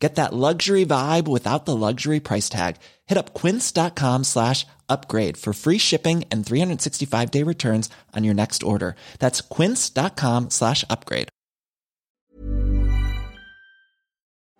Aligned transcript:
Get 0.00 0.14
that 0.14 0.32
luxury 0.32 0.86
vibe 0.86 1.28
without 1.28 1.66
the 1.66 1.76
luxury 1.76 2.20
price 2.20 2.48
tag. 2.48 2.76
Hit 3.06 3.18
up 3.18 3.34
quince.com 3.34 4.24
slash 4.24 4.66
upgrade 4.88 5.36
for 5.36 5.52
free 5.52 5.78
shipping 5.78 6.24
and 6.32 6.44
365 6.44 7.30
day 7.30 7.44
returns 7.44 7.90
on 8.16 8.24
your 8.24 8.34
next 8.34 8.62
order. 8.62 8.94
That's 9.18 9.42
quince.com 9.42 10.48
slash 10.50 10.84
upgrade. 10.88 11.28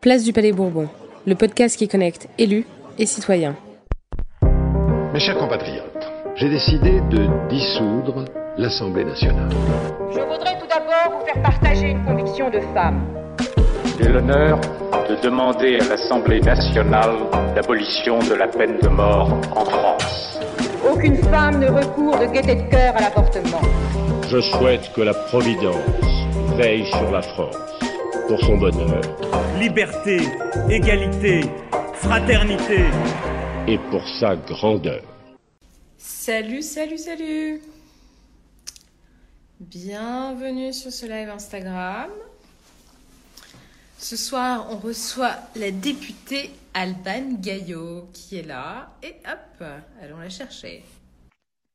Place 0.03 0.25
du 0.25 0.33
Palais 0.33 0.53
Bourbon, 0.53 0.89
le 1.27 1.35
podcast 1.35 1.77
qui 1.77 1.87
connecte 1.87 2.29
élus 2.39 2.65
et 2.99 3.05
citoyens. 3.07 3.57
Mes 5.13 5.21
chers 5.21 5.37
compatriotes, 5.37 6.07
j'ai 6.37 6.49
décidé 6.49 7.01
de 7.11 7.29
dissoudre 7.51 8.25
l'Assemblée 8.57 9.05
nationale. 9.05 9.51
Je 10.11 10.21
voudrais 10.21 10.59
tout 10.59 10.67
d'abord 10.67 11.19
vous 11.19 11.27
faire 11.27 11.43
partager 11.43 11.91
une 11.91 12.05
conviction 12.05 12.49
de 12.49 12.61
femme. 12.73 13.05
J'ai 13.99 14.09
l'honneur 14.09 14.59
de 15.11 15.17
demander 15.23 15.79
à 15.81 15.89
l'Assemblée 15.89 16.41
nationale 16.41 17.17
l'abolition 17.57 18.21
de 18.21 18.35
la 18.35 18.47
peine 18.47 18.79
de 18.81 18.89
mort 18.89 19.33
en 19.57 19.65
France. 19.65 20.39
Aucune 20.89 21.17
femme 21.17 21.59
ne 21.59 21.69
recourt 21.69 22.17
de 22.19 22.27
gaieté 22.27 22.55
de 22.55 22.71
cœur 22.71 22.97
à 22.97 23.01
l'avortement. 23.01 23.61
Je 24.29 24.41
souhaite 24.41 24.93
que 24.95 25.01
la 25.01 25.15
Providence 25.15 25.75
veille 26.57 26.87
sur 26.87 27.11
la 27.11 27.23
France 27.23 27.57
pour 28.29 28.39
son 28.41 28.57
bonheur 28.57 29.03
liberté, 29.59 30.19
égalité, 30.71 31.41
fraternité. 31.95 32.85
et 33.67 33.79
pour 33.91 34.07
sa 34.21 34.37
grandeur. 34.37 35.03
Salut, 35.99 36.63
salut, 36.63 36.99
salut 36.99 37.61
Bienvenue 39.59 40.73
sur 40.73 40.93
ce 40.93 41.05
live 41.07 41.29
Instagram. 41.29 42.11
Ce 44.01 44.17
soir, 44.17 44.67
on 44.71 44.79
reçoit 44.79 45.37
la 45.57 45.71
députée 45.71 46.51
Alban 46.73 47.35
Gaillot 47.35 48.09
qui 48.15 48.39
est 48.39 48.43
là. 48.43 48.97
Et 49.03 49.15
hop, 49.31 49.63
allons 50.01 50.17
la 50.17 50.31
chercher. 50.31 50.83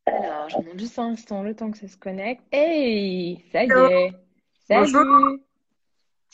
Alors, 0.08 0.50
je 0.50 0.58
demande 0.58 0.80
juste 0.80 0.98
un 0.98 1.12
instant, 1.12 1.44
le 1.44 1.56
temps 1.56 1.70
que 1.70 1.78
ça 1.78 1.88
se 1.88 1.98
connecte. 1.98 2.42
Hey, 2.52 3.46
ça 3.52 3.64
y 3.64 3.70
est. 3.70 4.12
Salut. 4.68 4.92
Bonjour. 4.92 5.38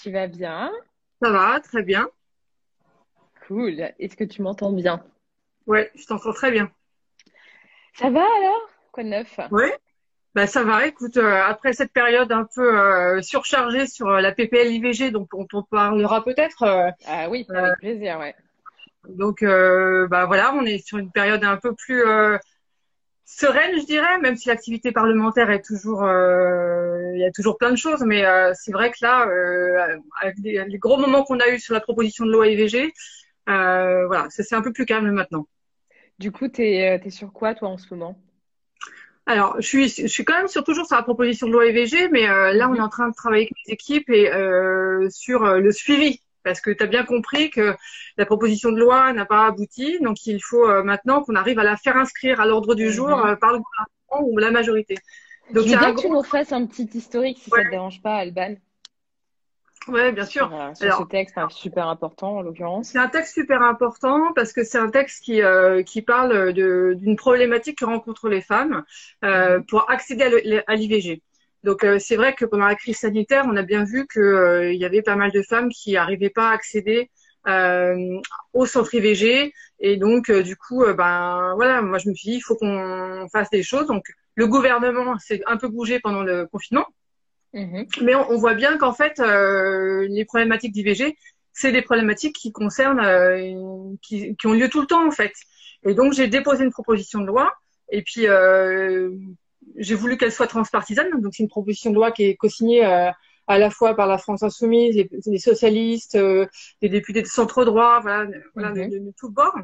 Tu 0.02 0.12
vas 0.12 0.28
bien? 0.28 0.72
Ça 1.22 1.30
va, 1.30 1.60
très 1.60 1.84
bien. 1.84 2.10
Cool. 3.46 3.92
Est-ce 4.00 4.16
que 4.16 4.24
tu 4.24 4.42
m'entends 4.42 4.72
bien? 4.72 5.04
Ouais, 5.68 5.92
je 5.96 6.06
t'entends 6.06 6.32
très 6.32 6.52
bien. 6.52 6.72
Ça 7.96 8.10
va 8.10 8.22
alors? 8.22 8.70
Quoi 8.94 9.04
de 9.04 9.10
neuf? 9.10 9.40
Ouais. 9.52 9.78
Bah 10.34 10.48
ça 10.48 10.64
va. 10.64 10.88
Écoute, 10.88 11.18
euh, 11.18 11.42
après 11.44 11.74
cette 11.74 11.92
période 11.92 12.32
un 12.32 12.48
peu 12.56 12.80
euh, 12.80 13.22
surchargée 13.22 13.86
sur 13.86 14.08
euh, 14.08 14.22
la 14.22 14.32
PPL 14.32 14.72
IVG, 14.74 15.12
donc 15.12 15.28
on 15.34 15.46
t'en 15.46 15.64
parlera 15.64 16.24
peut-être. 16.24 16.64
Ah 17.06 17.30
oui, 17.30 17.46
avec 17.50 17.78
plaisir, 17.80 18.18
ouais. 18.20 18.34
donc 19.10 19.44
bah 19.44 20.26
voilà, 20.26 20.54
on 20.54 20.66
est 20.66 20.86
sur 20.86 20.98
une 21.00 21.12
période 21.12 21.44
un 21.44 21.58
peu 21.58 21.74
plus 21.76 22.04
sereine, 23.26 23.80
je 23.80 23.86
dirais, 23.86 24.20
même 24.20 24.36
si 24.36 24.48
l'activité 24.50 24.92
parlementaire 24.92 25.50
est 25.52 25.62
toujours, 25.64 26.04
il 26.04 27.20
y 27.20 27.26
a 27.26 27.32
toujours 27.32 27.58
plein 27.58 27.72
de 27.72 27.76
choses, 27.76 28.04
mais 28.06 28.24
c'est 28.54 28.72
vrai 28.72 28.92
que 28.92 28.98
là, 29.02 29.28
avec 30.22 30.40
des- 30.42 30.64
les 30.66 30.78
gros 30.78 30.98
moments 30.98 31.24
qu'on 31.24 31.40
a 31.40 31.50
eu 31.50 31.60
sur 31.60 31.74
la 31.74 31.82
proposition 31.82 32.26
de 32.26 32.32
loi 32.32 32.48
IVG, 32.48 32.94
voilà, 33.48 34.28
c'est 34.30 34.54
un 34.56 34.62
peu 34.62 34.72
plus 34.72 34.86
calme 34.86 35.12
maintenant. 35.12 35.46
Du 36.20 36.32
coup, 36.32 36.48
t'es, 36.48 36.88
euh, 36.88 37.04
t'es 37.04 37.10
sur 37.10 37.34
quoi 37.34 37.56
toi 37.56 37.68
en 37.70 37.78
ce 37.78 37.94
moment? 37.94 38.16
Alors, 39.28 39.56
je 39.62 39.68
suis, 39.68 39.88
je 39.90 40.08
suis 40.08 40.26
quand 40.26 40.36
même 40.36 40.48
sur, 40.48 40.64
toujours 40.64 40.86
sur 40.88 40.96
la 40.96 41.04
proposition 41.04 41.48
de 41.48 41.54
loi 41.54 41.66
EVG, 41.68 42.10
mais 42.12 42.28
euh, 42.30 42.54
là, 42.54 42.70
on 42.70 42.76
est 42.76 42.82
en 42.82 42.90
train 42.90 43.08
de 43.10 43.14
travailler 43.14 43.44
avec 43.46 43.54
les 43.68 43.74
équipes 43.74 44.10
et 44.10 44.32
euh, 44.34 45.10
sur 45.10 45.44
euh, 45.46 45.60
le 45.60 45.72
suivi. 45.72 46.20
Parce 46.44 46.60
que 46.60 46.72
tu 46.72 46.82
as 46.84 46.88
bien 46.88 47.06
compris 47.06 47.52
que 47.52 47.76
la 48.18 48.26
proposition 48.26 48.72
de 48.72 48.80
loi 48.80 49.14
n'a 49.14 49.26
pas 49.28 49.46
abouti, 49.46 50.00
donc 50.02 50.26
il 50.26 50.42
faut 50.44 50.68
euh, 50.68 50.82
maintenant 50.84 51.22
qu'on 51.24 51.36
arrive 51.36 51.60
à 51.60 51.64
la 51.64 51.78
faire 51.78 51.98
inscrire 51.98 52.42
à 52.42 52.48
l'ordre 52.48 52.74
du 52.74 52.92
jour 52.92 53.10
Mhm. 53.10 53.26
euh, 53.28 53.36
par 53.36 53.52
le 53.54 53.60
gouvernement 53.60 54.32
ou 54.34 54.38
la 54.40 54.50
majorité. 54.52 54.96
Donc 55.52 55.66
Je 55.66 55.70
veux 55.70 55.78
bien 55.78 55.94
que 55.94 56.02
tu 56.02 56.10
nous 56.10 56.18
refasses 56.20 56.52
un 56.52 56.66
petit 56.66 56.90
historique 56.98 57.38
si 57.40 57.52
ça 57.52 57.58
Ouais. 57.58 57.66
te 57.66 57.70
dérange 57.70 58.02
pas, 58.02 58.16
Alban, 58.18 58.56
Ouais, 59.88 60.12
bien 60.12 60.26
sûr. 60.26 60.54
euh, 60.54 60.74
sur 60.76 60.86
Alors- 60.86 61.00
ce 61.00 61.04
texte 61.08 61.38
hein, 61.38 61.48
super 61.50 61.88
important 61.88 62.38
en 62.38 62.42
l'occurrence. 62.44 62.90
C'est 62.90 63.00
un 63.00 63.08
texte 63.08 63.34
super 63.34 63.62
important 63.64 64.32
parce 64.34 64.54
que 64.54 64.64
c'est 64.64 64.78
un 64.78 64.90
texte 64.90 65.24
qui, 65.24 65.42
euh, 65.42 65.82
qui 65.82 66.02
parle 66.04 66.54
de- 66.54 66.94
d'une 67.00 67.16
problématique 67.16 67.80
que 67.80 67.86
rencontrent 67.86 68.30
les 68.30 68.42
femmes 68.42 68.84
euh, 69.24 69.60
pour 69.68 69.90
accéder 69.90 70.64
à 70.68 70.76
l'IVG. 70.76 71.22
Donc 71.64 71.84
euh, 71.84 71.98
c'est 72.00 72.16
vrai 72.16 72.34
que 72.34 72.46
pendant 72.46 72.66
la 72.68 72.76
crise 72.76 72.98
sanitaire, 72.98 73.46
on 73.48 73.56
a 73.56 73.64
bien 73.64 73.84
vu 73.84 74.06
que 74.08 74.20
euh, 74.20 74.72
il 74.74 74.80
y 74.80 74.86
avait 74.86 75.02
pas 75.02 75.16
mal 75.16 75.32
de 75.32 75.42
femmes 75.42 75.70
qui 75.70 75.94
n'arrivaient 75.94 76.30
pas 76.30 76.50
à 76.50 76.54
accéder 76.54 77.10
euh, 77.48 78.20
au 78.54 78.68
centre 78.68 78.94
IVG 78.94 79.52
et 79.80 79.98
donc 79.98 80.30
euh, 80.30 80.44
du 80.44 80.56
coup, 80.56 80.86
ben 80.96 81.54
voilà, 81.56 81.82
moi 81.82 81.98
je 81.98 82.08
me 82.10 82.14
suis 82.14 82.32
dit 82.32 82.38
il 82.38 82.42
faut 82.42 82.56
qu'on 82.56 83.28
fasse 83.32 83.50
des 83.50 83.64
choses. 83.64 83.88
Donc 83.88 84.04
le 84.36 84.46
gouvernement 84.48 85.18
s'est 85.18 85.42
un 85.48 85.58
peu 85.58 85.68
bougé 85.68 86.00
pendant 86.00 86.22
le 86.22 86.46
confinement. 86.46 86.86
Mhm. 87.54 87.86
Mais 88.02 88.16
on, 88.16 88.30
on 88.32 88.38
voit 88.38 88.54
bien 88.54 88.78
qu'en 88.78 88.94
fait, 88.94 89.20
euh, 89.20 90.08
les 90.10 90.26
problématiques 90.26 90.72
d'IVG, 90.72 91.18
c'est 91.54 91.72
des 91.72 91.82
problématiques 91.82 92.36
qui 92.36 92.52
concernent, 92.52 93.02
euh, 93.02 93.94
qui, 94.02 94.36
qui 94.38 94.48
ont 94.48 94.54
lieu 94.54 94.70
tout 94.70 94.82
le 94.82 94.88
temps 94.88 95.06
en 95.06 95.12
fait. 95.12 95.34
Et 95.84 95.94
donc 95.94 96.14
j'ai 96.14 96.28
déposé 96.28 96.64
une 96.64 96.72
proposition 96.72 97.20
de 97.20 97.26
loi, 97.28 97.54
et 97.90 98.04
puis 98.04 98.28
euh, 98.28 99.12
j'ai 99.78 99.96
voulu 99.96 100.18
qu'elle 100.18 100.32
soit 100.32 100.48
transpartisane. 100.48 101.10
Donc 101.22 101.34
c'est 101.36 101.44
une 101.44 101.50
proposition 101.50 101.90
de 101.90 101.96
loi 101.96 102.12
qui 102.12 102.24
est 102.24 102.36
co-signée 102.38 102.86
euh, 102.86 103.12
à 103.48 103.58
la 103.60 103.70
fois 103.70 103.96
par 103.96 104.08
la 104.08 104.18
France 104.18 104.44
insoumise, 104.44 104.96
les, 104.96 105.10
les 105.26 105.38
socialistes, 105.40 106.16
euh, 106.16 106.46
les 106.82 106.88
députés 106.90 107.22
de 107.22 107.28
centre 107.28 107.66
droit, 107.66 108.00
voilà, 108.02 108.30
voilà 108.54 108.70
Mhm. 108.72 108.90
de, 108.90 109.00
de, 109.00 109.06
de 109.08 109.12
tous 109.18 109.30
bords. 109.30 109.58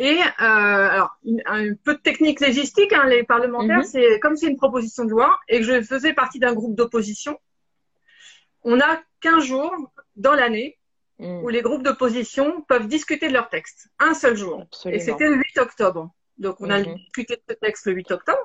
Et 0.00 0.16
euh, 0.20 0.22
alors, 0.38 1.10
une- 1.24 1.42
un 1.46 1.74
peu 1.74 1.94
de 1.94 2.00
technique 2.00 2.38
légistique, 2.40 2.92
hein, 2.92 3.04
les 3.06 3.24
parlementaires, 3.24 3.78
Mhm. 3.78 3.84
c'est 3.84 4.20
comme 4.20 4.36
c'est 4.36 4.46
une 4.46 4.56
proposition 4.56 5.04
de 5.04 5.10
loi 5.10 5.36
et 5.48 5.58
que 5.58 5.64
je 5.64 5.82
faisais 5.82 6.12
partie 6.14 6.38
d'un 6.38 6.54
groupe 6.54 6.76
d'opposition, 6.76 7.36
on 8.62 8.80
a 8.80 9.00
15 9.20 9.44
jours 9.44 9.72
dans 10.16 10.34
l'année 10.34 10.78
Mm. 11.18 11.42
où 11.42 11.48
les 11.48 11.62
groupes 11.62 11.82
d'opposition 11.82 12.62
peuvent 12.68 12.86
discuter 12.86 13.26
de 13.26 13.32
leur 13.32 13.48
texte. 13.48 13.88
Un 13.98 14.14
seul 14.14 14.36
jour. 14.36 14.60
Absolument. 14.62 14.96
Et 14.96 15.04
c'était 15.04 15.28
le 15.28 15.34
8 15.36 15.58
octobre. 15.58 16.10
Donc, 16.38 16.56
on 16.60 16.70
a 16.70 16.78
Mhm. 16.78 16.94
discuté 16.94 17.34
de 17.34 17.42
ce 17.48 17.54
texte 17.54 17.86
le 17.86 17.94
8 17.94 18.10
octobre. 18.12 18.38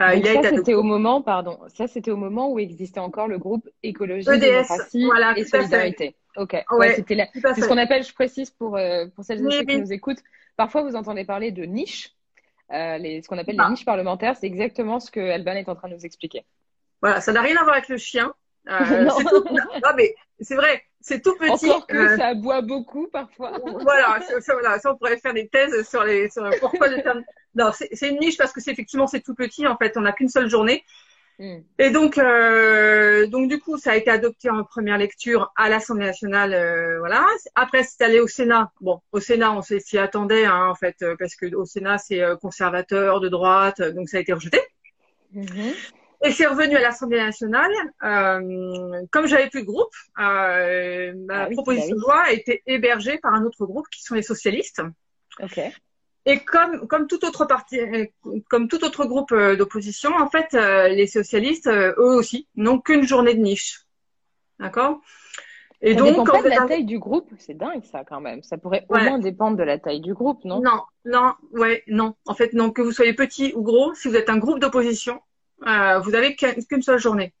Euh, 0.00 0.14
il 0.14 0.26
a 0.28 0.42
ça, 0.42 0.50
c'était 0.50 0.74
au 0.74 0.82
moment, 0.84 1.22
pardon, 1.22 1.58
ça 1.76 1.86
c'était 1.88 2.10
au 2.12 2.16
moment 2.16 2.50
où 2.52 2.58
existait 2.60 3.00
encore 3.00 3.26
le 3.28 3.38
groupe 3.38 3.68
Écologie, 3.82 4.28
EDS, 4.28 4.40
Démocratie 4.40 5.04
voilà, 5.04 5.38
et. 5.38 5.44
Solidarité. 5.44 6.16
Ok, 6.36 6.52
ouais, 6.52 6.64
Ouais, 6.72 6.94
c'était 6.96 7.14
la- 7.14 7.26
Tout 7.28 7.40
à 7.44 7.54
c'est 7.54 7.60
ce 7.62 7.68
qu'on 7.68 7.78
appelle, 7.78 8.02
je 8.02 8.12
précise 8.12 8.50
pour, 8.50 8.76
euh, 8.76 9.06
pour 9.14 9.24
celles 9.24 9.38
et 9.46 9.50
ceux 9.50 9.64
qui 9.64 9.78
nous 9.78 9.92
écoutent, 9.92 10.22
parfois 10.56 10.82
vous 10.82 10.96
entendez 10.96 11.24
parler 11.24 11.52
de 11.52 11.64
niche, 11.64 12.10
euh, 12.72 12.98
les, 12.98 13.22
ce 13.22 13.28
qu'on 13.28 13.38
appelle 13.38 13.56
Ah. 13.58 13.64
les 13.64 13.70
niches 13.70 13.84
parlementaires, 13.84 14.36
c'est 14.36 14.46
exactement 14.46 14.98
ce 15.00 15.10
que 15.10 15.20
Alban 15.20 15.52
est 15.52 15.68
en 15.68 15.74
train 15.76 15.88
de 15.88 15.94
nous 15.94 16.04
expliquer. 16.06 16.44
Voilà, 17.00 17.20
ça 17.20 17.32
n'a 17.32 17.42
rien 17.42 17.56
à 17.56 17.62
voir 17.64 17.76
avec 17.76 17.88
le 17.88 17.98
chien. 17.98 18.32
Euh, 18.68 18.70
Non. 19.04 19.14
c'est 19.18 19.24
tout- 19.24 19.44
non, 19.48 19.90
mais 19.96 20.14
c'est 20.40 20.54
vrai, 20.56 20.82
c'est 21.00 21.22
tout 21.22 21.36
petit. 21.36 21.70
Encore 21.70 21.86
que 21.86 21.96
Euh, 21.96 22.16
ça 22.16 22.28
aboie 22.28 22.62
beaucoup 22.62 23.06
parfois. 23.08 23.52
voilà, 23.82 24.20
ça, 24.26 24.40
ça, 24.40 24.54
voilà, 24.54 24.78
ça, 24.78 24.92
on 24.92 24.96
pourrait 24.96 25.18
faire 25.18 25.34
des 25.34 25.48
thèses 25.48 25.86
sur 25.88 26.02
les, 26.02 26.30
sur 26.30 26.48
pourquoi 26.60 26.88
le 26.88 27.02
terme. 27.02 27.22
Non, 27.54 27.70
c'est 27.72 27.90
c'est 27.92 28.08
une 28.08 28.18
niche 28.18 28.38
parce 28.38 28.52
que 28.52 28.60
c'est 28.60 28.72
effectivement 28.72 29.06
c'est 29.06 29.20
tout 29.20 29.34
petit. 29.34 29.66
En 29.66 29.76
fait, 29.76 29.96
on 29.96 30.00
n'a 30.00 30.12
qu'une 30.12 30.30
seule 30.30 30.48
journée. 30.48 30.82
Mm. 31.38 31.56
Et 31.78 31.90
donc, 31.90 32.18
euh, 32.18 33.26
donc 33.26 33.48
du 33.48 33.58
coup, 33.58 33.76
ça 33.76 33.92
a 33.92 33.96
été 33.96 34.10
adopté 34.10 34.50
en 34.50 34.62
première 34.64 34.98
lecture 34.98 35.52
à 35.56 35.68
l'Assemblée 35.68 36.06
nationale, 36.06 36.54
euh, 36.54 36.98
voilà. 36.98 37.26
Après, 37.54 37.82
c'est 37.82 38.02
allé 38.04 38.20
au 38.20 38.28
Sénat. 38.28 38.70
Bon, 38.80 39.00
au 39.12 39.20
Sénat, 39.20 39.52
on 39.52 39.62
s'y 39.62 39.98
attendait, 39.98 40.44
hein, 40.44 40.68
en 40.68 40.74
fait, 40.74 40.96
euh, 41.02 41.16
parce 41.18 41.34
que 41.34 41.52
au 41.54 41.64
Sénat, 41.64 41.98
c'est 41.98 42.22
conservateur, 42.40 43.20
de 43.20 43.28
droite, 43.28 43.82
donc 43.82 44.08
ça 44.08 44.18
a 44.18 44.20
été 44.20 44.32
rejeté. 44.32 44.60
Mhm. 45.32 45.72
Et 46.22 46.30
c'est 46.30 46.46
revenu 46.46 46.76
à 46.76 46.80
l'Assemblée 46.80 47.18
nationale. 47.18 47.72
Euh, 48.02 49.02
comme 49.10 49.26
j'avais 49.26 49.50
plus 49.50 49.60
de 49.60 49.66
groupe, 49.66 49.92
ma 50.16 50.24
Ah 50.24 51.46
oui, 51.48 51.54
proposition 51.54 51.88
bah 51.90 51.94
oui. 51.96 52.00
de 52.00 52.00
loi 52.00 52.22
a 52.22 52.32
été 52.32 52.62
hébergée 52.66 53.18
par 53.18 53.34
un 53.34 53.44
autre 53.44 53.66
groupe 53.66 53.86
qui 53.90 54.02
sont 54.02 54.14
les 54.14 54.22
socialistes. 54.22 54.80
Et 56.26 56.38
comme 56.40 56.86
comme 56.88 57.06
tout 57.06 57.24
autre 57.24 57.44
parti, 57.44 57.78
euh, 57.78 58.06
comme 58.48 58.68
tout 58.68 58.82
autre 58.84 59.04
groupe 59.04 59.32
euh, 59.32 59.56
d'opposition, 59.56 60.10
en 60.14 60.28
fait, 60.30 60.54
euh, 60.54 60.88
les 60.88 61.06
socialistes, 61.06 61.68
eux 61.68 61.94
aussi, 61.98 62.48
n'ont 62.56 62.80
qu'une 62.80 63.06
journée 63.06 63.34
de 63.34 63.40
niche. 63.40 63.82
D'accord? 64.58 65.00
Et 65.82 65.92
ça 65.92 65.98
donc, 65.98 66.08
dépend 66.08 66.24
pas 66.24 66.42
de 66.42 66.48
la 66.48 66.66
taille 66.66 66.86
du 66.86 66.98
groupe, 66.98 67.30
c'est 67.38 67.52
dingue 67.52 67.84
ça 67.84 68.04
quand 68.04 68.20
même. 68.20 68.42
Ça 68.42 68.56
pourrait 68.56 68.86
au 68.88 68.96
moins 68.96 69.18
dépendre 69.18 69.58
de 69.58 69.62
la 69.62 69.78
taille 69.78 70.00
du 70.00 70.14
groupe, 70.14 70.42
non? 70.44 70.62
non, 70.62 70.82
non, 71.04 71.34
ouais, 71.52 71.82
non. 71.88 72.14
En 72.24 72.34
fait, 72.34 72.54
non, 72.54 72.70
que 72.70 72.80
vous 72.80 72.92
soyez 72.92 73.12
petit 73.12 73.52
ou 73.54 73.62
gros, 73.62 73.94
si 73.94 74.08
vous 74.08 74.16
êtes 74.16 74.30
un 74.30 74.38
groupe 74.38 74.60
d'opposition, 74.60 75.20
euh, 75.66 75.98
vous 75.98 76.14
avez 76.14 76.36
qu'une 76.36 76.80
seule 76.80 76.98
journée. 76.98 77.34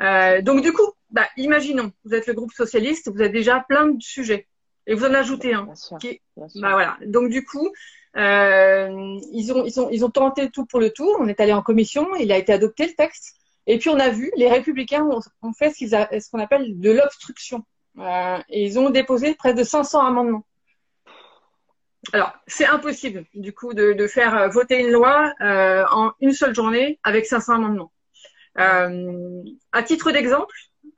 Euh, 0.00 0.42
donc 0.42 0.62
du 0.62 0.72
coup, 0.72 0.92
bah, 1.10 1.26
imaginons, 1.36 1.90
vous 2.04 2.14
êtes 2.14 2.28
le 2.28 2.34
groupe 2.34 2.52
socialiste, 2.52 3.10
vous 3.12 3.20
avez 3.20 3.30
déjà 3.30 3.64
plein 3.68 3.86
de 3.86 4.00
sujets 4.00 4.46
et 4.86 4.94
vous 4.94 5.04
en 5.04 5.14
ajoutez 5.14 5.52
un. 5.52 5.64
Bien 5.64 5.74
sûr, 5.74 5.98
qui 5.98 6.08
est- 6.08 6.22
bien 6.36 6.48
sûr. 6.48 6.60
bah 6.60 6.72
voilà. 6.72 6.98
Donc 7.06 7.30
du 7.30 7.44
coup, 7.44 7.68
euh, 8.16 9.18
ils 9.32 9.52
ont 9.52 9.64
ils 9.64 9.80
ont 9.80 9.88
ils 9.90 10.04
ont 10.04 10.10
tenté 10.10 10.50
tout 10.50 10.66
pour 10.66 10.80
le 10.80 10.90
tout. 10.90 11.08
On 11.18 11.28
est 11.28 11.40
allé 11.40 11.52
en 11.52 11.62
commission, 11.62 12.06
il 12.16 12.30
a 12.32 12.38
été 12.38 12.52
adopté 12.52 12.86
le 12.86 12.94
texte. 12.94 13.34
Et 13.66 13.78
puis 13.78 13.90
on 13.90 13.98
a 13.98 14.08
vu, 14.08 14.32
les 14.36 14.48
républicains 14.48 15.04
ont, 15.04 15.20
ont 15.42 15.52
fait 15.52 15.70
ce 15.70 16.30
qu'on 16.30 16.40
appelle 16.40 16.78
de 16.80 16.90
l'obstruction. 16.90 17.64
Euh, 17.98 18.38
et 18.48 18.64
ils 18.64 18.78
ont 18.78 18.90
déposé 18.90 19.34
près 19.34 19.54
de 19.54 19.62
500 19.62 20.04
amendements. 20.04 20.44
Alors, 22.12 22.32
c'est 22.48 22.66
impossible, 22.66 23.24
du 23.34 23.52
coup, 23.52 23.74
de, 23.74 23.92
de 23.92 24.06
faire 24.08 24.50
voter 24.50 24.80
une 24.80 24.90
loi 24.90 25.32
euh, 25.40 25.84
en 25.90 26.12
une 26.20 26.32
seule 26.32 26.54
journée 26.54 26.98
avec 27.04 27.26
500 27.26 27.54
amendements. 27.54 27.92
Euh, 28.58 29.42
à 29.70 29.82
titre 29.84 30.10
d'exemple, 30.10 30.54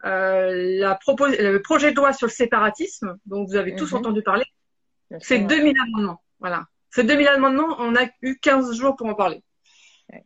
euh, 0.06 0.50
le 0.52 1.58
projet 1.58 1.90
de 1.90 1.96
loi 1.96 2.12
sur 2.14 2.26
le 2.26 2.32
séparatisme, 2.32 3.18
dont 3.26 3.44
vous 3.44 3.56
avez 3.56 3.76
tous 3.76 3.92
Mhm. 3.92 3.98
entendu 3.98 4.22
parler, 4.22 4.44
c'est 5.20 5.40
ouais. 5.40 5.44
2000 5.44 5.76
amendements. 5.78 6.22
Voilà. 6.40 6.64
Ces 6.94 7.02
2000 7.02 7.26
amendements, 7.26 7.74
on 7.80 7.96
a 7.96 8.06
eu 8.22 8.36
15 8.36 8.72
jours 8.76 8.94
pour 8.94 9.08
en 9.08 9.14
parler. 9.14 9.42
Ouais. 10.12 10.24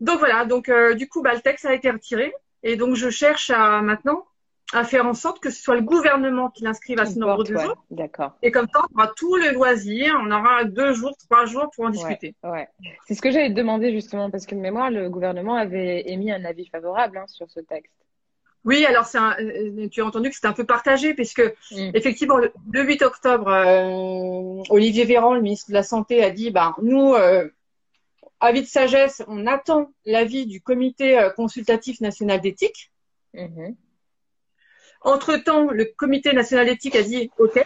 Donc 0.00 0.18
voilà, 0.18 0.44
donc 0.44 0.68
euh, 0.68 0.94
du 0.94 1.08
coup, 1.08 1.22
bah, 1.22 1.32
le 1.32 1.40
texte 1.40 1.64
a 1.64 1.72
été 1.72 1.90
retiré. 1.90 2.34
Et 2.62 2.76
donc, 2.76 2.96
je 2.96 3.08
cherche 3.08 3.48
à 3.48 3.80
maintenant 3.80 4.26
à 4.74 4.84
faire 4.84 5.06
en 5.06 5.14
sorte 5.14 5.40
que 5.40 5.48
ce 5.48 5.62
soit 5.62 5.74
le 5.74 5.82
gouvernement 5.82 6.50
qui 6.50 6.64
l'inscrive 6.64 6.98
à 7.00 7.06
ce 7.06 7.18
nombre 7.18 7.44
de 7.44 7.54
ouais. 7.54 7.64
jours. 7.64 7.82
D'accord. 7.90 8.32
Et 8.42 8.50
comme 8.50 8.66
ça, 8.74 8.82
on 8.90 8.98
aura 8.98 9.10
tout 9.16 9.36
le 9.36 9.52
loisir. 9.52 10.14
On 10.22 10.30
aura 10.30 10.64
deux 10.64 10.92
jours, 10.92 11.16
trois 11.16 11.46
jours 11.46 11.70
pour 11.74 11.86
en 11.86 11.90
discuter. 11.90 12.34
Ouais. 12.42 12.68
C'est 13.06 13.14
ce 13.14 13.22
que 13.22 13.30
j'allais 13.30 13.48
te 13.48 13.54
demander 13.54 13.90
justement 13.92 14.30
parce 14.30 14.44
que 14.44 14.54
de 14.54 14.60
mémoire, 14.60 14.90
le 14.90 15.08
gouvernement 15.08 15.54
avait 15.54 16.10
émis 16.10 16.30
un 16.30 16.44
avis 16.44 16.66
favorable 16.66 17.16
hein, 17.16 17.24
sur 17.26 17.50
ce 17.50 17.60
texte. 17.60 17.92
Oui, 18.64 18.84
alors 18.86 19.06
c'est 19.06 19.18
un- 19.18 19.36
euh, 19.40 19.88
tu 19.88 20.02
as 20.02 20.06
entendu 20.06 20.28
que 20.28 20.36
c'était 20.36 20.46
un 20.46 20.52
peu 20.52 20.64
partagé 20.64 21.14
puisque 21.14 21.42
Mm. 21.72 21.90
effectivement 21.94 22.36
le, 22.36 22.52
le 22.72 22.82
8 22.84 23.02
octobre, 23.02 23.48
euh, 23.48 24.62
Olivier 24.70 25.04
Véran, 25.04 25.34
le 25.34 25.40
ministre 25.40 25.68
de 25.70 25.74
la 25.74 25.82
Santé, 25.82 26.22
a 26.22 26.30
dit 26.30 26.50
bah 26.50 26.74
nous 26.80 27.14
euh, 27.14 27.48
avis 28.40 28.62
de 28.62 28.66
sagesse, 28.66 29.22
on 29.26 29.46
attend 29.46 29.92
l'avis 30.04 30.46
du 30.46 30.60
Comité 30.60 31.28
consultatif 31.36 32.00
national 32.00 32.40
d'éthique. 32.40 32.90
Mhm. 33.34 33.74
Entre-temps, 35.02 35.70
le 35.70 35.84
Comité 35.96 36.32
national 36.32 36.66
d'éthique 36.66 36.94
a 36.96 37.02
dit 37.02 37.30
OK, 37.38 37.58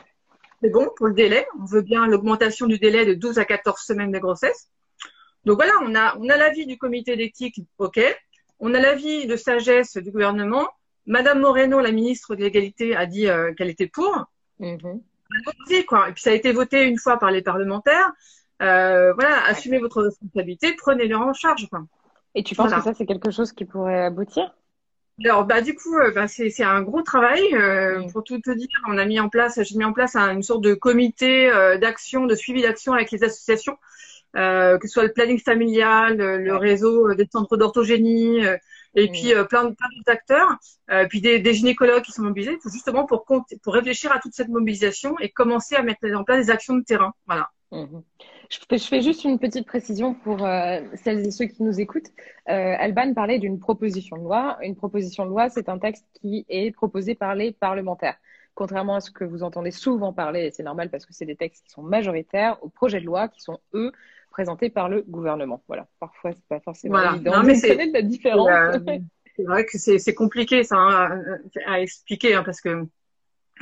c'est 0.62 0.70
bon 0.70 0.88
pour 0.96 1.06
le 1.08 1.14
délai, 1.14 1.46
on 1.60 1.66
veut 1.66 1.82
bien 1.82 2.06
l'augmentation 2.06 2.66
du 2.66 2.78
délai 2.78 3.04
de 3.04 3.12
12 3.14 3.38
à 3.38 3.44
14 3.44 3.80
semaines 3.82 4.12
de 4.12 4.18
grossesse. 4.18 4.70
Donc 5.44 5.56
voilà, 5.56 5.72
on 5.82 5.94
a 5.94 6.16
on 6.18 6.28
a 6.30 6.36
l'avis 6.36 6.66
du 6.66 6.78
Comité 6.78 7.16
d'éthique, 7.16 7.60
OK. 7.78 8.00
On 8.58 8.72
a 8.72 8.80
l'avis 8.80 9.26
de 9.26 9.36
sagesse 9.36 9.98
du 9.98 10.10
gouvernement. 10.10 10.66
Madame 11.06 11.40
Moreno, 11.40 11.80
la 11.80 11.92
ministre 11.92 12.34
de 12.34 12.42
l'égalité, 12.42 12.96
a 12.96 13.06
dit 13.06 13.28
euh, 13.28 13.52
qu'elle 13.54 13.70
était 13.70 13.86
pour. 13.86 14.24
Mhm. 14.58 15.00
Quoi. 15.88 16.08
Et 16.08 16.12
puis 16.12 16.22
ça 16.22 16.30
a 16.30 16.34
été 16.34 16.52
voté 16.52 16.84
une 16.84 16.98
fois 16.98 17.18
par 17.18 17.30
les 17.30 17.42
parlementaires. 17.42 18.12
Euh, 18.62 19.12
voilà, 19.14 19.44
assumez 19.46 19.78
votre 19.78 20.02
responsabilité, 20.02 20.74
prenez-le 20.76 21.16
en 21.16 21.32
charge. 21.32 21.68
Quoi. 21.68 21.84
Et 22.34 22.42
tu 22.42 22.54
penses 22.54 22.68
Voilà. 22.68 22.78
que 22.82 22.84
ça, 22.90 22.94
c'est 22.94 23.06
quelque 23.06 23.30
chose 23.30 23.52
qui 23.52 23.64
pourrait 23.64 24.04
aboutir? 24.04 24.54
Alors, 25.24 25.44
bah, 25.44 25.62
du 25.62 25.74
coup, 25.74 25.96
euh, 25.96 26.10
bah, 26.12 26.28
c'est 26.28 26.62
un 26.62 26.82
gros 26.82 27.02
travail. 27.02 27.42
Euh. 27.54 28.02
Pour 28.12 28.22
tout 28.22 28.38
te 28.40 28.50
dire, 28.50 28.68
on 28.88 28.98
a 28.98 29.04
mis 29.04 29.18
en 29.18 29.28
place, 29.28 29.58
j'ai 29.62 29.76
mis 29.76 29.84
en 29.84 29.92
place 29.92 30.14
un- 30.14 30.32
une 30.34 30.42
sorte 30.42 30.62
de 30.62 30.74
comité 30.74 31.50
euh, 31.50 31.78
d'action, 31.78 32.26
de 32.26 32.34
suivi 32.34 32.62
d'action 32.62 32.92
avec 32.92 33.10
les 33.10 33.24
associations, 33.24 33.76
que 34.34 34.78
ce 34.82 34.88
soit 34.88 35.04
le 35.04 35.12
planning 35.12 35.40
familial, 35.40 36.16
le, 36.18 36.52
Ouais. 36.52 36.58
réseau 36.58 37.14
des 37.14 37.26
centres 37.30 37.56
d'orthogénie, 37.56 38.42
et 38.96 39.08
Mm. 39.08 39.12
puis 39.12 39.34
euh, 39.34 39.44
plein, 39.44 39.64
de- 39.64 39.74
plein 39.74 39.86
d'autres 39.96 40.10
acteurs, 40.10 40.56
euh, 40.90 41.06
puis 41.08 41.20
des, 41.20 41.38
des 41.38 41.54
gynécologues 41.54 42.02
qui 42.02 42.12
sont 42.12 42.22
mobilisés, 42.22 42.58
justement 42.72 43.04
pour, 43.06 43.24
compter- 43.24 43.58
pour 43.62 43.74
réfléchir 43.74 44.10
à 44.12 44.18
toute 44.18 44.32
cette 44.34 44.48
mobilisation 44.48 45.18
et 45.20 45.28
commencer 45.30 45.76
à 45.76 45.82
mettre 45.82 46.04
en 46.14 46.24
place 46.24 46.46
des 46.46 46.50
actions 46.50 46.74
de 46.74 46.82
terrain. 46.82 47.12
Voilà. 47.26 47.50
Mhm. 47.72 48.02
Je 48.48 48.58
fais, 48.68 48.78
je 48.78 48.86
fais 48.86 49.02
juste 49.02 49.24
une 49.24 49.40
petite 49.40 49.66
précision 49.66 50.14
pour 50.14 50.44
euh, 50.46 50.80
celles 51.02 51.26
et 51.26 51.30
ceux 51.32 51.46
qui 51.46 51.62
nous 51.64 51.80
écoutent. 51.80 52.10
Euh, 52.48 52.74
Alban 52.78 53.12
parlait 53.12 53.40
d'une 53.40 53.58
proposition 53.58 54.16
de 54.16 54.22
loi. 54.22 54.56
Une 54.62 54.76
proposition 54.76 55.24
de 55.24 55.30
loi, 55.30 55.48
c'est 55.48 55.68
un 55.68 55.78
texte 55.78 56.06
qui 56.20 56.46
est 56.48 56.70
proposé 56.70 57.16
par 57.16 57.34
les 57.34 57.50
parlementaires. 57.50 58.16
Contrairement 58.54 58.94
à 58.94 59.00
ce 59.00 59.10
que 59.10 59.24
vous 59.24 59.42
entendez 59.42 59.72
souvent 59.72 60.12
parler, 60.12 60.46
et 60.46 60.50
c'est 60.52 60.62
normal 60.62 60.90
parce 60.90 61.04
que 61.04 61.12
c'est 61.12 61.26
des 61.26 61.34
textes 61.36 61.64
qui 61.66 61.70
sont 61.72 61.82
majoritaires, 61.82 62.56
aux 62.62 62.68
projets 62.68 63.00
de 63.00 63.04
loi 63.06 63.26
qui 63.28 63.40
sont, 63.40 63.58
eux, 63.74 63.90
par 64.74 64.88
le 64.88 65.02
gouvernement. 65.02 65.62
Voilà. 65.68 65.86
Parfois, 66.00 66.32
c'est 66.32 66.46
pas 66.48 66.60
forcément 66.60 66.94
Voilà. 66.94 67.14
évident 67.14 67.32
Non, 67.32 67.42
de 67.42 67.46
mais 67.46 67.54
c'est- 67.54 67.74
la 67.92 68.02
différence. 68.02 68.48
Euh, 68.48 68.98
c'est 69.36 69.42
vrai 69.44 69.66
que 69.66 69.78
c'est 69.78 70.14
compliqué 70.14 70.64
ça 70.64 70.76
hein, 70.76 71.38
à, 71.66 71.80
expliquer 71.80 72.34
hein, 72.34 72.42
parce 72.42 72.60
que 72.60 72.84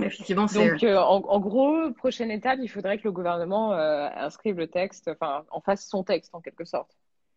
effectivement 0.01 0.47
c'est 0.47 0.71
Donc, 0.71 0.83
euh, 0.85 0.97
en, 0.99 1.23
en 1.25 1.41
gros, 1.41 1.91
prochaine 1.93 2.31
étape, 2.31 2.59
il 2.63 2.69
faudrait 2.69 2.99
que 2.99 3.05
le 3.05 3.13
gouvernement 3.13 3.73
euh, 3.75 4.09
inscrive 4.15 4.57
le 4.57 4.69
texte, 4.69 5.09
enfin, 5.09 5.45
en 5.51 5.61
fasse 5.61 5.87
son 5.87 6.05
texte 6.05 6.35
en 6.35 6.41
quelque 6.41 6.65
sorte. 6.65 6.91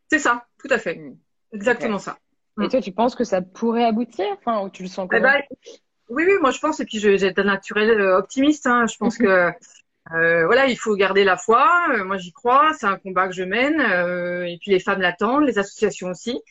c'est 0.09 0.19
ça, 0.19 0.45
tout 0.59 0.67
à 0.69 0.77
fait, 0.77 0.95
Mm. 0.95 1.13
exactement 1.53 1.99
ça. 1.99 2.17
Et 2.59 2.65
Mm. 2.65 2.69
toi, 2.69 2.81
tu 2.81 2.91
penses 2.91 3.15
que 3.15 3.23
ça 3.23 3.41
pourrait 3.41 3.85
aboutir? 3.85 4.25
Enfin, 4.39 4.63
ou 4.63 4.69
tu 4.69 4.83
le 4.83 4.89
sens 4.89 5.07
Eh 5.11 5.19
comment? 5.19 5.31
ben, 5.31 5.41
oui, 6.09 6.23
oui, 6.25 6.33
moi 6.41 6.51
je 6.51 6.59
pense 6.59 6.79
et 6.79 6.85
puis 6.85 6.99
j'ai 6.99 7.33
un 7.37 7.43
naturel 7.43 7.89
euh, 7.89 8.17
optimiste. 8.17 8.65
Hein, 8.67 8.85
je 8.87 8.97
pense 8.97 9.17
que 9.19 9.51
euh, 10.13 10.45
voilà, 10.45 10.67
il 10.67 10.77
faut 10.77 10.95
garder 10.95 11.23
la 11.23 11.37
foi. 11.37 11.69
Euh, 11.93 12.03
moi 12.05 12.17
j'y 12.17 12.31
crois, 12.31 12.71
c'est 12.79 12.85
un 12.85 12.97
combat 12.97 13.27
que 13.27 13.33
je 13.33 13.43
mène 13.43 13.81
euh, 13.81 14.45
et 14.45 14.57
puis 14.61 14.71
les 14.71 14.79
femmes 14.79 15.01
l'attendent, 15.01 15.45
les 15.45 15.59
associations 15.59 16.09
aussi. 16.09 16.41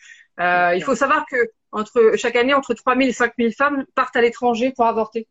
Euh, 0.41 0.75
il 0.77 0.83
faut 0.85 0.95
savoir 0.95 1.25
que 1.31 1.37
entre 1.73 2.13
chaque 2.17 2.37
année, 2.37 2.55
entre 2.55 2.75
3000 2.75 3.09
et 3.09 3.13
5000 3.13 3.55
femmes 3.55 3.85
partent 3.95 4.17
à 4.17 4.21
l'étranger 4.21 4.73
pour 4.77 4.87
avorter. 4.87 5.27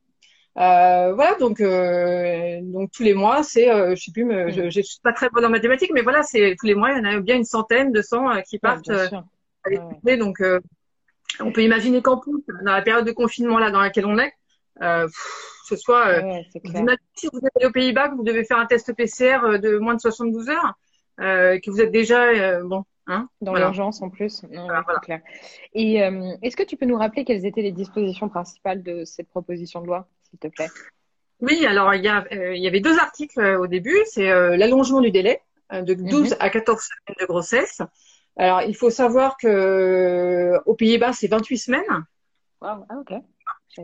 Euh, 0.57 1.13
voilà, 1.13 1.35
donc 1.35 1.59
euh, 1.61 2.59
donc 2.63 2.91
tous 2.91 3.03
les 3.03 3.13
mois, 3.13 3.43
c'est, 3.43 3.69
euh, 3.69 3.95
je 3.95 4.03
sais 4.03 4.11
plus, 4.11 4.25
je, 4.51 4.69
je 4.69 4.81
suis 4.81 4.99
pas 5.03 5.11
très 5.13 5.29
bonne 5.29 5.45
en 5.45 5.49
mathématiques, 5.49 5.91
mais 5.93 6.01
voilà, 6.01 6.23
c'est 6.23 6.55
tous 6.59 6.65
les 6.65 6.75
mois, 6.75 6.91
il 6.91 6.97
y 6.97 7.01
en 7.01 7.05
a 7.05 7.19
bien 7.19 7.35
une 7.35 7.43
centaine, 7.43 7.91
de 7.91 8.01
cent 8.01 8.29
euh, 8.31 8.41
qui 8.41 8.57
Ouais, 8.63 8.79
partent 8.79 8.89
à 8.89 9.09
Ouais, 9.65 9.71
l'étranger. 9.71 10.17
Donc 10.17 10.41
euh, 10.41 10.59
on 11.39 11.51
peut 11.51 11.63
imaginer 11.63 12.01
qu'en 12.01 12.17
plus, 12.19 12.33
dans 12.63 12.71
la 12.71 12.81
période 12.81 13.05
de 13.05 13.11
confinement 13.11 13.59
là 13.59 13.71
dans 13.71 13.81
laquelle 13.81 14.05
on 14.05 14.17
est, 14.17 14.33
euh, 14.81 15.05
pff, 15.05 15.51
ce 15.67 15.75
soit 15.75 16.07
euh, 16.07 16.21
Ouais, 16.21 16.45
vous 16.63 16.71
si 17.15 17.27
vous 17.31 17.39
êtes 17.39 17.65
aux 17.65 17.71
Pays-Bas, 17.71 18.09
que 18.09 18.15
vous 18.15 18.23
devez 18.23 18.43
faire 18.43 18.57
un 18.57 18.65
test 18.65 18.93
PCR 18.93 19.43
euh, 19.43 19.57
de 19.57 19.77
moins 19.77 19.95
de 19.95 20.01
72 20.01 20.49
heures, 20.49 20.73
euh, 21.19 21.59
que 21.59 21.71
vous 21.71 21.81
êtes 21.81 21.91
déjà 21.91 22.23
euh, 22.23 22.63
bon, 22.63 22.83
hein, 23.07 23.29
Dans 23.41 23.51
voilà. 23.51 23.67
l'urgence 23.67 24.01
en 24.01 24.09
plus. 24.09 24.43
Non, 24.43 24.65
Voilà, 24.65 24.79
ouais, 24.79 24.85
c'est 24.95 25.01
clair. 25.05 25.21
Et 25.73 26.03
euh, 26.03 26.35
est-ce 26.41 26.55
que 26.55 26.63
tu 26.63 26.77
peux 26.77 26.85
nous 26.85 26.97
rappeler 26.97 27.25
quelles 27.25 27.45
étaient 27.45 27.61
les 27.61 27.71
dispositions 27.71 28.29
principales 28.29 28.83
de 28.83 29.05
cette 29.05 29.29
proposition 29.29 29.81
de 29.81 29.87
loi, 29.87 30.07
s'il 30.29 30.39
te 30.39 30.47
plaît? 30.47 30.69
Oui, 31.41 31.65
alors 31.65 31.93
il 31.93 32.03
y, 32.03 32.07
a, 32.07 32.25
il 32.31 32.61
y 32.63 32.67
avait 32.67 32.79
deux 32.79 32.97
articles 32.97 33.39
au 33.41 33.67
début. 33.67 33.97
C'est 34.05 34.27
l'allongement 34.57 35.01
du 35.01 35.11
délai 35.11 35.41
de 35.71 35.93
12 35.93 36.31
Mhm. 36.31 36.37
à 36.39 36.49
14 36.49 36.79
semaines 36.81 37.15
de 37.19 37.25
grossesse. 37.25 37.81
Alors 38.37 38.61
il 38.61 38.75
faut 38.75 38.89
savoir 38.89 39.37
que 39.37 39.47
euh, 39.47 40.59
aux 40.65 40.75
Pays-Bas 40.75 41.13
c'est 41.13 41.27
28 41.27 41.57
semaines. 41.57 42.05
Wow. 42.61 42.85
Ah, 42.89 42.97
ok. 42.99 43.13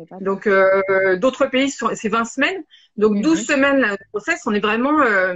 Pas. 0.10 0.18
Donc 0.20 0.48
euh, 0.48 1.18
d'autres 1.18 1.48
pays 1.48 1.70
c'est 1.72 2.10
20 2.10 2.26
semaines. 2.26 2.64
Donc 2.98 3.14
Mhm. 3.16 3.22
12 3.22 3.46
semaines 3.46 3.82
de 3.82 3.98
grossesse, 4.14 4.42
on 4.46 4.54
est 4.54 4.60
vraiment 4.60 5.02
euh, 5.02 5.36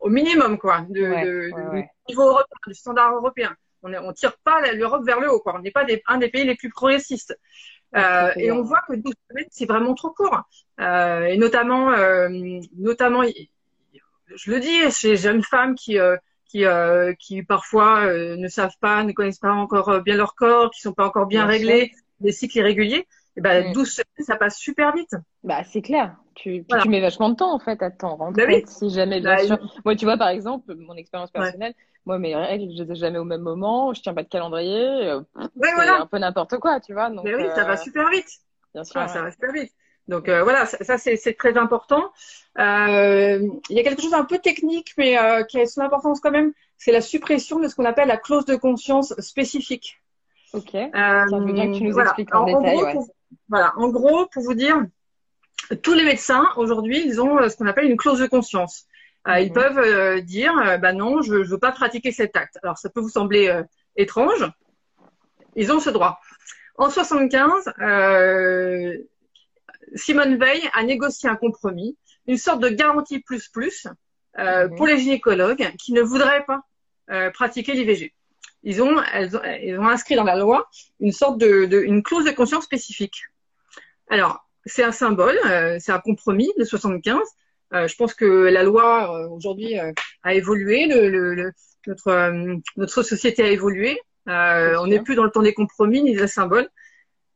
au 0.00 0.08
minimum 0.08 0.58
quoi, 0.58 0.86
de, 0.88 1.00
Ouais, 1.02 1.24
de- 1.24 1.50
ouais, 1.52 1.82
du 1.82 1.88
niveau 2.14 2.22
européen, 2.28 2.56
du 2.66 2.74
standard 2.74 3.14
européen. 3.14 3.54
On 3.82 3.92
on 3.94 4.12
tire 4.12 4.36
pas 4.44 4.60
l'Europe 4.72 5.04
vers 5.04 5.20
le 5.20 5.30
haut 5.32 5.40
quoi. 5.40 5.54
On 5.56 5.60
n'est 5.60 5.70
pas 5.70 5.84
des, 5.84 6.02
un 6.06 6.18
des 6.18 6.28
pays 6.28 6.44
les 6.44 6.54
plus 6.54 6.70
progressistes. 6.70 7.38
Euh, 7.96 8.30
et 8.36 8.52
on 8.52 8.62
voit 8.62 8.82
que 8.86 8.94
12 8.94 9.14
semaines, 9.28 9.46
c'est 9.50 9.66
vraiment 9.66 9.94
trop 9.94 10.10
court. 10.10 10.42
Euh, 10.80 11.24
et 11.24 11.36
notamment, 11.36 11.90
euh, 11.90 12.28
notamment, 12.76 13.22
je 13.24 14.50
le 14.50 14.60
dis, 14.60 14.90
chez 14.92 15.16
jeunes 15.16 15.42
femmes 15.42 15.74
qui, 15.74 15.98
euh, 15.98 16.16
qui, 16.44 16.64
euh, 16.66 17.14
qui 17.18 17.42
parfois 17.42 18.04
euh, 18.04 18.36
ne 18.36 18.46
savent 18.48 18.76
pas, 18.80 19.02
ne 19.02 19.12
connaissent 19.12 19.40
pas 19.40 19.52
encore 19.52 20.02
bien 20.02 20.16
leur 20.16 20.34
corps, 20.36 20.70
qui 20.70 20.80
sont 20.80 20.92
pas 20.92 21.06
encore 21.06 21.26
bien, 21.26 21.40
Bien 21.42 21.50
réglés, 21.50 21.92
des 22.20 22.32
cycles 22.32 22.58
irréguliers, 22.58 23.06
et 23.36 23.40
ben 23.40 23.70
Mm. 23.70 23.72
12 23.72 23.90
semaines, 23.90 24.26
ça 24.26 24.36
passe 24.36 24.58
super 24.58 24.94
vite. 24.94 25.14
Bah, 25.42 25.62
c'est 25.64 25.82
clair. 25.82 26.16
Tu, 26.34 26.64
Voilà. 26.68 26.82
tu 26.82 26.88
mets 26.88 27.00
vachement 27.00 27.28
de 27.30 27.34
temps, 27.36 27.52
en 27.54 27.58
fait, 27.58 27.82
à 27.82 27.90
t'en 27.90 28.16
rendre 28.16 28.36
Bah 28.36 28.44
oui. 28.46 28.62
compte, 28.62 28.68
si 28.68 28.90
jamais, 28.90 29.20
bien 29.20 29.36
Bah, 29.36 29.42
sûr. 29.44 29.58
Moi, 29.84 29.96
tu 29.96 30.04
vois, 30.04 30.16
par 30.16 30.28
exemple, 30.28 30.74
mon 30.76 30.94
expérience 30.94 31.30
Ouais. 31.34 31.40
personnelle, 31.40 31.74
moi, 32.06 32.18
mes 32.18 32.34
règles, 32.34 32.72
je 32.76 32.82
les 32.82 32.92
ai 32.92 32.94
jamais 32.94 33.18
au 33.18 33.24
même 33.24 33.40
moment, 33.42 33.92
je 33.92 34.00
tiens 34.02 34.14
pas 34.14 34.22
de 34.22 34.28
calendrier, 34.28 34.78
euh, 35.08 35.20
Ouais, 35.36 35.50
c'est 35.56 35.72
voilà. 35.74 36.00
un 36.02 36.06
peu 36.06 36.18
n'importe 36.18 36.58
quoi, 36.58 36.80
tu 36.80 36.92
vois. 36.92 37.10
Donc, 37.10 37.24
Mais 37.24 37.34
oui, 37.34 37.44
ça 37.54 37.62
euh, 37.62 37.64
va 37.64 37.76
super 37.76 38.08
vite. 38.10 38.28
bien 38.74 38.84
sûr. 38.84 39.00
Ah, 39.00 39.08
ça 39.08 39.22
va 39.22 39.30
super 39.30 39.52
vite. 39.52 39.72
Donc 40.08 40.28
euh, 40.28 40.42
voilà, 40.42 40.66
ça, 40.66 40.82
ça, 40.82 40.98
c'est 40.98 41.16
c'est 41.16 41.34
très 41.34 41.56
important. 41.56 42.10
Euh, 42.58 43.46
il 43.68 43.76
y 43.76 43.80
a 43.80 43.82
quelque 43.84 44.02
chose 44.02 44.10
d'un 44.10 44.24
peu 44.24 44.38
technique, 44.38 44.92
mais 44.98 45.18
euh, 45.18 45.44
qui 45.44 45.60
a 45.60 45.66
son 45.66 45.82
importance 45.82 46.20
quand 46.20 46.30
même. 46.32 46.52
C'est 46.78 46.90
la 46.92 47.00
suppression 47.02 47.60
de 47.60 47.68
ce 47.68 47.74
qu'on 47.76 47.84
appelle 47.84 48.08
la 48.08 48.16
clause 48.16 48.44
de 48.46 48.56
conscience 48.56 49.14
spécifique. 49.20 49.99
Ok. 50.52 50.74
Euh, 50.74 50.88
Tiens, 50.92 51.26
je 51.30 51.36
veux 51.36 51.52
bien 51.52 51.70
que 51.70 51.76
tu 51.76 51.84
nous 51.84 51.92
voilà. 51.92 52.10
expliques 52.10 52.34
en, 52.34 52.40
En- 52.40 52.42
en 52.54 52.60
détail, 52.60 52.76
gros, 52.76 52.84
ouais. 52.86 52.92
pour- 52.92 53.08
voilà, 53.48 53.72
en 53.76 53.88
gros, 53.88 54.26
pour 54.26 54.42
vous 54.42 54.54
dire, 54.54 54.84
tous 55.82 55.94
les 55.94 56.04
médecins 56.04 56.48
aujourd'hui, 56.56 57.02
ils 57.04 57.20
ont 57.20 57.38
euh, 57.38 57.48
ce 57.48 57.56
qu'on 57.56 57.66
appelle 57.66 57.84
une 57.90 57.96
clause 57.96 58.18
de 58.20 58.26
conscience. 58.26 58.86
Euh, 59.28 59.38
Ils 59.40 59.48
Mhm. 59.48 59.54
peuvent 59.54 59.78
euh, 59.78 60.20
dire, 60.20 60.52
bah 60.80 60.92
non, 60.92 61.20
je 61.22 61.34
ne 61.34 61.44
veux 61.44 61.58
pas 61.58 61.72
pratiquer 61.72 62.10
cet 62.10 62.36
acte. 62.36 62.58
Alors 62.62 62.78
ça 62.78 62.88
peut 62.90 63.00
vous 63.00 63.10
sembler 63.10 63.62
étrange, 63.96 64.44
ils 65.56 65.70
ont 65.72 65.78
ce 65.80 65.90
droit. 65.90 66.18
En 66.78 66.88
75, 66.90 67.70
euh, 67.80 68.96
Simone 69.94 70.36
Veil 70.38 70.62
a 70.72 70.82
négocié 70.84 71.28
un 71.28 71.36
compromis, 71.36 71.96
une 72.26 72.38
sorte 72.38 72.60
de 72.60 72.68
garantie 72.70 73.18
plus 73.20 73.48
plus 73.48 73.86
euh, 74.38 74.68
Mhm. 74.68 74.76
pour 74.76 74.86
les 74.86 74.98
gynécologues 74.98 75.74
qui 75.78 75.92
ne 75.92 76.00
voudraient 76.02 76.44
pas 76.46 76.62
pratiquer 77.34 77.72
l'IVG. 77.74 78.14
Ils 78.62 78.82
ont, 78.82 79.00
elles 79.12 79.36
ont, 79.36 79.40
ils 79.62 79.78
ont 79.78 79.88
inscrit 79.88 80.16
dans 80.16 80.24
la 80.24 80.36
loi 80.36 80.68
une 81.00 81.12
sorte 81.12 81.38
de, 81.38 81.64
de 81.64 81.80
une 81.80 82.02
clause 82.02 82.24
de 82.24 82.30
conscience 82.30 82.64
spécifique. 82.64 83.22
Alors, 84.08 84.40
c'est 84.66 84.82
un 84.84 84.92
symbole, 84.92 85.38
euh, 85.46 85.78
c'est 85.80 85.92
un 85.92 86.00
compromis 86.00 86.50
de 86.58 86.64
75. 86.64 87.18
Euh, 87.72 87.86
je 87.88 87.96
pense 87.96 88.14
que 88.14 88.24
la 88.26 88.62
loi 88.62 89.14
euh, 89.24 89.28
aujourd'hui 89.28 89.78
euh, 89.78 89.92
a 90.22 90.34
évolué, 90.34 90.86
le, 90.86 91.08
le- 91.08 91.34
le- 91.34 91.52
notre 91.86 92.08
euh, 92.08 92.56
notre 92.76 93.02
société 93.02 93.42
a 93.42 93.48
évolué. 93.48 93.98
Euh, 94.28 94.76
on 94.80 94.88
n'est 94.88 95.00
plus 95.00 95.14
dans 95.14 95.24
le 95.24 95.30
temps 95.30 95.42
des 95.42 95.54
compromis 95.54 96.02
ni 96.02 96.14
des 96.14 96.26
symboles. 96.26 96.68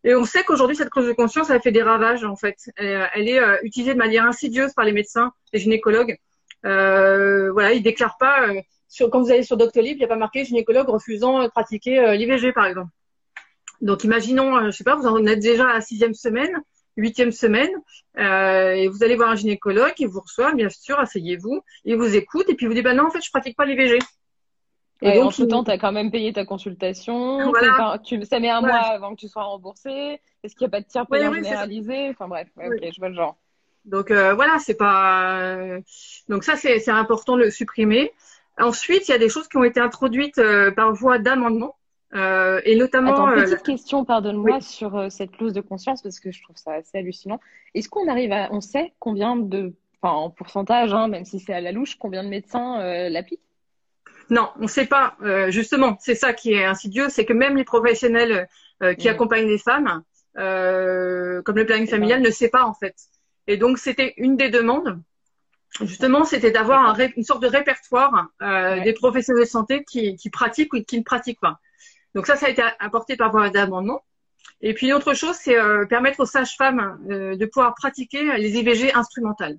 Et 0.07 0.15
on 0.15 0.27
sait 0.27 0.45
qu'aujourd'hui, 0.45 0.77
cette 0.77 0.91
clause 0.91 1.07
de 1.07 1.13
conscience, 1.15 1.49
elle 1.49 1.63
fait 1.63 1.73
des 1.73 1.83
ravages, 1.83 2.25
en 2.25 2.37
fait. 2.37 2.57
Elle, 2.77 3.09
elle 3.15 3.29
est 3.29 3.39
euh, 3.41 3.57
utilisée 3.63 3.95
de 3.95 3.99
manière 3.99 4.27
insidieuse 4.27 4.75
par 4.75 4.85
les 4.85 4.93
médecins, 4.93 5.33
les 5.55 5.61
gynécologues. 5.61 6.19
Euh, 6.67 7.51
voilà, 7.53 7.73
ils 7.73 7.83
déclarent 7.83 8.19
pas, 8.19 8.49
euh, 8.49 8.61
sur, 8.95 9.11
quand 9.11 9.21
vous 9.21 9.31
allez 9.33 9.43
sur 9.43 9.57
Doctolib, 9.57 9.97
il 9.97 9.99
n'y 9.99 10.05
a 10.05 10.09
pas 10.09 10.17
marqué 10.17 10.45
gynécologue 10.45 10.89
refusant 10.89 11.43
de 11.43 11.49
pratiquer 11.49 11.99
euh, 11.99 12.15
l'IVG, 12.15 12.53
par 12.53 12.67
exemple. 12.67 12.91
Donc, 13.81 14.05
imaginons, 14.05 14.57
euh, 14.57 14.67
je 14.67 14.71
sais 14.71 14.85
pas, 14.85 14.95
vous 14.95 15.07
en 15.07 15.27
êtes 15.27 15.41
déjà 15.41 15.69
à 15.69 15.75
la 15.75 15.81
sixième 15.81 16.15
semaine, 16.15 16.53
huitième 16.97 17.33
semaine, 17.33 17.71
euh, 18.19 18.71
et 18.71 18.87
vous 18.87 19.03
allez 19.03 19.17
voir 19.17 19.31
un 19.31 19.35
gynécologue, 19.35 19.95
il 19.99 20.07
vous 20.07 20.21
reçoit, 20.21 20.55
bien 20.55 20.69
sûr, 20.71 20.99
asseyez-vous, 21.01 21.61
il 21.85 21.97
vous 21.97 22.15
écoute, 22.15 22.49
et 22.49 22.55
puis 22.55 22.67
il 22.67 22.69
vous 22.69 22.75
dit, 22.75 22.83
bah 22.83 22.95
non, 22.95 23.07
en 23.07 23.11
fait, 23.11 23.21
je 23.21 23.31
pratique 23.31 23.57
pas 23.57 23.67
l'IVG. 23.67 23.99
Et 25.03 25.09
Ouais, 25.09 25.15
donc, 25.17 25.27
entre 25.27 25.45
temps, 25.47 25.65
tu 25.65 25.73
as 25.73 25.79
quand 25.79 25.91
même 25.91 26.13
payé 26.13 26.33
ta 26.33 26.45
consultation. 26.45 27.51
Voilà. 27.51 27.99
tu- 28.05 28.25
ça 28.25 28.39
met 28.39 28.49
un 28.49 28.63
Ouais. 28.63 28.69
mois 28.69 28.79
avant 28.79 29.11
que 29.15 29.21
tu 29.21 29.29
sois 29.29 29.43
remboursé. 29.43 30.21
Est-ce 30.45 30.55
qu'il 30.55 30.67
n'y 30.67 30.69
a 30.69 30.71
pas 30.71 30.81
de 30.81 30.87
tiers 30.87 31.05
Ouais, 31.11 31.19
payant 31.19 31.33
ça. 31.33 31.43
généralisé? 31.43 32.11
Enfin 32.11 32.29
bref, 32.29 32.49
ouais, 32.57 32.69
ok, 32.69 32.91
je 32.95 33.01
vois 33.01 33.09
le 33.09 33.17
genre. 33.17 33.37
Donc 33.85 34.11
euh, 34.11 34.35
voilà, 34.35 34.59
c'est 34.61 34.77
pas. 34.77 35.41
euh, 35.41 35.81
Donc 36.29 36.45
ça, 36.45 36.57
c'est 36.57 36.79
c'est 36.79 36.91
important 36.91 37.37
de 37.37 37.43
le 37.43 37.51
supprimer. 37.51 38.13
Ensuite, 38.59 39.09
il 39.09 39.11
y 39.11 39.15
a 39.15 39.19
des 39.19 39.29
choses 39.29 39.49
qui 39.49 39.57
ont 39.57 39.65
été 39.65 39.81
introduites 39.81 40.39
euh, 40.39 40.71
par 40.71 40.93
voie 40.93 41.19
d'amendement, 41.19 41.77
euh, 42.15 42.61
et 42.65 42.77
notamment. 42.77 43.13
Attends, 43.13 43.29
euh, 43.31 43.43
petite 43.45 43.63
question, 43.63 44.05
pardonne-moi, 44.05 44.57
oui. 44.57 44.63
sur 44.63 44.97
euh, 44.97 45.09
cette 45.09 45.33
clause 45.33 45.53
de 45.53 45.61
conscience, 45.61 46.03
parce 46.03 46.21
que 46.21 46.31
je 46.31 46.43
trouve 46.43 46.57
ça 46.57 46.75
assez 46.75 46.99
hallucinant. 46.99 47.41
Est-ce 47.75 47.89
qu'on 47.89 48.09
arrive 48.09 48.33
à, 48.33 48.49
on 48.53 48.61
sait 48.61 48.93
combien 49.01 49.37
de, 49.37 49.73
enfin 50.01 50.15
en 50.15 50.31
pourcentage, 50.31 50.95
hein, 50.95 51.09
même 51.09 51.25
si 51.25 51.41
c'est 51.41 51.55
à 51.55 51.61
la 51.61 51.73
louche, 51.73 51.97
combien 51.97 52.23
de 52.23 52.29
médecins 52.29 53.09
l'appliquent? 53.09 53.41
Non, 54.31 54.51
on 54.59 54.63
ne 54.63 54.69
sait 54.69 54.87
pas. 54.87 55.17
Euh, 55.23 55.51
justement, 55.51 55.97
c'est 56.01 56.15
ça 56.15 56.33
qui 56.33 56.53
est 56.53 56.65
insidieux, 56.65 57.09
c'est 57.09 57.25
que 57.25 57.33
même 57.33 57.57
les 57.57 57.65
professionnels 57.65 58.49
euh, 58.83 58.95
qui 58.95 59.09
Mhm. 59.09 59.15
accompagnent 59.15 59.49
les 59.49 59.59
femmes, 59.59 60.03
euh, 60.39 61.43
comme 61.43 61.57
le 61.57 61.67
planning 61.67 61.87
familial, 61.89 62.23
ne 62.23 62.31
sait 62.31 62.49
pas 62.49 62.65
en 62.65 62.75
fait. 62.75 62.95
Et 63.47 63.57
donc, 63.57 63.79
c'était 63.79 64.15
une 64.17 64.37
des 64.37 64.49
demandes. 64.49 65.01
Justement, 65.81 66.25
c'était 66.25 66.53
d'avoir 66.53 66.87
un 66.89 66.97
une 67.17 67.25
sorte 67.25 67.43
de 67.43 67.49
répertoire 67.49 68.29
euh, 68.43 68.77
Ouais. 68.77 68.81
des 68.83 68.93
professionnels 68.93 69.43
de 69.45 69.49
santé 69.49 69.85
qui, 69.85 70.15
qui 70.17 70.31
pratiquent 70.31 70.73
ou 70.73 70.83
qui 70.83 70.99
ne 70.99 71.03
pratiquent 71.03 71.41
pas. 71.41 71.59
Donc 72.15 72.27
ça, 72.27 72.37
ça 72.37 72.47
a 72.47 72.51
été 72.51 72.63
apporté 72.79 73.17
par 73.17 73.33
voie 73.33 73.51
d'amendement. 73.51 74.05
Et 74.61 74.73
puis 74.73 74.87
une 74.87 74.93
autre 74.93 75.15
chose, 75.15 75.35
c'est 75.37 75.59
euh, 75.59 75.85
permettre 75.87 76.21
aux 76.21 76.27
sages-femmes 76.27 76.99
euh, 77.11 77.37
de 77.37 77.47
pouvoir 77.47 77.75
pratiquer 77.75 78.37
les 78.37 78.57
IVG 78.57 78.95
instrumentales. 78.95 79.59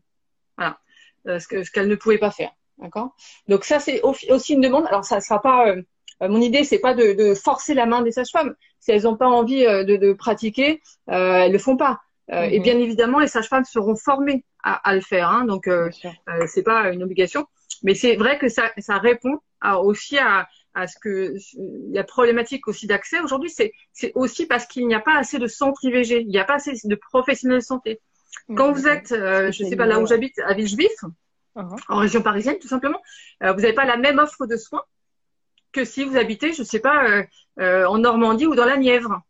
Voilà, 0.58 0.80
Euh, 1.28 1.40
ce 1.40 1.48
que- 1.48 1.64
ce 1.64 1.72
qu'elles 1.72 1.88
ne 1.90 1.96
pouvaient 1.96 2.18
pas 2.20 2.32
faire. 2.32 2.52
D'accord? 2.78 3.16
Donc 3.50 3.66
ça, 3.66 3.80
c'est 3.80 4.02
au- 4.04 4.16
aussi 4.30 4.54
une 4.54 4.62
demande. 4.62 4.86
Alors 4.88 5.04
ça 5.06 5.20
sera 5.22 5.42
pas. 5.42 5.76
mon 6.22 6.40
idée, 6.40 6.64
c'est 6.64 6.80
pas 6.80 6.94
de, 6.94 7.12
de 7.12 7.34
forcer 7.36 7.74
la 7.74 7.86
main 7.86 8.02
des 8.02 8.12
sages-femmes. 8.14 8.56
Si 8.80 8.92
elles 8.92 9.04
n'ont 9.04 9.18
pas 9.18 9.28
envie 9.28 9.64
de, 9.66 9.98
de 9.98 10.14
pratiquer, 10.14 10.82
euh, 11.10 11.40
elles 11.44 11.52
le 11.52 11.58
font 11.58 11.76
pas. 11.76 12.00
Euh, 12.32 12.44
Et 12.44 12.58
Mhm. 12.58 12.64
bien 12.64 12.78
évidemment, 12.80 13.20
les 13.20 13.28
sages-femmes 13.28 13.66
seront 13.66 13.96
formées 13.96 14.44
à, 14.64 14.74
à 14.90 14.96
le 14.96 15.02
faire. 15.02 15.30
Hein, 15.30 15.46
donc 15.46 15.68
euh, 15.68 15.90
euh, 16.30 16.46
c'est 16.48 16.64
pas 16.64 16.92
une 16.92 17.04
obligation, 17.04 17.46
mais 17.84 17.94
c'est 17.94 18.16
vrai 18.16 18.40
que 18.40 18.48
ça, 18.50 18.72
ça 18.80 18.98
répond 18.98 19.40
à- 19.62 19.80
aussi 19.80 20.18
à, 20.18 20.48
à 20.74 20.88
ce 20.88 20.98
que 21.00 21.36
la 21.94 22.04
problématique 22.04 22.68
aussi 22.68 22.88
d'accès 22.88 23.20
aujourd'hui, 23.20 23.50
c'est 23.52 23.72
c'est 23.94 24.12
aussi 24.16 24.46
parce 24.48 24.66
qu'il 24.66 24.88
n'y 24.88 24.96
a 24.96 25.00
pas 25.00 25.18
assez 25.18 25.38
de 25.38 25.48
centres 25.48 25.84
IVG, 25.86 26.22
il 26.22 26.28
n'y 26.28 26.40
a 26.40 26.46
pas 26.46 26.56
assez 26.56 26.74
de 26.84 26.96
professionnels 26.96 27.60
de 27.60 27.64
santé. 27.64 28.02
Quand 28.56 28.72
vous 28.74 28.88
êtes, 28.88 29.12
euh, 29.12 29.52
je 29.52 29.64
sais 29.64 29.76
pas 29.76 29.86
là 29.86 30.00
où 30.00 30.06
j'habite, 30.08 30.38
à 30.40 30.54
Villejuif, 30.54 30.92
Mhm. 31.56 31.76
en 31.90 31.98
région 31.98 32.22
parisienne 32.22 32.58
tout 32.60 32.68
simplement, 32.68 33.02
euh, 33.44 33.54
vous 33.54 33.62
n'avez 33.62 33.74
pas 33.74 33.86
la 33.86 33.98
même 33.98 34.18
offre 34.20 34.46
de 34.48 34.58
soins 34.58 34.84
que 35.72 35.86
si 35.86 36.04
vous 36.04 36.18
habitez, 36.18 36.54
je 36.54 36.64
sais 36.64 36.80
pas, 36.80 37.08
euh, 37.08 37.24
euh, 37.60 37.86
en 37.86 37.98
Normandie 38.00 38.48
ou 38.48 38.56
dans 38.56 38.66
la 38.66 38.78
Nièvre. 38.78 39.22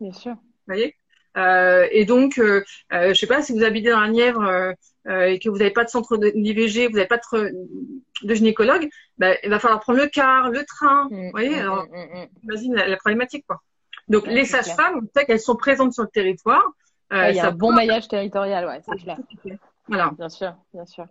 Bien 0.00 0.12
sûr. 0.12 0.34
Vous 0.34 0.40
voyez? 0.66 0.94
Et 1.36 2.04
donc, 2.04 2.38
euh, 2.38 2.64
euh, 2.92 3.08
je 3.08 3.14
sais 3.14 3.26
pas 3.26 3.42
si 3.42 3.52
vous 3.52 3.64
habitez 3.64 3.90
dans 3.90 4.00
la 4.00 4.08
Nièvre 4.08 4.42
euh, 4.42 4.72
euh, 5.08 5.26
et 5.26 5.38
que 5.38 5.48
vous 5.48 5.58
n'avez 5.58 5.70
pas 5.72 5.84
de 5.84 5.90
centre 5.90 6.16
d'IVG, 6.16 6.88
vous 6.88 6.94
n'avez 6.94 7.08
pas 7.08 7.18
de, 7.18 7.52
de 8.22 8.34
gynécologue, 8.34 8.88
ben, 9.18 9.36
il 9.42 9.50
va 9.50 9.58
falloir 9.58 9.80
prendre 9.80 9.98
le 9.98 10.06
car, 10.06 10.50
le 10.50 10.64
train. 10.64 11.08
Mm, 11.10 11.24
Vous 11.24 11.30
voyez 11.32 11.50
mm, 11.56 11.58
Alors, 11.60 11.84
mm, 11.84 12.20
mm, 12.20 12.26
imagine 12.44 12.74
la, 12.74 12.88
la 12.88 12.96
problématique, 12.96 13.44
quoi. 13.46 13.60
Donc, 14.08 14.26
les 14.26 14.44
sages-femmes, 14.44 15.00
on 15.02 15.18
sait 15.18 15.24
qu'elles 15.24 15.40
sont 15.40 15.56
présentes 15.56 15.92
sur 15.92 16.02
le 16.02 16.08
territoire. 16.10 16.62
Euh, 17.12 17.16
Ouais, 17.16 17.32
Il 17.32 17.36
y 17.36 17.40
a 17.40 17.48
un 17.48 17.52
bon 17.52 17.72
maillage 17.72 18.08
territorial, 18.08 18.66
ouais, 18.66 18.80
c'est 18.86 19.02
clair. 19.02 19.18
Voilà. 19.86 20.12
Bien 20.16 20.30
sûr, 20.30 20.54
bien 20.72 20.86
sûr. 20.86 21.04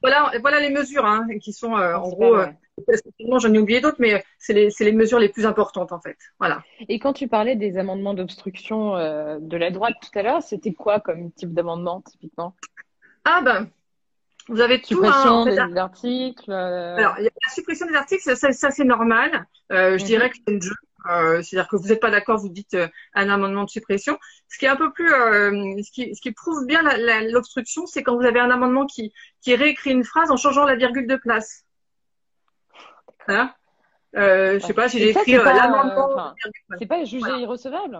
Voilà, 0.00 0.30
voilà 0.40 0.60
les 0.60 0.70
mesures 0.70 1.04
hein, 1.04 1.26
qui 1.42 1.52
sont, 1.52 1.76
euh, 1.76 1.96
en 1.96 2.08
gros, 2.10 2.36
ouais. 2.36 2.54
Effectivement, 2.88 3.38
j'en 3.38 3.52
ai 3.52 3.58
oublié 3.58 3.80
d'autres, 3.80 3.96
mais 3.98 4.24
c'est 4.38 4.52
les, 4.52 4.70
c'est 4.70 4.84
les 4.84 4.92
mesures 4.92 5.18
les 5.18 5.28
plus 5.28 5.46
importantes, 5.46 5.92
en 5.92 6.00
fait. 6.00 6.16
Voilà. 6.38 6.62
Et 6.88 6.98
quand 6.98 7.12
tu 7.12 7.28
parlais 7.28 7.56
des 7.56 7.78
amendements 7.78 8.14
d'obstruction 8.14 8.96
euh, 8.96 9.38
de 9.40 9.56
la 9.56 9.70
droite 9.70 9.94
tout 10.02 10.18
à 10.18 10.22
l'heure, 10.22 10.42
c'était 10.42 10.72
quoi 10.72 11.00
comme 11.00 11.32
type 11.32 11.52
d'amendement 11.54 12.02
typiquement? 12.02 12.54
Ah 13.24 13.40
ben, 13.42 13.68
vous 14.48 14.60
avez 14.60 14.80
tout. 14.80 14.94
hein, 15.04 15.12
Suppression 15.12 15.30
en 15.30 15.44
fait, 15.44 15.66
des 15.66 15.76
articles. 15.78 16.50
euh, 16.50 16.96
Alors, 16.96 17.16
la 17.18 17.52
suppression 17.52 17.86
des 17.86 17.94
articles, 17.94 18.22
ça, 18.22 18.36
ça, 18.36 18.52
ça, 18.52 18.70
c'est 18.70 18.84
normal. 18.84 19.46
Euh, 19.72 19.96
je 19.96 20.02
Mhm. 20.02 20.06
dirais 20.08 20.30
que 20.30 20.36
c'est 20.46 20.54
le 20.54 20.60
jeu. 20.60 20.74
Euh, 21.10 21.42
C'est-à-dire 21.42 21.68
que 21.68 21.76
vous 21.76 21.88
n'êtes 21.88 22.00
pas 22.00 22.10
d'accord, 22.10 22.38
vous 22.38 22.48
dites 22.48 22.74
euh, 22.74 22.88
un 23.14 23.28
amendement 23.28 23.64
de 23.64 23.68
suppression. 23.70 24.18
Ce 24.48 24.58
qui 24.58 24.64
est 24.64 24.68
un 24.68 24.76
peu 24.76 24.90
plus, 24.92 25.12
euh, 25.12 25.50
ce, 25.82 25.90
qui, 25.90 26.14
ce 26.14 26.20
qui 26.20 26.32
prouve 26.32 26.64
bien 26.66 26.82
l'obstruction, 27.30 27.86
c'est 27.86 28.02
quand 28.02 28.16
vous 28.16 28.24
avez 28.24 28.40
un 28.40 28.50
amendement 28.50 28.86
qui, 28.86 29.12
qui 29.42 29.54
réécrit 29.54 29.90
une 29.90 30.04
phrase 30.04 30.30
en 30.30 30.36
changeant 30.36 30.64
la 30.64 30.76
virgule 30.76 31.06
de 31.06 31.16
place. 31.16 31.63
Voilà. 33.26 33.54
Euh, 34.16 34.60
je 34.60 34.66
sais 34.66 34.74
pas 34.74 34.88
si 34.88 34.98
j'ai 34.98 35.10
écrit 35.10 35.36
euh, 35.36 35.42
pas, 35.44 35.54
l'amendement. 35.54 36.18
euh, 36.18 36.76
C'est 36.78 36.86
pas 36.86 37.04
jugé 37.04 37.18
Voilà. 37.20 37.38
irrecevable? 37.38 37.98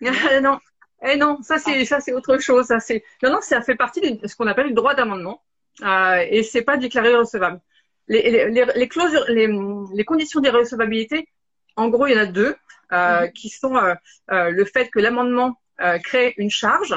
non, 0.42 0.58
eh 1.02 1.16
non, 1.16 1.42
ça 1.42 1.58
c'est 1.58 1.84
ça 1.84 2.00
c'est 2.00 2.12
autre 2.12 2.38
chose. 2.38 2.66
Ça 2.66 2.80
c'est 2.80 3.02
non 3.22 3.32
non, 3.32 3.40
ça 3.40 3.62
fait 3.62 3.74
partie 3.74 4.00
de 4.00 4.26
ce 4.26 4.36
qu'on 4.36 4.46
appelle 4.46 4.68
le 4.68 4.74
droit 4.74 4.94
d'amendement 4.94 5.42
euh, 5.82 6.24
et 6.28 6.42
c'est 6.42 6.62
pas 6.62 6.76
déclaré 6.76 7.14
recevable. 7.14 7.60
Les, 8.08 8.30
les, 8.30 8.50
les, 8.50 8.64
les 8.74 8.88
clauses, 8.88 9.24
les, 9.28 9.48
les 9.94 10.04
conditions 10.04 10.40
d'irrecevabilité, 10.40 11.28
en 11.76 11.88
gros, 11.88 12.06
il 12.06 12.14
y 12.14 12.16
en 12.18 12.22
a 12.22 12.26
deux 12.26 12.56
euh, 12.92 13.22
Mhm. 13.26 13.32
qui 13.32 13.48
sont 13.50 13.76
euh, 13.76 13.94
euh, 14.30 14.50
le 14.50 14.64
fait 14.64 14.88
que 14.90 14.98
l'amendement 14.98 15.60
euh, 15.80 15.98
crée 15.98 16.34
une 16.38 16.50
charge. 16.50 16.94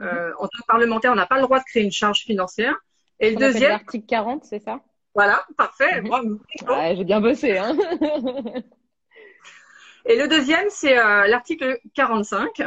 Euh, 0.00 0.32
en 0.38 0.46
tant 0.48 0.58
que 0.60 0.66
parlementaire, 0.66 1.12
on 1.12 1.14
n'a 1.14 1.26
pas 1.26 1.36
le 1.36 1.42
droit 1.42 1.58
de 1.58 1.64
créer 1.64 1.82
une 1.82 1.92
charge 1.92 2.20
financière. 2.20 2.74
Et 3.20 3.30
le 3.30 3.36
On 3.36 3.40
deuxième, 3.40 3.70
l'article 3.70 4.06
40, 4.06 4.44
c'est 4.44 4.58
ça? 4.58 4.80
Voilà, 5.16 5.44
parfait. 5.56 6.02
Mhm. 6.02 6.08
bravo. 6.08 6.40
Ouais, 6.68 6.94
j'ai 6.96 7.04
bien 7.04 7.20
bossé, 7.20 7.56
hein. 7.56 7.74
Et 10.04 10.16
le 10.16 10.28
deuxième, 10.28 10.66
c'est 10.68 10.96
euh, 10.98 11.26
l'article 11.26 11.80
45. 11.94 12.60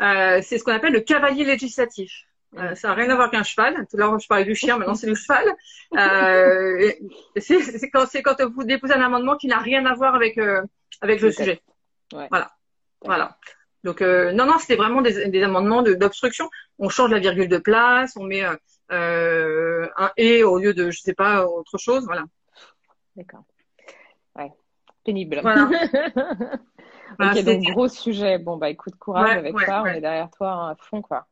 Euh, 0.00 0.40
c'est 0.42 0.58
ce 0.58 0.64
qu'on 0.64 0.72
appelle 0.72 0.92
le 0.94 1.00
cavalier 1.00 1.44
législatif. 1.44 2.24
Euh, 2.58 2.74
ça 2.74 2.88
n'a 2.88 2.94
rien 2.94 3.10
à 3.10 3.14
voir 3.14 3.30
qu'un 3.30 3.44
cheval. 3.44 3.74
Tout 3.88 3.96
à 3.96 4.00
l'heure, 4.00 4.18
je 4.18 4.26
parlais 4.26 4.44
du 4.44 4.54
chien, 4.56 4.76
maintenant 4.78 4.94
c'est 4.96 5.06
le 5.06 5.14
cheval. 5.14 5.44
Euh, 5.96 6.90
c'est 7.36 7.90
quand, 7.90 8.06
quand 8.24 8.50
vous 8.50 8.64
déposez 8.64 8.94
un 8.94 9.02
amendement 9.02 9.36
qui 9.36 9.46
n'a 9.46 9.58
rien 9.58 9.84
à 9.86 9.94
voir 9.94 10.14
avec, 10.16 10.36
euh, 10.38 10.62
avec 11.00 11.20
le 11.20 11.30
sujet. 11.30 11.60
Ouais. 12.12 12.26
Voilà. 12.30 12.50
Voilà. 13.04 13.36
Donc, 13.84 14.00
non, 14.00 14.46
non, 14.46 14.58
c'était 14.58 14.76
vraiment 14.76 15.00
des, 15.00 15.28
des 15.28 15.42
amendements 15.42 15.82
de- 15.82 15.94
d'obstruction. 15.94 16.50
On 16.78 16.88
change 16.88 17.10
la 17.10 17.18
virgule 17.18 17.48
de 17.48 17.58
place, 17.58 18.14
on 18.16 18.24
met 18.24 18.42
un 18.90 20.10
et 20.16 20.42
au 20.44 20.58
lieu 20.58 20.74
de, 20.74 20.90
je 20.90 21.00
sais 21.00 21.14
pas, 21.14 21.46
autre 21.46 21.78
chose. 21.78 22.04
Voilà. 22.06 22.24
D'accord. 23.16 23.44
Ouais. 24.36 24.52
Pénible. 25.04 25.40
Voilà. 25.42 25.68
Ok, 27.18 27.26
c'est- 27.34 27.42
donc 27.42 27.62
gros 27.74 27.88
sujet. 27.88 28.38
Bon, 28.38 28.56
bah 28.56 28.70
écoute, 28.70 28.94
courage 28.96 29.30
Ouais, 29.30 29.36
avec 29.38 29.54
ouais, 29.56 29.66
ça. 29.66 29.82
On 29.82 29.86
est 29.86 30.00
derrière 30.00 30.30
toi 30.30 30.52
hein, 30.52 30.70
à 30.70 30.76
fond, 30.76 31.02
quoi. 31.02 31.26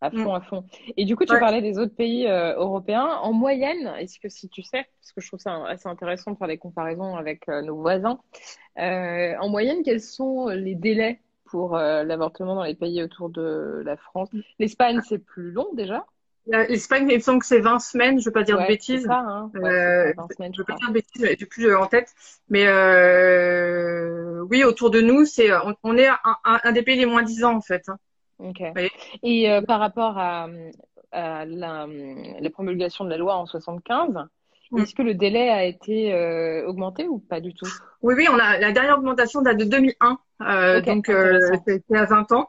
À 0.00 0.10
fond, 0.10 0.32
Mm. 0.32 0.36
à 0.36 0.40
fond. 0.42 0.64
Et 0.96 1.04
du 1.04 1.16
coup, 1.16 1.24
tu 1.24 1.36
parlais 1.40 1.60
des 1.60 1.76
autres 1.78 1.94
pays 1.94 2.28
euh, 2.28 2.54
européens. 2.54 3.06
En 3.22 3.32
moyenne, 3.32 3.92
est-ce 3.98 4.20
que 4.20 4.28
si 4.28 4.48
tu 4.48 4.62
sais, 4.62 4.86
parce 5.00 5.12
que 5.12 5.20
je 5.20 5.26
trouve 5.26 5.40
ça 5.40 5.64
assez 5.66 5.88
intéressant 5.88 6.30
de 6.32 6.36
faire 6.38 6.46
des 6.46 6.56
comparaisons 6.58 7.16
avec 7.16 7.48
euh, 7.48 7.62
nos 7.62 7.76
voisins, 7.76 8.20
euh, 8.78 9.34
en 9.40 9.48
moyenne, 9.48 9.82
quels 9.82 10.00
sont 10.00 10.48
les 10.48 10.76
délais 10.76 11.20
pour 11.46 11.76
euh, 11.76 12.04
l'avortement 12.04 12.54
dans 12.54 12.64
les 12.64 12.74
pays 12.76 13.02
autour 13.02 13.28
de 13.28 13.82
la 13.84 13.96
France? 13.96 14.28
L'Espagne, 14.60 15.00
c'est 15.08 15.18
plus 15.18 15.50
long 15.50 15.68
déjà. 15.74 16.04
L'Espagne, 16.46 17.08
il 17.10 17.16
me 17.16 17.20
semble 17.20 17.40
que 17.40 17.46
c'est 17.46 17.60
20 17.60 17.78
semaines, 17.78 18.18
je 18.18 18.24
ne 18.24 18.24
veux 18.26 18.32
pas 18.32 18.42
dire 18.42 18.56
Ouais, 18.56 18.64
de 18.64 18.68
bêtises. 18.68 19.06
ça, 19.06 19.18
hein. 19.18 19.50
Ouais, 19.54 19.70
Euh, 19.70 20.04
c'est 20.08 20.16
20 20.16 20.28
semaines, 20.28 20.52
je 20.54 20.58
veux 20.60 20.64
pas 20.64 20.74
dire 20.74 20.88
de 20.88 20.92
bêtises, 20.94 21.22
mais 21.22 21.36
j'ai 21.38 21.46
plus 21.46 21.74
en 21.74 21.86
tête. 21.86 22.12
Mais 22.50 22.66
euh, 22.66 24.42
oui, 24.50 24.62
autour 24.64 24.90
de 24.90 25.00
nous, 25.00 25.24
c'est 25.24 25.52
on, 25.54 25.74
on 25.82 25.96
est 25.96 26.08
un, 26.44 26.72
des 26.72 26.82
pays 26.82 26.96
les 26.98 27.06
moins 27.06 27.22
disants 27.22 27.56
en 27.56 27.60
fait. 27.62 27.88
hein. 27.88 27.98
Et 29.22 29.50
euh, 29.50 29.62
par 29.62 29.80
rapport 29.80 30.18
à, 30.18 30.48
à 31.12 31.44
la, 31.46 31.86
la 32.40 32.50
promulgation 32.50 33.04
de 33.04 33.10
la 33.10 33.16
loi 33.16 33.36
en 33.36 33.46
75, 33.46 34.14
Mm. 34.70 34.82
est-ce 34.82 34.94
que 34.94 35.02
le 35.02 35.14
délai 35.14 35.50
a 35.50 35.64
été 35.64 36.12
euh, 36.12 36.66
augmenté 36.66 37.06
ou 37.08 37.18
pas 37.18 37.40
du 37.40 37.54
tout? 37.54 37.66
Oui, 38.02 38.14
oui, 38.16 38.26
on 38.30 38.38
a 38.38 38.58
la 38.58 38.72
dernière 38.72 38.98
augmentation 38.98 39.40
date 39.42 39.56
de 39.56 39.64
2001, 39.64 40.18
euh, 40.42 40.80
Ok, 40.80 40.86
donc 40.86 41.08
euh, 41.08 41.38
c'était 41.66 41.96
à 41.96 42.04
20 42.04 42.30
ans. 42.32 42.48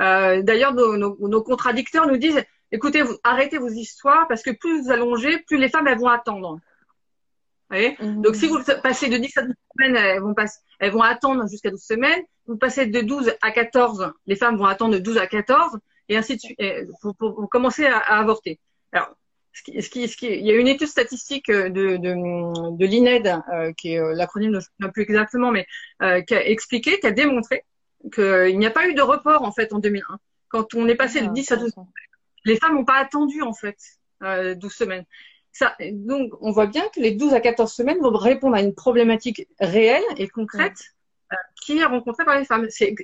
Euh, 0.00 0.42
D'ailleurs, 0.42 0.72
nos, 0.74 0.96
nos, 0.96 1.16
nos 1.28 1.42
contradicteurs 1.42 2.06
nous 2.06 2.16
disent, 2.16 2.42
écoutez, 2.74 3.02
vous, 3.02 3.16
arrêtez 3.24 3.58
vos 3.58 3.68
histoires 3.68 4.26
parce 4.28 4.42
que 4.42 4.50
plus 4.50 4.82
vous 4.82 4.90
allongez, 4.90 5.38
plus 5.46 5.56
les 5.58 5.68
femmes 5.68 5.86
elles 5.88 5.98
vont 5.98 6.08
attendre. 6.08 6.50
Vous 6.54 6.60
voyez 7.70 7.96
Mhm. 8.00 8.22
Donc 8.22 8.34
si 8.36 8.46
vous 8.46 8.58
passez 8.82 9.08
de 9.08 9.16
10 9.16 9.36
à 9.38 9.42
12 9.42 9.54
semaines, 9.76 9.96
elles 9.96 10.20
vont, 10.20 10.34
pas, 10.34 10.46
elles 10.80 10.92
vont 10.92 11.02
attendre 11.02 11.48
jusqu'à 11.48 11.70
12 11.70 11.82
semaines. 11.82 12.22
Vous 12.46 12.56
passez 12.58 12.86
de 12.86 13.00
12 13.00 13.32
à 13.40 13.50
14, 13.52 14.12
les 14.26 14.36
femmes 14.36 14.56
vont 14.58 14.66
attendre 14.66 14.94
de 14.94 14.98
12 14.98 15.16
à 15.18 15.26
14, 15.26 15.78
et 16.10 16.16
ainsi 16.18 16.36
de 16.36 16.40
suite, 16.40 16.58
pour, 17.00 17.14
pour- 17.16 17.34
pour 17.34 17.48
commencer 17.48 17.86
à, 17.86 17.96
à 17.98 18.18
avorter. 18.20 18.60
Alors, 18.92 19.16
ce 19.54 19.62
qui, 19.62 19.80
ce 19.82 19.88
qui, 19.88 20.08
ce 20.08 20.16
qui, 20.16 20.26
il 20.26 20.44
y 20.46 20.50
a 20.50 20.56
une 20.56 20.68
étude 20.68 20.88
statistique 20.88 21.50
de, 21.50 21.68
de, 21.96 22.76
de 22.76 22.84
l'INED, 22.86 23.26
euh, 23.52 23.72
qui 23.72 23.94
est 23.94 23.98
euh, 24.00 24.12
l'acronyme, 24.14 24.50
je 24.52 24.56
ne 24.56 24.60
souviens 24.60 24.90
plus 24.92 25.02
exactement, 25.04 25.50
mais 25.52 25.64
euh, 26.02 26.20
qui 26.22 26.34
a 26.34 26.44
expliqué, 26.46 26.98
qui 27.00 27.06
a 27.06 27.12
démontré 27.12 27.64
qu'il 28.12 28.58
n'y 28.58 28.66
a 28.66 28.70
pas 28.70 28.86
eu 28.88 28.94
de 28.94 29.00
report 29.00 29.42
en 29.42 29.52
fait 29.52 29.72
en 29.72 29.78
2001. 29.78 30.18
Quand 30.48 30.74
on 30.74 30.86
est 30.88 30.94
passé 30.96 31.20
de 31.22 31.28
Ah, 31.28 31.32
10 31.32 31.52
à 31.52 31.56
12 31.56 31.68
intéressant. 31.68 31.88
Les 32.44 32.56
femmes 32.56 32.74
n'ont 32.74 32.84
pas 32.84 32.96
attendu 32.98 33.42
en 33.42 33.52
fait 33.52 33.76
euh, 34.22 34.54
12 34.54 34.72
semaines. 34.72 35.04
Ça, 35.52 35.76
donc, 35.92 36.32
on 36.40 36.50
voit 36.50 36.66
bien 36.66 36.82
que 36.92 36.98
les 37.00 37.12
12 37.12 37.32
à 37.32 37.40
14 37.40 37.72
semaines 37.72 37.98
vont 38.00 38.10
répondre 38.16 38.56
à 38.56 38.60
une 38.60 38.74
problématique 38.74 39.46
réelle 39.60 40.02
et 40.16 40.28
concrète 40.28 40.78
euh, 41.32 41.36
qui 41.64 41.78
est 41.78 41.84
rencontrée 41.84 42.24
par 42.24 42.36
les 42.36 42.44
femmes. 42.44 42.66
C'est 42.70 42.94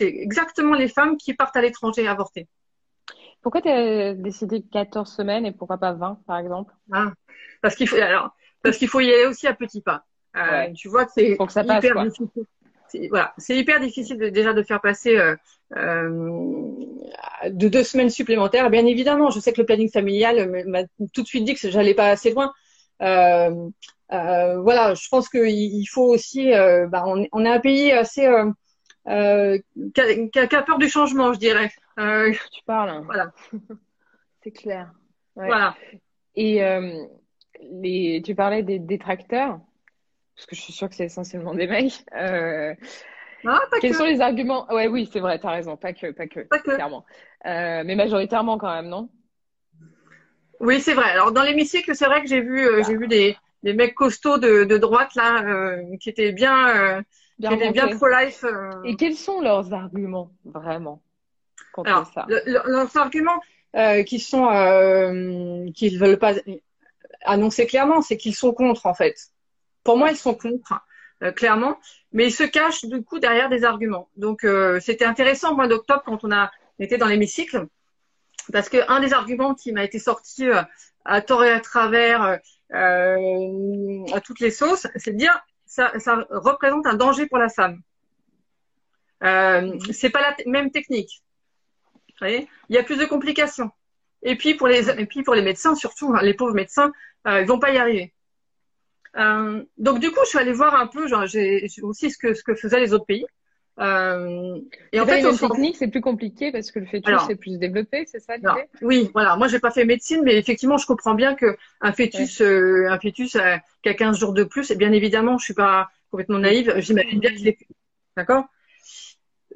exactement 0.00 0.74
les 0.74 0.88
femmes 0.88 1.16
qui 1.18 1.34
partent 1.34 1.56
à 1.56 1.60
l'étranger 1.60 2.08
avorter. 2.08 2.48
Pourquoi 3.42 3.60
tu 3.60 3.68
as 3.68 4.14
décidé 4.14 4.62
14 4.62 5.12
semaines 5.12 5.44
et 5.44 5.52
pourquoi 5.52 5.76
pas 5.76 5.92
20, 5.92 6.20
par 6.26 6.38
exemple? 6.38 6.72
Hein. 6.90 7.12
Parce 7.60 7.74
qu'il 7.74 7.86
faut, 7.86 7.96
alors, 7.96 8.34
parce 8.62 8.78
qu'il 8.78 8.88
faut 8.88 9.00
y 9.00 9.12
aller 9.12 9.26
aussi 9.26 9.46
à 9.46 9.52
petits 9.54 9.82
pas. 9.82 10.04
Euh, 10.36 10.40
Ouais. 10.50 10.72
Tu 10.72 10.88
vois 10.88 11.04
que 11.04 11.12
c'est 11.14 11.36
passe, 11.36 11.84
hyper 11.84 12.02
difficile. 12.06 12.46
Voilà, 13.10 13.34
c'est 13.38 13.56
hyper 13.56 13.80
difficile 13.80 14.18
de- 14.18 14.28
déjà 14.30 14.52
de 14.54 14.62
faire 14.62 14.80
passer 14.80 15.18
euh, 15.18 15.36
de 15.74 17.68
deux 17.68 17.84
semaines 17.84 18.10
supplémentaires. 18.10 18.70
Bien 18.70 18.86
évidemment, 18.86 19.30
je 19.30 19.40
sais 19.40 19.52
que 19.52 19.60
le 19.60 19.66
planning 19.66 19.90
familial 19.90 20.64
m'a 20.66 20.84
tout 21.12 21.22
de 21.22 21.26
suite 21.26 21.44
dit 21.44 21.54
que 21.54 21.70
j'allais 21.70 21.94
pas 21.94 22.08
assez 22.08 22.30
loin. 22.32 22.52
Euh, 23.02 23.50
euh, 24.12 24.60
voilà, 24.60 24.94
je 24.94 25.08
pense 25.08 25.28
qu'il 25.28 25.48
il 25.48 25.86
faut 25.86 26.04
aussi. 26.12 26.52
euh, 26.52 26.86
bah, 26.86 27.04
on, 27.06 27.26
on 27.32 27.44
est 27.44 27.48
un 27.50 27.60
pays 27.60 27.90
assez 27.92 28.26
euh, 28.26 28.50
euh, 29.08 29.58
qui, 29.94 30.38
a, 30.38 30.42
a- 30.42 30.62
peur 30.62 30.78
du 30.78 30.88
changement, 30.88 31.32
je 31.32 31.38
dirais. 31.38 31.70
Euh, 31.98 32.32
Tu 32.52 32.62
parles. 32.64 32.90
hein. 32.90 33.02
Voilà. 33.04 33.32
C'est 34.42 34.52
clair. 34.52 34.92
Ouais. 35.36 35.46
Voilà. 35.46 35.74
Et 36.36 36.62
euh, 36.62 37.04
les, 37.60 38.22
tu 38.24 38.34
parlais 38.34 38.62
des 38.62 38.78
détracteurs, 38.78 39.58
parce 40.36 40.46
que 40.46 40.54
je 40.56 40.60
suis 40.60 40.72
sûre 40.72 40.88
que 40.88 40.94
c'est 40.94 41.06
essentiellement 41.06 41.54
des 41.54 41.66
mecs. 41.66 42.04
Ah, 43.46 43.60
pas 43.70 43.80
quels 43.80 43.90
que. 43.90 43.96
sont 43.96 44.04
les 44.04 44.20
arguments? 44.20 44.66
Ouais, 44.72 44.88
oui, 44.88 45.08
c'est 45.12 45.20
vrai, 45.20 45.38
t'as 45.38 45.50
raison, 45.50 45.76
pas 45.76 45.92
que, 45.92 46.10
pas 46.12 46.26
que, 46.26 46.40
Pas 46.48 46.58
que. 46.58 46.70
clairement. 46.72 47.04
Euh, 47.46 47.82
mais 47.84 47.94
majoritairement 47.94 48.58
quand 48.58 48.72
même, 48.72 48.88
non? 48.88 49.08
Oui, 50.60 50.80
c'est 50.80 50.94
vrai. 50.94 51.10
Alors 51.10 51.32
dans 51.32 51.42
l'hémicycle, 51.42 51.94
c'est 51.94 52.06
vrai 52.06 52.22
que 52.22 52.28
j'ai 52.28 52.40
vu, 52.40 52.66
euh, 52.66 52.82
j'ai 52.82 52.96
vu 52.96 53.06
des, 53.08 53.36
des 53.62 53.74
mecs 53.74 53.94
costauds 53.94 54.38
de, 54.38 54.64
de 54.64 54.78
droite 54.78 55.14
là, 55.14 55.42
euh, 55.44 55.96
qui 56.00 56.08
étaient 56.08 56.32
bien, 56.32 57.02
Bien 57.38 57.50
qui 57.50 57.54
étaient 57.54 57.70
bien 57.70 57.86
remonté. 57.86 57.96
pro-life. 57.96 58.44
Et 58.84 58.96
quels 58.96 59.16
sont 59.16 59.40
leurs 59.40 59.72
arguments, 59.72 60.30
vraiment, 60.44 61.02
contre 61.72 61.88
Alors, 61.88 62.12
ça? 62.14 62.26
le- 62.28 62.42
le- 62.46 62.62
leurs 62.70 62.96
arguments 62.96 63.40
qui 64.06 64.20
sont, 64.20 64.46
qu'ils 65.74 65.98
veulent 65.98 66.18
pas 66.18 66.34
annoncer 67.24 67.66
clairement, 67.66 68.02
c'est 68.02 68.16
qu'ils 68.16 68.34
sont 68.34 68.52
contre 68.52 68.86
en 68.86 68.94
fait. 68.94 69.14
Pour 69.82 69.98
moi, 69.98 70.10
ils 70.10 70.16
sont 70.16 70.34
contre, 70.34 70.74
euh, 71.22 71.32
clairement, 71.32 71.78
mais 72.12 72.26
ils 72.26 72.32
se 72.32 72.42
cachent 72.42 72.84
du 72.84 73.02
coup 73.02 73.18
derrière 73.18 73.48
des 73.48 73.64
arguments. 73.64 74.08
Donc 74.16 74.44
euh, 74.44 74.80
c'était 74.80 75.04
intéressant 75.04 75.52
au 75.52 75.56
mois 75.56 75.68
d'octobre 75.68 76.02
quand 76.04 76.24
on 76.24 76.32
a 76.32 76.50
été 76.78 76.98
dans 76.98 77.06
l'hémicycle, 77.06 77.66
parce 78.52 78.68
que 78.68 78.78
un 78.90 79.00
des 79.00 79.12
arguments 79.12 79.54
qui 79.54 79.72
m'a 79.72 79.84
été 79.84 79.98
sorti 79.98 80.48
euh, 80.48 80.62
à 81.04 81.20
tort 81.22 81.44
et 81.44 81.52
à 81.52 81.60
travers, 81.60 82.40
à 82.72 84.20
toutes 84.24 84.40
les 84.40 84.50
sauces, 84.50 84.86
c'est 84.96 85.12
de 85.12 85.18
dire 85.18 85.38
ça, 85.66 85.92
ça 85.98 86.26
représente 86.30 86.86
un 86.86 86.94
danger 86.94 87.26
pour 87.26 87.38
la 87.38 87.48
femme. 87.48 87.80
C'est 89.20 90.10
pas 90.10 90.22
la 90.22 90.34
même 90.46 90.70
technique. 90.70 91.22
Vous 91.92 92.14
voyez? 92.20 92.48
Il 92.70 92.74
y 92.74 92.78
a 92.78 92.82
plus 92.82 92.96
de 92.96 93.04
complications. 93.04 93.70
Et 94.22 94.36
puis 94.36 94.54
pour 94.54 94.66
les, 94.66 94.88
et 94.88 95.06
puis 95.06 95.22
pour 95.22 95.34
les 95.34 95.42
médecins 95.42 95.74
surtout, 95.74 96.14
hein, 96.14 96.22
les 96.22 96.32
pauvres 96.32 96.54
médecins, 96.54 96.90
ils 97.26 97.44
vont 97.44 97.58
pas 97.58 97.70
y 97.70 97.76
arriver. 97.76 98.14
Euh, 99.16 99.62
donc 99.78 100.00
du 100.00 100.10
coup, 100.10 100.20
je 100.24 100.28
suis 100.30 100.38
allée 100.38 100.52
voir 100.52 100.74
un 100.74 100.86
peu, 100.86 101.06
genre, 101.08 101.26
j'ai 101.26 101.66
aussi 101.82 102.10
ce 102.10 102.18
que 102.18 102.34
ce 102.34 102.42
que 102.42 102.54
faisaient 102.54 102.80
les 102.80 102.92
autres 102.92 103.06
pays. 103.06 103.26
Euh, 103.80 104.60
et 104.92 105.00
en 105.00 105.06
C'est 105.06 105.20
fait, 105.22 105.32
fond- 105.34 105.48
techniques, 105.48 105.76
c'est 105.76 105.86
plus 105.88 106.00
compliqué 106.00 106.50
parce 106.50 106.72
que 106.72 106.80
le 106.80 106.86
fœtus 106.86 107.28
est 107.28 107.36
plus 107.36 107.58
développé, 107.58 108.06
c'est 108.06 108.18
ça 108.20 108.36
l'idée? 108.36 108.68
oui, 108.82 109.10
voilà. 109.14 109.36
Moi, 109.36 109.48
j'ai 109.48 109.58
pas 109.60 109.70
fait 109.70 109.84
médecine, 109.84 110.22
mais 110.24 110.36
effectivement, 110.36 110.76
je 110.76 110.86
comprends 110.86 111.14
bien 111.14 111.34
que 111.34 111.56
un 111.80 111.92
fœtus, 111.92 112.40
euh, 112.40 112.86
un 112.90 112.98
fœtus 112.98 113.36
euh, 113.36 113.56
qui 113.82 113.88
a 113.88 113.94
15 113.94 114.18
jours 114.18 114.32
de 114.32 114.44
plus, 114.44 114.70
et 114.70 114.76
bien 114.76 114.92
évidemment, 114.92 115.38
je 115.38 115.44
suis 115.44 115.54
pas 115.54 115.88
complètement 116.10 116.38
naïve. 116.38 116.74
J'imagine 116.78 117.20
bien 117.20 117.30
qu'il 117.32 117.48
est 117.48 117.52
plus. 117.52 117.66
D'accord? 118.16 118.44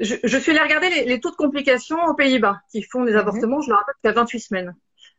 Je, 0.00 0.14
je 0.24 0.38
suis 0.38 0.52
allée 0.52 0.60
regarder 0.60 0.90
les, 0.90 1.04
les 1.04 1.20
taux 1.20 1.30
de 1.30 1.36
complications 1.36 1.98
aux 2.04 2.14
Pays-Bas 2.14 2.60
qui 2.70 2.82
font 2.82 3.04
des 3.04 3.14
Mhm. 3.14 3.16
avortements. 3.16 3.60
Je 3.60 3.70
leur 3.70 3.78
rappelle 3.80 3.94
qu'à 4.02 4.12
28 4.12 4.40
semaines. 4.40 4.76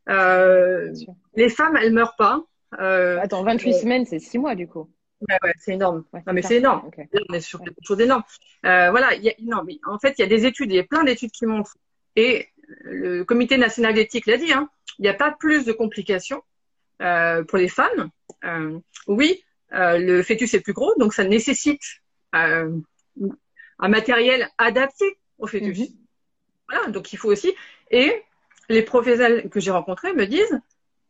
Euh, 0.09 0.91
les 1.35 1.49
femmes, 1.49 1.77
elles 1.81 1.93
meurent 1.93 2.15
pas. 2.15 2.41
Euh, 2.79 3.19
Attends, 3.19 3.43
28 3.43 3.69
euh, 3.69 3.79
semaine, 3.79 4.05
c'est 4.05 4.19
6 4.19 4.37
mois 4.37 4.55
du 4.55 4.67
coup. 4.67 4.89
ouais, 5.27 5.37
ouais, 5.43 5.53
c'est 5.57 5.73
énorme. 5.73 6.05
Ouais, 6.13 6.21
non, 6.25 6.33
mais 6.33 6.41
c'est 6.41 6.57
énorme. 6.57 6.89
Là, 6.97 7.21
on 7.29 7.33
est 7.33 7.41
sur 7.41 7.59
quelque 7.59 7.79
chose 7.83 7.97
d'énorme. 7.97 8.23
Euh, 8.65 8.91
voilà, 8.91 9.15
il 9.15 9.23
y 9.23 9.29
a, 9.29 9.33
non, 9.41 9.63
mais 9.65 9.79
en 9.85 9.97
fait, 9.99 10.15
il 10.17 10.21
y 10.21 10.25
a 10.25 10.27
des 10.27 10.45
études, 10.45 10.71
il 10.71 10.75
y 10.75 10.79
a 10.79 10.83
plein 10.83 11.03
d'études 11.03 11.31
qui 11.31 11.45
montrent, 11.45 11.77
et 12.15 12.47
le 12.83 13.23
Comité 13.23 13.57
national 13.57 13.93
d'éthique 13.93 14.27
l'a 14.27 14.37
dit, 14.37 14.53
hein, 14.53 14.69
il 14.99 15.03
n'y 15.03 15.09
a 15.09 15.13
pas 15.13 15.31
plus 15.31 15.65
de 15.65 15.71
complications 15.71 16.43
euh, 17.01 17.43
pour 17.43 17.57
les 17.57 17.69
femmes. 17.69 18.09
Euh, 18.43 18.77
oui, 19.07 19.43
le 19.71 20.21
fœtus 20.21 20.53
est 20.53 20.61
plus 20.61 20.73
gros, 20.73 20.93
donc 20.99 21.13
ça 21.13 21.23
nécessite 21.23 21.81
un 22.33 22.81
matériel 23.79 24.47
adapté 24.57 25.17
au 25.39 25.47
fœtus. 25.47 25.79
Mhm. 25.79 25.87
Voilà, 26.69 26.87
donc 26.91 27.11
il 27.13 27.17
faut 27.17 27.29
aussi. 27.31 27.53
Et 27.89 28.23
les 28.69 28.83
professionnels 28.83 29.49
que 29.49 29.59
j'ai 29.59 29.71
rencontrés 29.71 30.13
me 30.13 30.27
disent, 30.27 30.61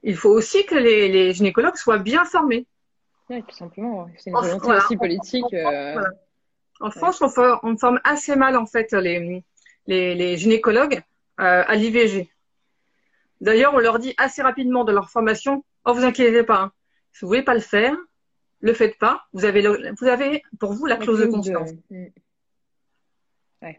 il 0.04 0.16
faut 0.16 0.30
aussi 0.30 0.66
que 0.66 0.76
les, 0.76 1.10
les 1.10 1.34
gynécologues 1.34 1.76
soient 1.76 1.98
bien 2.00 2.26
formés. 2.26 2.66
Ouais, 3.30 3.42
tout 3.44 3.56
simplement. 3.56 4.10
C'est 4.18 4.30
une 4.32 4.36
volonté 4.36 4.66
voilà. 4.66 4.84
aussi 4.84 4.98
politique. 4.98 5.54
euh, 5.54 5.94
Voilà. 5.94 6.10
En 6.80 6.92
France, 6.92 7.22
on, 7.22 7.30
for- 7.30 7.60
on 7.64 7.78
forme 7.78 8.00
assez 8.04 8.36
mal 8.36 8.56
en 8.56 8.66
fait 8.66 8.92
les, 8.94 9.44
les, 9.86 10.16
les 10.16 10.38
gynécologues 10.38 11.02
euh, 11.42 11.64
à 11.68 11.76
l'IVG. 11.76 12.30
D'ailleurs, 13.42 13.74
on 13.74 13.80
leur 13.80 14.00
dit 14.00 14.14
assez 14.18 14.42
rapidement 14.42 14.84
de 14.84 14.92
leur 14.92 15.10
formation 15.10 15.64
Oh, 15.86 15.94
vous 15.94 16.04
inquiétez 16.04 16.44
pas, 16.44 16.60
hein. 16.62 16.72
si 17.14 17.22
vous 17.22 17.28
voulez 17.30 17.42
pas 17.44 17.54
le 17.54 17.62
faire, 17.62 17.96
le 18.60 18.74
faites 18.74 18.98
pas. 18.98 19.26
Vous 19.34 19.46
avez, 19.46 19.62
le- 19.62 19.94
vous 20.00 20.08
avez 20.08 20.44
pour 20.60 20.74
vous 20.74 20.86
la 20.86 20.96
la 20.96 21.02
clause 21.02 21.20
de 21.20 21.26
conscience. 21.28 21.72
Mm. 21.90 22.06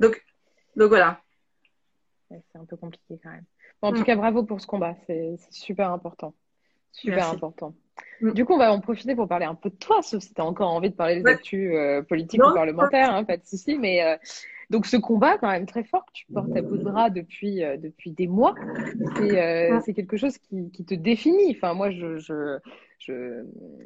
Donc, 0.00 0.24
donc 0.76 0.88
voilà. 0.88 1.20
Ouais, 2.30 2.40
c'est 2.52 2.58
un 2.58 2.64
peu 2.64 2.76
compliqué 2.76 3.18
quand 3.22 3.30
même. 3.30 3.44
En 3.82 3.92
Mm. 3.92 3.96
tout 3.96 4.04
cas, 4.04 4.16
bravo 4.16 4.42
pour 4.44 4.60
ce 4.60 4.66
combat. 4.66 4.94
C'est 5.06 5.36
super 5.50 5.90
important. 5.92 6.34
Super 6.92 7.16
Merci. 7.16 7.34
important. 7.36 7.74
Mm. 8.20 8.32
Du 8.32 8.44
coup, 8.44 8.54
on 8.54 8.58
va 8.58 8.72
en 8.72 8.80
profiter 8.80 9.14
pour 9.14 9.28
parler 9.28 9.46
un 9.46 9.54
peu 9.54 9.70
de 9.70 9.76
toi, 9.76 10.02
sauf 10.02 10.22
si 10.22 10.34
tu 10.34 10.40
as 10.40 10.44
encore 10.44 10.70
envie 10.70 10.90
de 10.90 10.94
parler 10.96 11.16
des 11.16 11.22
Ouais. 11.22 11.32
actus 11.32 11.70
euh, 11.74 12.02
politiques 12.02 12.40
Non, 12.40 12.50
ou 12.50 12.54
parlementaires, 12.54 13.14
hein, 13.14 13.24
pas 13.24 13.36
de 13.36 13.44
souci. 13.44 13.78
Mais 13.78 14.02
euh, 14.04 14.16
donc, 14.68 14.86
ce 14.86 14.96
combat, 14.96 15.38
quand 15.38 15.48
même 15.50 15.66
très 15.66 15.84
fort, 15.84 16.04
que 16.06 16.12
tu 16.12 16.26
portes 16.32 16.54
à 16.54 16.62
bout 16.62 16.76
de 16.76 16.84
bras 16.84 17.10
depuis, 17.10 17.64
euh, 17.64 17.76
depuis 17.76 18.10
des 18.10 18.26
mois, 18.26 18.54
c'est 19.16 19.94
quelque 19.94 20.16
chose 20.16 20.36
qui, 20.38 20.70
qui 20.70 20.84
te 20.84 20.94
définit. 20.94 21.56
Enfin, 21.56 21.72
moi, 21.74 21.90
je, 21.90 22.18
je, 22.18 22.58
je, 22.98 23.44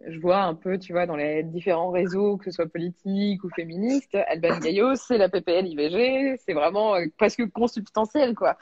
je 0.09 0.19
vois 0.21 0.43
un 0.43 0.55
peu, 0.55 0.79
tu 0.79 0.93
vois, 0.93 1.07
dans 1.07 1.17
les 1.17 1.43
différents 1.45 1.91
réseaux, 1.91 2.37
que 2.37 2.45
ce 2.47 2.51
soit 2.51 2.67
politique 2.67 3.45
ou 3.45 3.51
féministe, 3.51 4.15
Alban 4.27 4.59
Gaillot, 4.59 4.97
c'est 4.97 5.19
la 5.19 5.29
PPL 5.29 5.69
IVG, 5.69 6.37
c'est 6.45 6.53
vraiment 6.55 6.97
presque 7.17 7.49
consubstantiel, 7.53 8.35
quoi. 8.35 8.57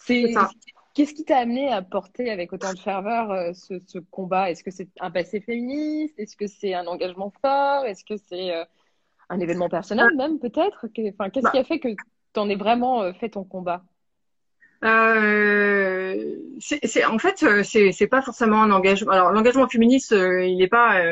C'est. 0.00 0.34
Qu'est-ce 0.92 1.14
qui 1.14 1.24
t'a 1.24 1.38
amené 1.38 1.72
à 1.72 1.82
porter 1.82 2.30
avec 2.30 2.52
autant 2.52 2.72
de 2.72 2.78
ferveur 2.78 3.30
euh, 3.30 3.52
ce, 3.52 3.74
ce 3.86 3.98
combat? 3.98 4.50
Est-ce 4.50 4.64
que 4.64 4.72
c'est 4.72 4.88
un 4.98 5.12
passé 5.12 5.40
féministe? 5.40 6.14
Est-ce 6.18 6.36
que 6.36 6.48
c'est 6.48 6.74
un 6.74 6.86
engagement 6.86 7.32
fort? 7.40 7.86
Est-ce 7.86 8.04
que 8.04 8.16
c'est 8.16 8.52
euh, 8.52 8.64
un 9.28 9.38
événement 9.38 9.68
personnel 9.68 10.08
même 10.16 10.40
peut-être? 10.40 10.86
Enfin, 11.14 11.30
qu'est-ce 11.30 11.44
Bah. 11.44 11.50
qui 11.52 11.58
a 11.58 11.64
fait 11.64 11.78
que 11.78 11.88
t'en 12.32 12.48
aies 12.48 12.56
vraiment 12.56 13.02
euh, 13.02 13.12
fait 13.12 13.30
ton 13.30 13.44
combat? 13.44 13.84
c'est 14.82 17.04
en 17.04 17.18
fait 17.18 17.44
c'est 17.64 17.92
c'est 17.92 18.06
pas 18.06 18.22
forcément 18.22 18.62
un 18.62 18.70
engagement. 18.70 19.12
Alors 19.12 19.30
l'engagement 19.30 19.68
féministe, 19.68 20.12
il 20.12 20.56
n'est 20.56 20.68
pas, 20.68 21.02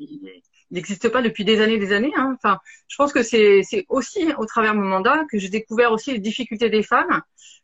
il 0.00 0.32
n'existe 0.70 1.10
pas 1.10 1.20
depuis 1.20 1.44
des 1.44 1.60
années, 1.60 1.78
des 1.78 1.92
années. 1.92 2.12
Hein. 2.16 2.34
Enfin, 2.36 2.58
je 2.88 2.96
pense 2.96 3.12
que 3.12 3.22
c'est 3.22 3.62
c'est 3.62 3.84
aussi 3.90 4.32
au 4.38 4.46
travers 4.46 4.74
de 4.74 4.78
mon 4.78 4.86
mandat 4.86 5.24
que 5.30 5.38
j'ai 5.38 5.50
découvert 5.50 5.92
aussi 5.92 6.12
les 6.12 6.20
difficultés 6.20 6.70
des 6.70 6.82
femmes 6.82 7.20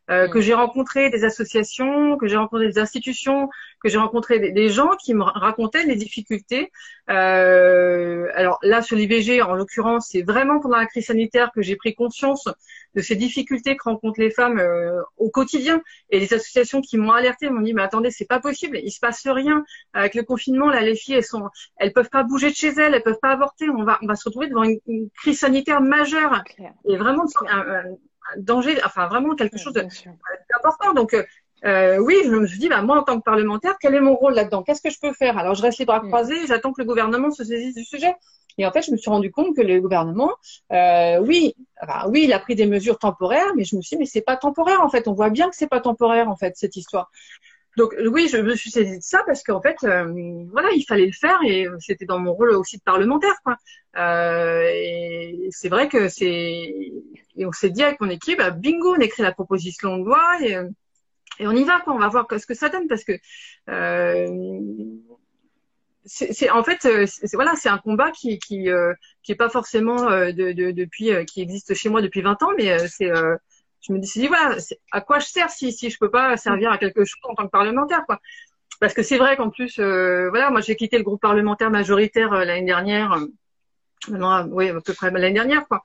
euh, 0.09 0.27
que 0.27 0.41
j'ai 0.41 0.53
rencontré 0.53 1.09
des 1.09 1.23
associations, 1.23 2.17
que 2.17 2.27
j'ai 2.27 2.37
rencontré 2.37 2.67
des 2.67 2.79
institutions, 2.79 3.49
que 3.81 3.89
j'ai 3.89 3.99
rencontré 3.99 4.39
des, 4.39 4.69
gens 4.69 4.95
qui 4.95 5.13
me 5.13 5.23
racontaient 5.23 5.85
les 5.85 5.95
difficultés. 5.95 6.71
Euh, 7.09 8.27
alors 8.33 8.57
là, 8.63 8.81
sur 8.81 8.97
l'IVG, 8.97 9.41
en 9.41 9.53
l'occurrence, 9.53 10.09
c'est 10.11 10.23
vraiment 10.23 10.59
pendant 10.59 10.77
la 10.77 10.87
crise 10.87 11.05
sanitaire 11.05 11.51
que 11.53 11.61
j'ai 11.61 11.75
pris 11.75 11.93
conscience 11.93 12.47
de 12.95 13.01
ces 13.01 13.15
difficultés 13.15 13.77
que 13.77 13.83
rencontrent 13.83 14.19
les 14.19 14.31
femmes 14.31 14.59
euh, 14.59 14.99
au 15.17 15.29
quotidien. 15.29 15.81
Et 16.09 16.19
les 16.19 16.33
associations 16.33 16.81
qui 16.81 16.97
m'ont 16.97 17.11
alerté 17.11 17.49
m'ont 17.49 17.61
dit, 17.61 17.73
mais 17.73 17.83
attendez, 17.83 18.09
c'est 18.09 18.25
pas 18.27 18.39
possible, 18.39 18.79
il 18.83 18.91
se 18.91 18.99
passe 18.99 19.27
rien. 19.27 19.63
Avec 19.93 20.15
le 20.15 20.23
confinement, 20.23 20.69
là, 20.69 20.81
les 20.81 20.95
filles, 20.95 21.15
elles 21.15 21.23
sont, 21.23 21.49
elles 21.77 21.93
peuvent 21.93 22.09
pas 22.09 22.23
bouger 22.23 22.49
de 22.49 22.55
chez 22.55 22.69
elles, 22.69 22.95
elles 22.95 23.03
peuvent 23.03 23.19
pas 23.21 23.31
avorter. 23.31 23.69
On 23.69 23.83
va, 23.83 23.99
on 24.01 24.07
va 24.07 24.15
se 24.15 24.23
retrouver 24.27 24.47
devant 24.47 24.63
une, 24.63 25.09
crise 25.15 25.39
sanitaire 25.39 25.81
majeure. 25.81 26.43
Et 26.87 26.97
vraiment, 26.97 27.25
un, 27.47 27.83
danger, 28.37 28.77
enfin 28.85 29.07
vraiment 29.07 29.35
quelque 29.35 29.57
chose 29.57 29.73
d'important. 29.73 30.93
Donc 30.93 31.13
euh, 31.13 31.23
euh, 31.65 31.97
oui, 31.97 32.15
je 32.23 32.29
me 32.29 32.47
suis 32.47 32.59
dit, 32.59 32.69
bah, 32.69 32.81
moi 32.81 32.99
en 32.99 33.03
tant 33.03 33.17
que 33.17 33.23
parlementaire, 33.23 33.77
quel 33.79 33.95
est 33.95 34.01
mon 34.01 34.15
rôle 34.15 34.33
là-dedans? 34.33 34.63
Qu'est-ce 34.63 34.81
que 34.81 34.89
je 34.89 34.99
peux 34.99 35.13
faire? 35.13 35.37
Alors 35.37 35.55
je 35.55 35.61
reste 35.61 35.79
les 35.79 35.85
bras 35.85 36.01
mm. 36.01 36.07
croisés, 36.07 36.47
j'attends 36.47 36.71
que 36.71 36.81
le 36.81 36.87
gouvernement 36.87 37.31
se 37.31 37.43
saisisse 37.43 37.75
du 37.75 37.83
sujet. 37.83 38.15
Et 38.57 38.65
en 38.65 38.71
fait, 38.71 38.81
je 38.81 38.91
me 38.91 38.97
suis 38.97 39.09
rendu 39.09 39.31
compte 39.31 39.55
que 39.55 39.61
le 39.61 39.79
gouvernement, 39.79 40.31
euh, 40.73 41.19
oui, 41.19 41.55
oui, 42.07 42.23
il 42.25 42.33
a 42.33 42.39
pris 42.39 42.55
des 42.55 42.65
mesures 42.65 42.99
temporaires, 42.99 43.53
mais 43.55 43.63
je 43.63 43.77
me 43.77 43.81
suis 43.81 43.95
dit, 43.95 44.01
mais 44.01 44.05
c'est 44.05 44.21
pas 44.21 44.35
temporaire 44.35 44.81
en 44.81 44.89
fait. 44.89 45.07
On 45.07 45.13
voit 45.13 45.29
bien 45.29 45.49
que 45.49 45.55
c'est 45.55 45.69
pas 45.69 45.79
temporaire 45.79 46.29
en 46.29 46.35
fait 46.35 46.57
cette 46.57 46.75
histoire. 46.75 47.09
Donc 47.77 47.95
oui, 48.11 48.27
je 48.31 48.37
me 48.37 48.55
suis 48.55 48.71
saisie 48.71 48.97
de 48.97 49.03
ça 49.03 49.23
parce 49.25 49.43
qu'en 49.43 49.61
fait, 49.61 49.77
euh, 49.83 50.43
voilà, 50.51 50.69
il 50.71 50.83
fallait 50.83 51.05
le 51.05 51.11
faire 51.11 51.37
et 51.45 51.67
c'était 51.79 52.05
dans 52.05 52.19
mon 52.19 52.33
rôle 52.33 52.51
aussi 52.51 52.77
de 52.77 52.83
parlementaire. 52.83 53.35
Quoi. 53.43 53.57
Euh, 53.97 54.69
et 54.73 55.47
c'est 55.51 55.69
vrai 55.69 55.87
que 55.87 56.09
c'est 56.09 56.73
et 57.39 57.45
on 57.45 57.51
s'est 57.51 57.69
dit 57.69 57.83
avec 57.83 58.01
mon 58.01 58.09
équipe, 58.09 58.39
bah, 58.39 58.51
bingo, 58.51 58.95
on 58.95 58.99
écrit 58.99 59.23
la 59.23 59.31
proposition 59.31 59.97
de 59.97 60.05
loi 60.05 60.21
et, 60.41 60.57
et 61.39 61.47
on 61.47 61.51
y 61.53 61.63
va. 61.63 61.79
Quoi. 61.79 61.93
On 61.93 61.99
va 61.99 62.09
voir 62.09 62.27
ce 62.37 62.45
que 62.45 62.53
ça 62.53 62.69
donne 62.69 62.87
parce 62.87 63.03
que 63.03 63.13
euh, 63.69 64.27
c'est 66.05 66.49
en 66.49 66.63
fait 66.63 66.81
c'est 66.81 67.33
voilà 67.35 67.53
c'est 67.55 67.69
un 67.69 67.77
combat 67.77 68.11
qui 68.11 68.39
qui 68.39 68.69
euh, 68.69 68.93
qui 69.21 69.31
est 69.31 69.35
pas 69.35 69.49
forcément 69.49 70.09
euh, 70.09 70.31
de, 70.31 70.53
de, 70.53 70.71
depuis 70.71 71.11
qui 71.25 71.41
existe 71.41 71.75
chez 71.75 71.89
moi 71.89 72.01
depuis 72.01 72.21
20 72.21 72.41
ans 72.41 72.49
mais 72.57 72.79
c'est 72.87 73.11
je 73.81 73.93
me 73.93 74.01
suis 74.01 74.21
dit 74.21 74.27
voilà, 74.27 74.55
à 74.91 75.01
quoi 75.01 75.19
je 75.19 75.27
sers 75.27 75.49
si 75.49 75.71
si 75.71 75.89
je 75.89 75.97
peux 75.97 76.11
pas 76.11 76.37
servir 76.37 76.71
à 76.71 76.77
quelque 76.77 77.05
chose 77.05 77.19
en 77.23 77.35
tant 77.35 77.45
que 77.45 77.51
parlementaire 77.51 78.03
quoi. 78.05 78.19
Parce 78.79 78.93
que 78.93 79.03
c'est 79.03 79.17
vrai 79.17 79.35
qu'en 79.35 79.49
plus 79.49 79.79
euh, 79.79 80.29
voilà, 80.29 80.49
moi 80.49 80.61
j'ai 80.61 80.75
quitté 80.75 80.97
le 80.97 81.03
groupe 81.03 81.21
parlementaire 81.21 81.69
majoritaire 81.69 82.33
euh, 82.33 82.45
l'année 82.45 82.65
dernière. 82.65 83.13
Euh, 83.13 83.25
non, 84.09 84.47
oui, 84.51 84.69
à 84.69 84.79
peu 84.81 84.93
près 84.93 85.11
l'année 85.11 85.33
dernière 85.33 85.67
quoi. 85.67 85.83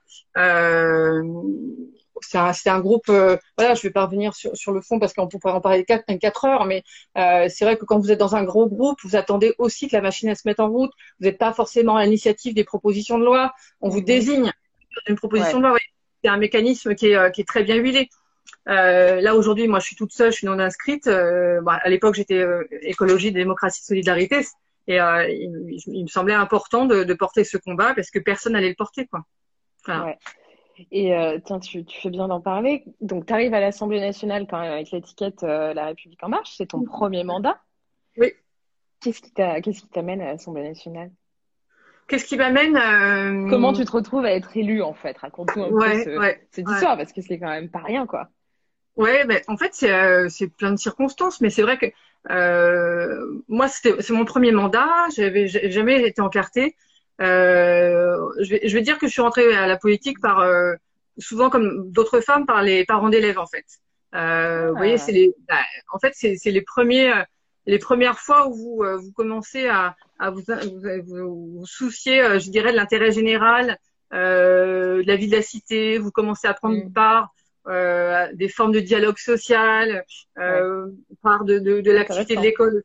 C'est 2.21 2.37
un, 2.37 2.53
un, 2.67 2.79
groupe, 2.79 3.07
voilà, 3.07 3.75
je 3.75 3.81
vais 3.81 3.89
pas 3.91 4.05
revenir 4.05 4.33
sur, 4.33 4.55
sur 4.55 4.71
le 4.71 4.79
fond 4.79 4.99
parce 4.99 5.13
qu'on 5.13 5.27
pourrait 5.27 5.51
en 5.51 5.59
parler 5.59 5.83
quatre, 5.83 6.05
quatre 6.17 6.45
heures, 6.45 6.63
mais 6.63 6.81
c'est 7.13 7.65
vrai 7.65 7.77
que 7.77 7.83
quand 7.83 7.99
vous 7.99 8.09
êtes 8.09 8.17
dans 8.17 8.37
un 8.37 8.45
gros 8.45 8.69
groupe, 8.69 8.97
vous 9.03 9.17
attendez 9.17 9.53
aussi 9.57 9.89
que 9.89 9.95
la 9.97 10.01
machine 10.01 10.29
elle 10.29 10.37
se 10.37 10.47
mette 10.47 10.61
en 10.61 10.69
route. 10.69 10.91
Vous 11.19 11.25
n'êtes 11.25 11.37
pas 11.37 11.51
forcément 11.51 11.97
à 11.97 12.05
l'initiative 12.05 12.53
des 12.53 12.63
propositions 12.63 13.19
de 13.19 13.25
loi. 13.25 13.53
On 13.81 13.89
vous 13.89 13.99
désigne 13.99 14.53
une 15.07 15.17
proposition 15.17 15.57
de 15.57 15.63
loi. 15.63 15.73
Oui 15.73 15.94
c'est 16.25 16.31
un 16.31 16.37
mécanisme 16.37 16.95
qui 16.95 17.09
est, 17.09 17.15
euh, 17.15 17.29
qui 17.29 17.41
est 17.41 17.47
très 17.47 17.63
bien 17.63 17.75
huilé. 17.75 18.09
Euh, 18.67 19.21
là 19.21 19.35
aujourd'hui, 19.35 19.67
moi, 19.67 19.77
je 19.77 19.85
suis 19.85 19.95
toute 19.95 20.11
seule, 20.11 20.31
je 20.31 20.37
suis 20.37 20.47
non 20.47 20.57
inscrite. 20.57 21.05
Euh, 21.05 21.61
à 21.67 21.87
l'époque, 21.87 22.15
j'étais 22.15 22.43
écologie, 22.81 23.31
démocratie, 23.31 23.83
solidarité, 23.83 24.39
et 24.87 24.95
il, 24.97 26.03
me 26.03 26.07
semblait 26.07 26.33
important 26.33 26.85
de, 26.85 27.13
porter 27.13 27.43
ce 27.43 27.57
combat 27.57 27.93
parce 27.93 28.09
que 28.09 28.19
personne 28.19 28.53
n'allait 28.53 28.69
le 28.69 28.75
porter, 28.75 29.07
quoi. 29.07 29.23
Et 30.91 31.11
tiens, 31.45 31.59
tu, 31.59 31.85
fais 32.01 32.09
bien 32.09 32.27
d'en 32.27 32.41
parler. 32.41 32.83
Donc, 33.01 33.27
tu 33.27 33.33
arrives 33.33 33.53
à 33.53 33.59
l'Assemblée 33.59 33.99
nationale 33.99 34.47
quand 34.49 34.59
même 34.59 34.73
avec 34.73 34.91
l'étiquette 34.91 35.43
La 35.43 35.85
République 35.85 36.23
en 36.23 36.29
marche. 36.29 36.55
C'est 36.57 36.67
ton 36.67 36.83
premier 36.83 37.23
mandat. 37.23 37.59
Oui. 38.17 38.33
Qu'est-ce 39.01 39.21
qui 39.21 39.31
t'amène 39.31 40.21
à 40.21 40.25
l'Assemblée 40.25 40.63
nationale? 40.63 41.11
Qu'est-ce 42.07 42.25
qui 42.25 42.37
m'amène 42.37 42.77
euh... 42.77 43.49
Comment 43.49 43.73
tu 43.73 43.83
te 43.83 43.91
retrouves 43.91 44.25
à 44.25 44.31
être 44.31 44.55
élu 44.55 44.81
en 44.83 44.93
fait? 44.93 45.17
Raconte-nous 45.17 45.63
un 45.63 45.69
peu 45.69 46.35
cette 46.51 46.69
histoire 46.69 46.97
parce 46.97 47.11
que 47.13 47.21
c'est 47.21 47.39
quand 47.39 47.49
même 47.49 47.69
pas 47.69 47.79
rien 47.79 48.05
quoi. 48.05 48.29
Ouais, 48.95 49.25
ben 49.25 49.41
en 49.47 49.57
fait 49.57 49.71
c'est 49.73 49.91
euh, 49.91 50.29
c'est 50.29 50.47
plein 50.47 50.71
de 50.71 50.77
circonstances, 50.77 51.41
mais 51.41 51.49
c'est 51.49 51.63
vrai 51.63 51.77
que 51.77 51.87
euh, 52.29 53.41
moi 53.47 53.67
c'était 53.67 54.01
c'est 54.01 54.13
mon 54.13 54.23
premier 54.23 54.51
mandat, 54.51 54.89
j'avais 55.15 55.47
jamais 55.47 56.07
été 56.07 56.21
encartée. 56.21 56.75
Euh, 57.21 58.17
je, 58.39 58.51
vais, 58.51 58.61
je 58.67 58.73
vais 58.73 58.81
dire 58.81 58.97
que 58.99 59.07
je 59.07 59.11
suis 59.11 59.21
rentrée 59.21 59.55
à 59.55 59.67
la 59.67 59.77
politique 59.77 60.19
par 60.21 60.39
euh, 60.39 60.75
souvent 61.17 61.49
comme 61.49 61.91
d'autres 61.91 62.19
femmes 62.21 62.45
par 62.45 62.61
les 62.61 62.85
parents 62.85 63.09
d'élèves 63.09 63.39
en 63.39 63.47
fait. 63.47 63.65
Euh, 64.13 64.69
Vous 64.69 64.77
voyez, 64.77 64.93
ah. 64.93 64.97
c'est 64.97 65.11
les, 65.11 65.33
bah, 65.49 65.55
en 65.91 65.99
fait 65.99 66.13
c'est 66.15 66.35
c'est 66.37 66.51
les 66.51 66.61
premiers 66.61 67.11
les 67.65 67.79
premières 67.79 68.19
fois 68.19 68.47
où 68.47 68.53
vous, 68.53 68.83
euh, 68.83 68.97
vous 68.97 69.11
commencez 69.11 69.67
à, 69.67 69.95
à 70.19 70.29
vous, 70.29 70.41
vous, 71.05 71.57
vous, 71.57 71.65
soucier, 71.65 72.21
euh, 72.21 72.39
je 72.39 72.49
dirais, 72.49 72.71
de 72.71 72.77
l'intérêt 72.77 73.11
général, 73.11 73.77
euh, 74.13 75.01
de 75.01 75.07
la 75.07 75.15
vie 75.15 75.27
de 75.27 75.35
la 75.35 75.41
cité, 75.41 75.97
vous 75.97 76.11
commencez 76.11 76.47
à 76.47 76.53
prendre 76.53 76.77
mm. 76.77 76.93
part 76.93 77.33
euh, 77.67 78.27
des 78.33 78.49
formes 78.49 78.71
de 78.71 78.79
dialogue 78.79 79.17
social, 79.17 80.05
euh, 80.37 80.87
part 81.23 81.45
de, 81.45 81.57
de, 81.59 81.81
de 81.81 81.91
l'activité 81.91 82.35
de 82.35 82.41
l'école. 82.41 82.83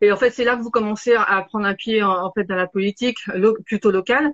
Et 0.00 0.10
en 0.10 0.16
fait, 0.16 0.30
c'est 0.30 0.44
là 0.44 0.56
que 0.56 0.62
vous 0.62 0.70
commencez 0.70 1.14
à 1.14 1.42
prendre 1.42 1.66
un 1.66 1.74
pied 1.74 2.02
en, 2.02 2.32
fait 2.32 2.44
dans 2.44 2.56
la 2.56 2.66
politique 2.66 3.18
plutôt 3.66 3.90
locale. 3.90 4.32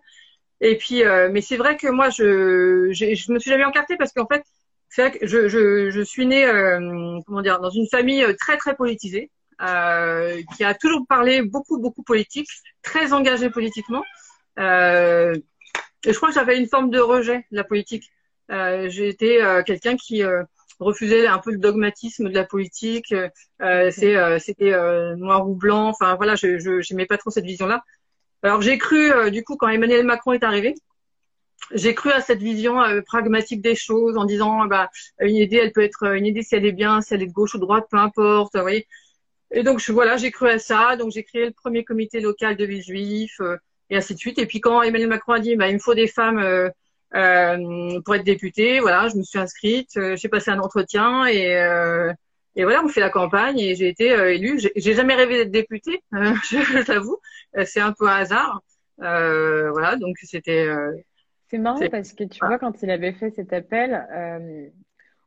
Et 0.60 0.76
puis, 0.76 1.04
euh, 1.04 1.28
mais 1.32 1.40
c'est 1.40 1.56
vrai 1.56 1.76
que 1.76 1.88
moi, 1.88 2.10
je, 2.10 2.90
je 2.92 3.32
me 3.32 3.38
suis 3.38 3.50
jamais 3.50 3.64
encartée 3.64 3.96
parce 3.96 4.12
qu'en 4.12 4.26
fait, 4.26 4.44
c'est 4.90 5.02
vrai 5.02 5.18
que 5.18 5.26
je, 5.26 5.48
je, 5.48 5.90
je 5.90 6.00
suis 6.00 6.26
née, 6.26 6.44
euh, 6.44 7.18
comment 7.26 7.42
dire, 7.42 7.60
dans 7.60 7.70
une 7.70 7.88
famille 7.88 8.24
euh, 8.24 8.34
très 8.38 8.56
très 8.56 8.74
politisée, 8.74 9.30
euh, 9.62 10.42
qui 10.56 10.64
a 10.64 10.74
toujours 10.74 11.06
parlé 11.08 11.42
beaucoup 11.42 11.78
beaucoup 11.78 12.02
politique, 12.02 12.48
très 12.82 13.12
engagée 13.12 13.50
politiquement. 13.50 14.02
Euh, 14.58 15.34
et 16.04 16.12
je 16.12 16.16
crois 16.16 16.30
que 16.30 16.34
j'avais 16.34 16.58
une 16.58 16.66
forme 16.66 16.90
de 16.90 16.98
rejet 16.98 17.46
de 17.52 17.56
la 17.56 17.64
politique. 17.64 18.10
Euh, 18.50 18.90
été 18.90 19.42
euh, 19.42 19.62
quelqu'un 19.62 19.96
qui 19.96 20.22
refusait 20.80 21.26
un 21.28 21.38
peu 21.38 21.52
le 21.52 21.58
dogmatisme 21.58 22.28
de 22.28 22.34
la 22.34 22.44
politique. 22.44 23.14
C'était 23.90 24.74
noir 25.16 25.48
ou 25.48 25.54
blanc. 25.54 25.88
Enfin 25.88 26.16
voilà, 26.16 26.34
je 26.34 26.92
n'aimais 26.92 27.06
pas 27.06 27.18
trop 27.18 27.30
cette 27.30 27.44
vision-là. 27.44 27.84
Alors 28.42 28.62
j'ai 28.62 28.78
cru, 28.78 29.30
du 29.30 29.44
coup, 29.44 29.56
quand 29.56 29.68
Emmanuel 29.68 30.04
Macron 30.04 30.32
est 30.32 30.42
arrivé, 30.42 30.74
j'ai 31.72 31.94
cru 31.94 32.10
à 32.10 32.20
cette 32.20 32.40
vision 32.40 32.82
euh, 32.82 33.00
pragmatique 33.02 33.60
des 33.62 33.74
choses 33.74 34.16
en 34.16 34.24
disant 34.24 34.66
bah 34.66 34.90
une 35.20 35.36
idée 35.36 35.56
elle 35.56 35.72
peut 35.72 35.82
être 35.82 36.04
une 36.14 36.26
idée 36.26 36.42
si 36.42 36.54
elle 36.54 36.66
est 36.66 36.72
bien 36.72 37.00
si 37.00 37.14
elle 37.14 37.22
est 37.22 37.26
de 37.26 37.32
gauche 37.32 37.54
ou 37.54 37.58
de 37.58 37.62
droite 37.62 37.86
peu 37.90 37.96
importe 37.96 38.54
vous 38.54 38.62
voyez. 38.62 38.86
Et 39.52 39.62
donc 39.62 39.80
je, 39.80 39.92
voilà 39.92 40.16
j'ai 40.16 40.30
cru 40.30 40.48
à 40.48 40.58
ça. 40.58 40.96
Donc 40.96 41.12
j'ai 41.12 41.24
créé 41.24 41.46
le 41.46 41.52
premier 41.52 41.84
comité 41.84 42.20
local 42.20 42.56
de 42.56 42.64
vie 42.64 42.82
juif 42.82 43.36
euh, 43.40 43.56
et 43.90 43.96
ainsi 43.96 44.14
de 44.14 44.18
suite. 44.18 44.38
Et 44.38 44.46
puis 44.46 44.60
quand 44.60 44.82
Emmanuel 44.82 45.08
Macron 45.08 45.34
a 45.34 45.40
dit 45.40 45.56
bah 45.56 45.68
il 45.68 45.74
me 45.74 45.78
faut 45.78 45.94
des 45.94 46.08
femmes 46.08 46.38
euh, 46.38 46.68
euh 47.14 48.00
pour 48.04 48.14
être 48.14 48.24
députée 48.24 48.78
voilà 48.78 49.08
je 49.08 49.16
me 49.16 49.24
suis 49.24 49.38
inscrite 49.40 49.98
j'ai 50.14 50.28
passé 50.28 50.52
un 50.52 50.60
entretien 50.60 51.26
et 51.26 51.54
et 52.56 52.64
voilà 52.64 52.82
on 52.84 52.88
fait 52.88 53.00
la 53.00 53.10
campagne 53.10 53.58
et 53.58 53.74
j'ai 53.74 53.88
été 53.88 54.06
élue. 54.34 54.60
J'ai 54.76 54.94
jamais 54.94 55.14
rêvé 55.14 55.38
d'être 55.38 55.50
députée 55.50 56.02
je, 56.12 56.92
l'avoue. 56.92 57.18
C'est 57.64 57.80
un 57.80 57.92
peu 57.92 58.08
un 58.08 58.16
hasard. 58.16 58.60
Voilà 58.98 59.96
donc 59.96 60.16
c'était 60.22 60.68
c'est 61.50 61.58
marrant 61.58 61.80
parce 61.90 62.12
que 62.12 62.24
tu 62.24 62.38
vois, 62.44 62.58
quand 62.58 62.82
il 62.82 62.90
avait 62.90 63.12
fait 63.12 63.30
cet 63.30 63.52
appel, 63.52 64.06
euh, 64.12 64.68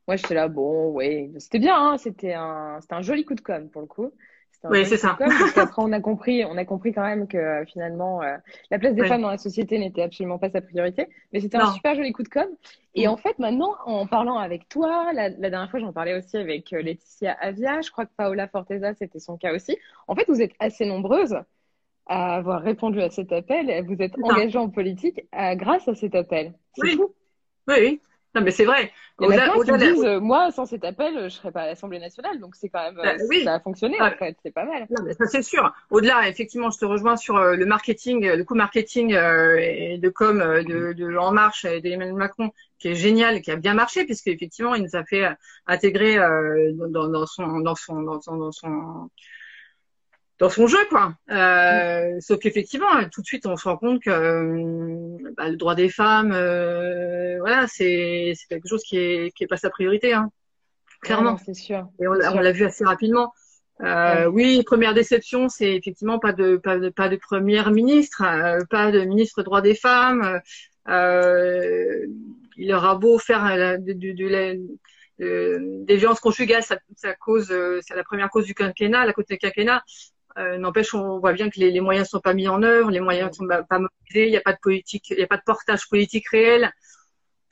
moi 0.08 0.16
j'étais 0.16 0.36
là, 0.36 0.48
bon, 0.48 0.92
ouais, 0.92 1.32
c'était 1.38 1.60
bien, 1.60 1.76
hein, 1.76 1.98
c'était 1.98 2.34
un, 2.34 2.80
c'était 2.82 2.94
un 2.94 3.02
joli 3.02 3.26
coup 3.26 3.36
de 3.36 3.42
com 3.42 3.70
pour 3.70 3.82
le 3.82 3.88
coup. 3.88 4.12
Oui, 4.70 4.86
c'est 4.86 4.96
ça. 4.96 5.18
Après, 5.58 5.82
on 5.82 5.92
a 5.92 6.00
compris, 6.00 6.46
on 6.46 6.56
a 6.56 6.64
compris 6.64 6.94
quand 6.94 7.04
même 7.04 7.28
que 7.28 7.36
euh, 7.36 7.66
finalement, 7.66 8.22
euh, 8.22 8.38
la 8.72 8.80
place 8.80 8.96
des 8.96 9.06
femmes 9.06 9.22
dans 9.22 9.30
la 9.30 9.38
société 9.38 9.78
n'était 9.78 10.04
absolument 10.04 10.40
pas 10.40 10.50
sa 10.50 10.62
priorité, 10.62 11.10
mais 11.34 11.42
c'était 11.42 11.58
un 11.58 11.74
super 11.74 11.96
joli 11.96 12.14
coup 12.14 12.24
de 12.24 12.30
com. 12.30 12.48
Et 12.96 13.06
mm. 13.06 13.10
en 13.10 13.18
fait, 13.18 13.38
maintenant, 13.40 13.76
en 13.86 14.08
parlant 14.08 14.38
avec 14.38 14.70
toi, 14.70 15.12
la, 15.12 15.28
la 15.28 15.50
dernière 15.50 15.70
fois, 15.70 15.82
j'en 15.82 15.92
parlais 15.92 16.18
aussi 16.18 16.38
avec 16.38 16.72
Laetitia 16.72 17.34
Avia, 17.42 17.82
je 17.82 17.92
crois 17.92 18.06
que 18.06 18.12
Paola 18.16 18.48
Forteza, 18.48 18.94
c'était 18.94 19.20
son 19.20 19.36
cas 19.36 19.54
aussi. 19.54 19.78
En 20.08 20.16
fait, 20.16 20.24
vous 20.30 20.42
êtes 20.42 20.54
assez 20.60 20.86
nombreuses 20.86 21.36
à 22.06 22.36
avoir 22.36 22.62
répondu 22.62 23.02
à 23.02 23.10
cet 23.10 23.32
appel. 23.32 23.86
Vous 23.86 23.96
êtes 24.02 24.14
engagé 24.22 24.58
en 24.58 24.70
politique 24.70 25.22
euh, 25.36 25.56
grâce 25.56 25.88
à 25.88 25.96
cet 25.96 26.16
appel. 26.16 26.54
Oui. 26.78 26.98
oui. 27.00 27.06
Oui, 27.68 28.02
Non, 28.36 28.42
mais 28.42 28.52
c'est 28.52 28.66
vrai. 28.66 28.92
Il 29.22 29.26
y 29.26 29.28
en 29.28 29.32
a 29.38 29.52
plein 29.52 29.78
qui 29.78 29.86
disent, 29.94 30.04
euh, 30.04 30.20
moi, 30.20 30.52
sans 30.52 30.66
cet 30.66 30.84
appel, 30.84 31.14
je 31.24 31.30
serais 31.30 31.52
pas 31.52 31.62
à 31.62 31.68
l'Assemblée 31.68 32.00
nationale. 32.00 32.40
Donc, 32.42 32.56
c'est 32.56 32.68
quand 32.68 32.84
même, 32.84 32.96
Bah, 32.96 33.14
euh, 33.14 33.28
oui. 33.30 33.44
ça 33.46 33.54
a 33.54 33.60
fonctionné, 33.62 33.96
Ouais. 34.02 34.08
en 34.08 34.18
fait. 34.18 34.36
C'est 34.44 34.52
pas 34.52 34.66
mal. 34.66 34.86
Non, 34.90 35.04
mais 35.06 35.14
ça 35.14 35.28
c'est 35.28 35.44
sûr. 35.44 35.72
Au-delà, 35.92 36.28
effectivement, 36.28 36.72
je 36.72 36.78
te 36.80 36.84
rejoins 36.84 37.16
sur 37.16 37.38
euh, 37.38 37.56
le 37.56 37.66
marketing, 37.66 38.26
le 38.28 38.44
coup 38.44 38.56
marketing 38.56 39.14
euh, 39.14 39.56
et 39.62 39.98
de 39.98 40.10
com 40.10 40.40
de, 40.40 40.92
de 40.94 41.16
En 41.16 41.32
Marche 41.32 41.64
et 41.64 41.80
d'Emmanuel 41.80 42.16
Macron, 42.16 42.52
qui 42.80 42.90
est 42.90 42.96
génial, 42.96 43.42
qui 43.42 43.52
a 43.52 43.56
bien 43.56 43.76
marché, 43.76 44.04
puisque 44.04 44.28
effectivement, 44.28 44.76
il 44.76 44.84
nous 44.84 44.96
a 44.98 45.06
fait 45.06 45.26
intégrer 45.68 46.18
dans, 46.18 47.08
dans 47.08 47.26
son 47.26 47.60
dans 47.60 47.76
son 47.76 48.02
dans 48.02 48.20
son 48.20 48.36
dans 48.36 48.52
son 48.52 49.10
dans 50.40 50.50
son 50.50 50.68
jeu, 50.68 50.80
quoi. 50.90 51.14
Euh, 51.32 52.20
Sauf 52.20 52.40
qu'effectivement, 52.40 52.88
tout 53.12 53.22
de 53.22 53.26
suite, 53.26 53.46
on 53.46 53.56
se 53.56 53.68
rend 53.68 53.78
compte 53.78 54.02
que 54.02 54.10
euh, 54.10 55.18
bah, 55.38 55.50
le 55.50 55.56
droit 55.58 55.76
des 55.76 55.90
femmes, 55.90 56.32
euh, 56.34 57.38
voilà, 57.40 57.68
c'est 57.68 58.34
quelque 58.50 58.68
chose 58.68 58.84
qui 58.84 58.98
est 58.98 59.32
qui 59.36 59.44
est 59.44 59.48
pas 59.48 59.58
sa 59.58 59.70
priorité, 59.70 60.14
hein. 60.14 60.30
Clairement. 61.02 61.32
Ouais, 61.34 61.38
non, 61.38 61.44
c'est 61.46 61.54
sûr. 61.54 61.88
Et 62.02 62.08
on, 62.08 62.14
l'a- 62.14 62.30
on 62.30 62.34
sûr. 62.34 62.42
l'a 62.42 62.52
vu 62.52 62.66
assez 62.66 62.84
rapidement. 62.86 63.34
Euh, 63.82 64.28
Oui, 64.28 64.64
première 64.66 64.94
déception, 64.94 65.50
c'est 65.50 65.76
effectivement 65.76 66.20
pas 66.20 66.32
de 66.34 66.58
pas 66.58 66.78
de 66.78 66.90
pas 66.90 67.10
de 67.10 67.18
première 67.18 67.72
ministre, 67.72 68.24
euh, 68.24 68.60
pas 68.70 68.92
de 68.92 69.02
ministre 69.02 69.44
droit 69.44 69.62
des 69.62 69.76
femmes. 69.76 70.40
Euh, 70.88 72.06
il 72.58 72.74
aura 72.74 72.96
beau 72.96 73.18
faire 73.20 73.46
euh, 73.46 73.78
de, 73.78 73.94
de, 73.94 74.12
de 74.12 74.28
la- 74.28 74.54
de- 75.20 75.84
des 75.86 75.96
violences 75.98 76.20
conjugales, 76.20 76.64
ça, 76.64 76.78
ça 76.96 77.14
cause, 77.16 77.52
euh, 77.52 77.80
c'est 77.82 77.96
la 77.96 78.04
première 78.04 78.30
cause 78.30 78.46
du 78.46 78.54
quinquennat, 78.54 79.06
la 79.06 79.14
cause 79.14 79.26
du 79.26 79.38
quinquennat. 79.38 79.84
Euh, 80.38 80.58
N'empêche, 80.58 80.94
on 80.94 81.20
voit 81.20 81.34
bien 81.34 81.50
que 81.50 81.60
les, 81.60 81.72
les 81.72 81.82
moyens 81.82 82.10
sont 82.10 82.20
pas 82.20 82.34
mis 82.34 82.48
en 82.48 82.64
œuvre, 82.64 82.90
les 82.92 83.00
moyens 83.00 83.36
sont 83.36 83.48
pas 83.48 83.80
mobilisés, 83.80 84.28
il 84.28 84.32
n'y 84.32 84.38
a 84.38 84.42
pas 84.42 84.54
de 84.54 84.60
politique, 84.62 85.10
il 85.10 85.18
n'y 85.18 85.24
a 85.24 85.28
pas 85.28 85.38
de 85.38 85.44
portage 85.46 85.88
politique 85.90 86.28
réel. 86.30 86.72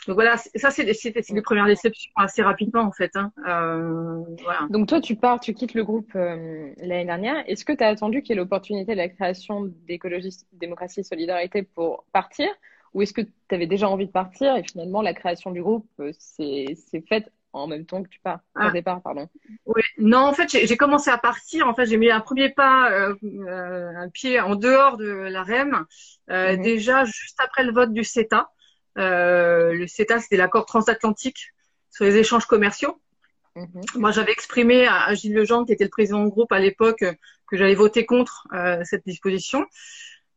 Donc 0.07 0.15
voilà, 0.15 0.35
ça 0.37 0.71
c'est 0.71 0.83
des 0.83 1.41
premières 1.43 1.67
déceptions 1.67 2.11
assez 2.15 2.41
rapidement 2.41 2.81
en 2.81 2.91
fait. 2.91 3.11
Hein. 3.15 3.31
Euh, 3.47 4.23
voilà. 4.41 4.67
Donc, 4.71 4.87
toi, 4.87 4.99
tu 4.99 5.15
pars, 5.15 5.39
tu 5.39 5.53
quittes 5.53 5.75
le 5.75 5.83
groupe 5.83 6.11
euh, 6.15 6.73
l'année 6.77 7.05
dernière. 7.05 7.43
Est-ce 7.47 7.63
que 7.63 7.73
tu 7.73 7.83
as 7.83 7.87
attendu 7.87 8.23
qu'il 8.23 8.31
y 8.31 8.33
ait 8.33 8.41
l'opportunité 8.41 8.93
de 8.93 8.97
la 8.97 9.09
création 9.09 9.71
d'écologie, 9.87 10.35
démocratie, 10.53 11.03
solidarité 11.03 11.61
pour 11.61 12.05
partir? 12.11 12.47
Ou 12.93 13.03
est-ce 13.03 13.13
que 13.13 13.21
tu 13.21 13.55
avais 13.55 13.67
déjà 13.67 13.87
envie 13.87 14.07
de 14.07 14.11
partir 14.11 14.55
et 14.55 14.63
finalement 14.63 15.01
la 15.01 15.13
création 15.13 15.51
du 15.51 15.61
groupe 15.61 15.87
s'est 16.17 16.75
faite 17.07 17.31
en 17.53 17.67
même 17.67 17.85
temps 17.85 18.01
que 18.03 18.09
tu 18.09 18.19
pars, 18.21 18.39
Ah. 18.55 18.67
au 18.67 18.71
départ, 18.71 19.01
pardon. 19.01 19.27
Oui, 19.65 19.81
non, 19.97 20.19
en 20.19 20.33
fait, 20.33 20.47
j'ai 20.49 20.77
commencé 20.77 21.09
à 21.09 21.17
partir. 21.17 21.67
En 21.67 21.73
fait, 21.73 21.85
j'ai 21.85 21.97
mis 21.97 22.09
un 22.09 22.21
premier 22.21 22.49
pas, 22.49 22.91
euh, 22.91 23.15
euh, 23.23 23.91
un 23.95 24.09
pied 24.09 24.39
en 24.39 24.55
dehors 24.55 24.97
de 24.97 25.05
la 25.05 25.43
REM, 25.43 25.85
euh, 26.29 26.55
Mhm. 26.55 26.61
déjà 26.61 27.05
juste 27.05 27.39
après 27.39 27.63
le 27.63 27.71
vote 27.73 27.91
du 27.93 28.03
CETA. 28.03 28.49
Euh, 28.97 29.73
le 29.73 29.87
CETA, 29.87 30.19
c'était 30.19 30.37
l'accord 30.37 30.65
transatlantique 30.65 31.53
sur 31.89 32.05
les 32.05 32.17
échanges 32.17 32.45
commerciaux. 32.45 33.01
Mhm. 33.55 33.81
Moi, 33.95 34.11
j'avais 34.11 34.31
exprimé 34.31 34.85
à, 34.87 35.03
à 35.05 35.13
Gilles 35.13 35.35
Legendre, 35.35 35.65
qui 35.65 35.73
était 35.73 35.83
le 35.83 35.89
président 35.89 36.23
du 36.23 36.29
groupe 36.29 36.51
à 36.53 36.59
l'époque, 36.59 37.03
que 37.47 37.57
j'allais 37.57 37.75
voter 37.75 38.05
contre 38.05 38.47
euh, 38.53 38.81
cette 38.85 39.05
disposition. 39.05 39.65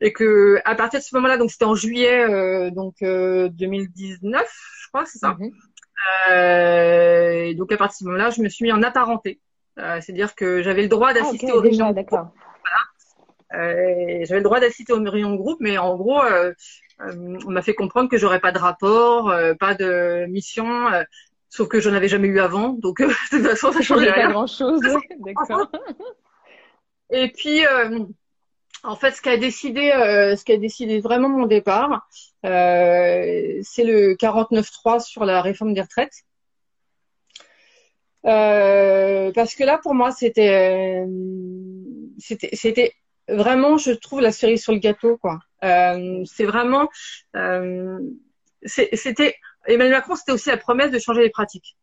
Et 0.00 0.12
que 0.12 0.60
à 0.64 0.74
partir 0.74 0.98
de 0.98 1.04
ce 1.04 1.14
moment-là, 1.14 1.38
donc 1.38 1.52
c'était 1.52 1.64
en 1.64 1.76
juillet 1.76 2.24
euh, 2.28 2.70
donc 2.70 2.96
euh, 3.02 3.48
2019, 3.50 4.44
je 4.82 4.88
crois, 4.88 5.06
c'est 5.06 5.18
ça. 5.18 5.36
Mhm. 5.38 5.52
Euh, 6.30 7.44
et 7.44 7.54
donc 7.54 7.72
à 7.72 7.76
partir 7.76 7.94
de 7.94 7.98
ce 7.98 8.04
moment-là, 8.04 8.30
je 8.30 8.42
me 8.42 8.48
suis 8.48 8.64
mis 8.64 8.72
en 8.72 8.82
apparenté. 8.82 9.40
Euh, 9.78 10.00
C'est-à-dire 10.00 10.34
que 10.34 10.62
j'avais 10.62 10.82
le 10.82 10.88
droit 10.88 11.08
Ah, 11.10 11.14
d'assister 11.14 11.50
ok, 11.52 11.58
aux 11.58 11.60
réunions. 11.60 11.94
Euh, 13.52 14.24
j'avais 14.24 14.40
le 14.40 14.42
droit 14.42 14.60
d'assister 14.60 14.92
aux 14.92 15.02
réunions 15.02 15.32
de 15.32 15.36
groupe, 15.36 15.58
mais 15.60 15.78
en 15.78 15.96
gros, 15.96 16.20
on 17.00 17.50
m'a 17.50 17.62
fait 17.62 17.74
comprendre 17.74 18.08
que 18.08 18.18
j'aurais 18.18 18.40
pas 18.40 18.52
de 18.52 18.58
rapport, 18.58 19.32
pas 19.60 19.74
de 19.74 20.26
mission, 20.26 20.90
sauf 21.48 21.68
que 21.68 21.80
j'en 21.80 21.92
avais 21.94 22.08
jamais 22.08 22.28
eu 22.28 22.40
avant. 22.40 22.70
Donc 22.70 22.98
de 23.02 23.08
toute 23.30 23.46
façon, 23.46 23.72
ça 23.72 23.80
changeait 23.80 24.06
pas 24.06 24.12
rien. 24.12 24.30
grand-chose. 24.30 24.80
D'accord. 25.20 25.70
Et 27.10 27.30
puis, 27.30 27.64
en 28.84 28.96
fait, 28.96 29.12
ce 29.12 29.22
qui 29.22 29.30
a 29.30 29.36
décidé, 29.36 29.90
euh, 29.90 30.36
ce 30.36 30.44
qui 30.44 30.52
a 30.52 30.58
décidé 30.58 31.00
vraiment 31.00 31.28
mon 31.28 31.46
départ, 31.46 32.06
euh, 32.44 33.60
c'est 33.62 33.84
le 33.84 34.14
49.3 34.14 35.00
sur 35.00 35.24
la 35.24 35.40
réforme 35.40 35.72
des 35.72 35.80
retraites. 35.80 36.24
Euh, 38.26 39.32
parce 39.32 39.54
que 39.54 39.64
là, 39.64 39.78
pour 39.78 39.94
moi, 39.94 40.12
c'était, 40.12 41.02
euh, 41.02 41.06
c'était, 42.18 42.50
c'était 42.54 42.94
vraiment, 43.28 43.78
je 43.78 43.92
trouve, 43.92 44.20
la 44.20 44.32
cerise 44.32 44.62
sur 44.62 44.72
le 44.72 44.78
gâteau, 44.78 45.16
quoi. 45.16 45.40
Euh, 45.62 46.22
c'est 46.26 46.44
vraiment, 46.44 46.88
euh, 47.36 47.98
c'était 48.64 49.36
Emmanuel 49.66 49.92
Macron, 49.96 50.14
c'était 50.14 50.32
aussi 50.32 50.50
la 50.50 50.58
promesse 50.58 50.90
de 50.90 50.98
changer 50.98 51.22
les 51.22 51.30
pratiques. 51.30 51.76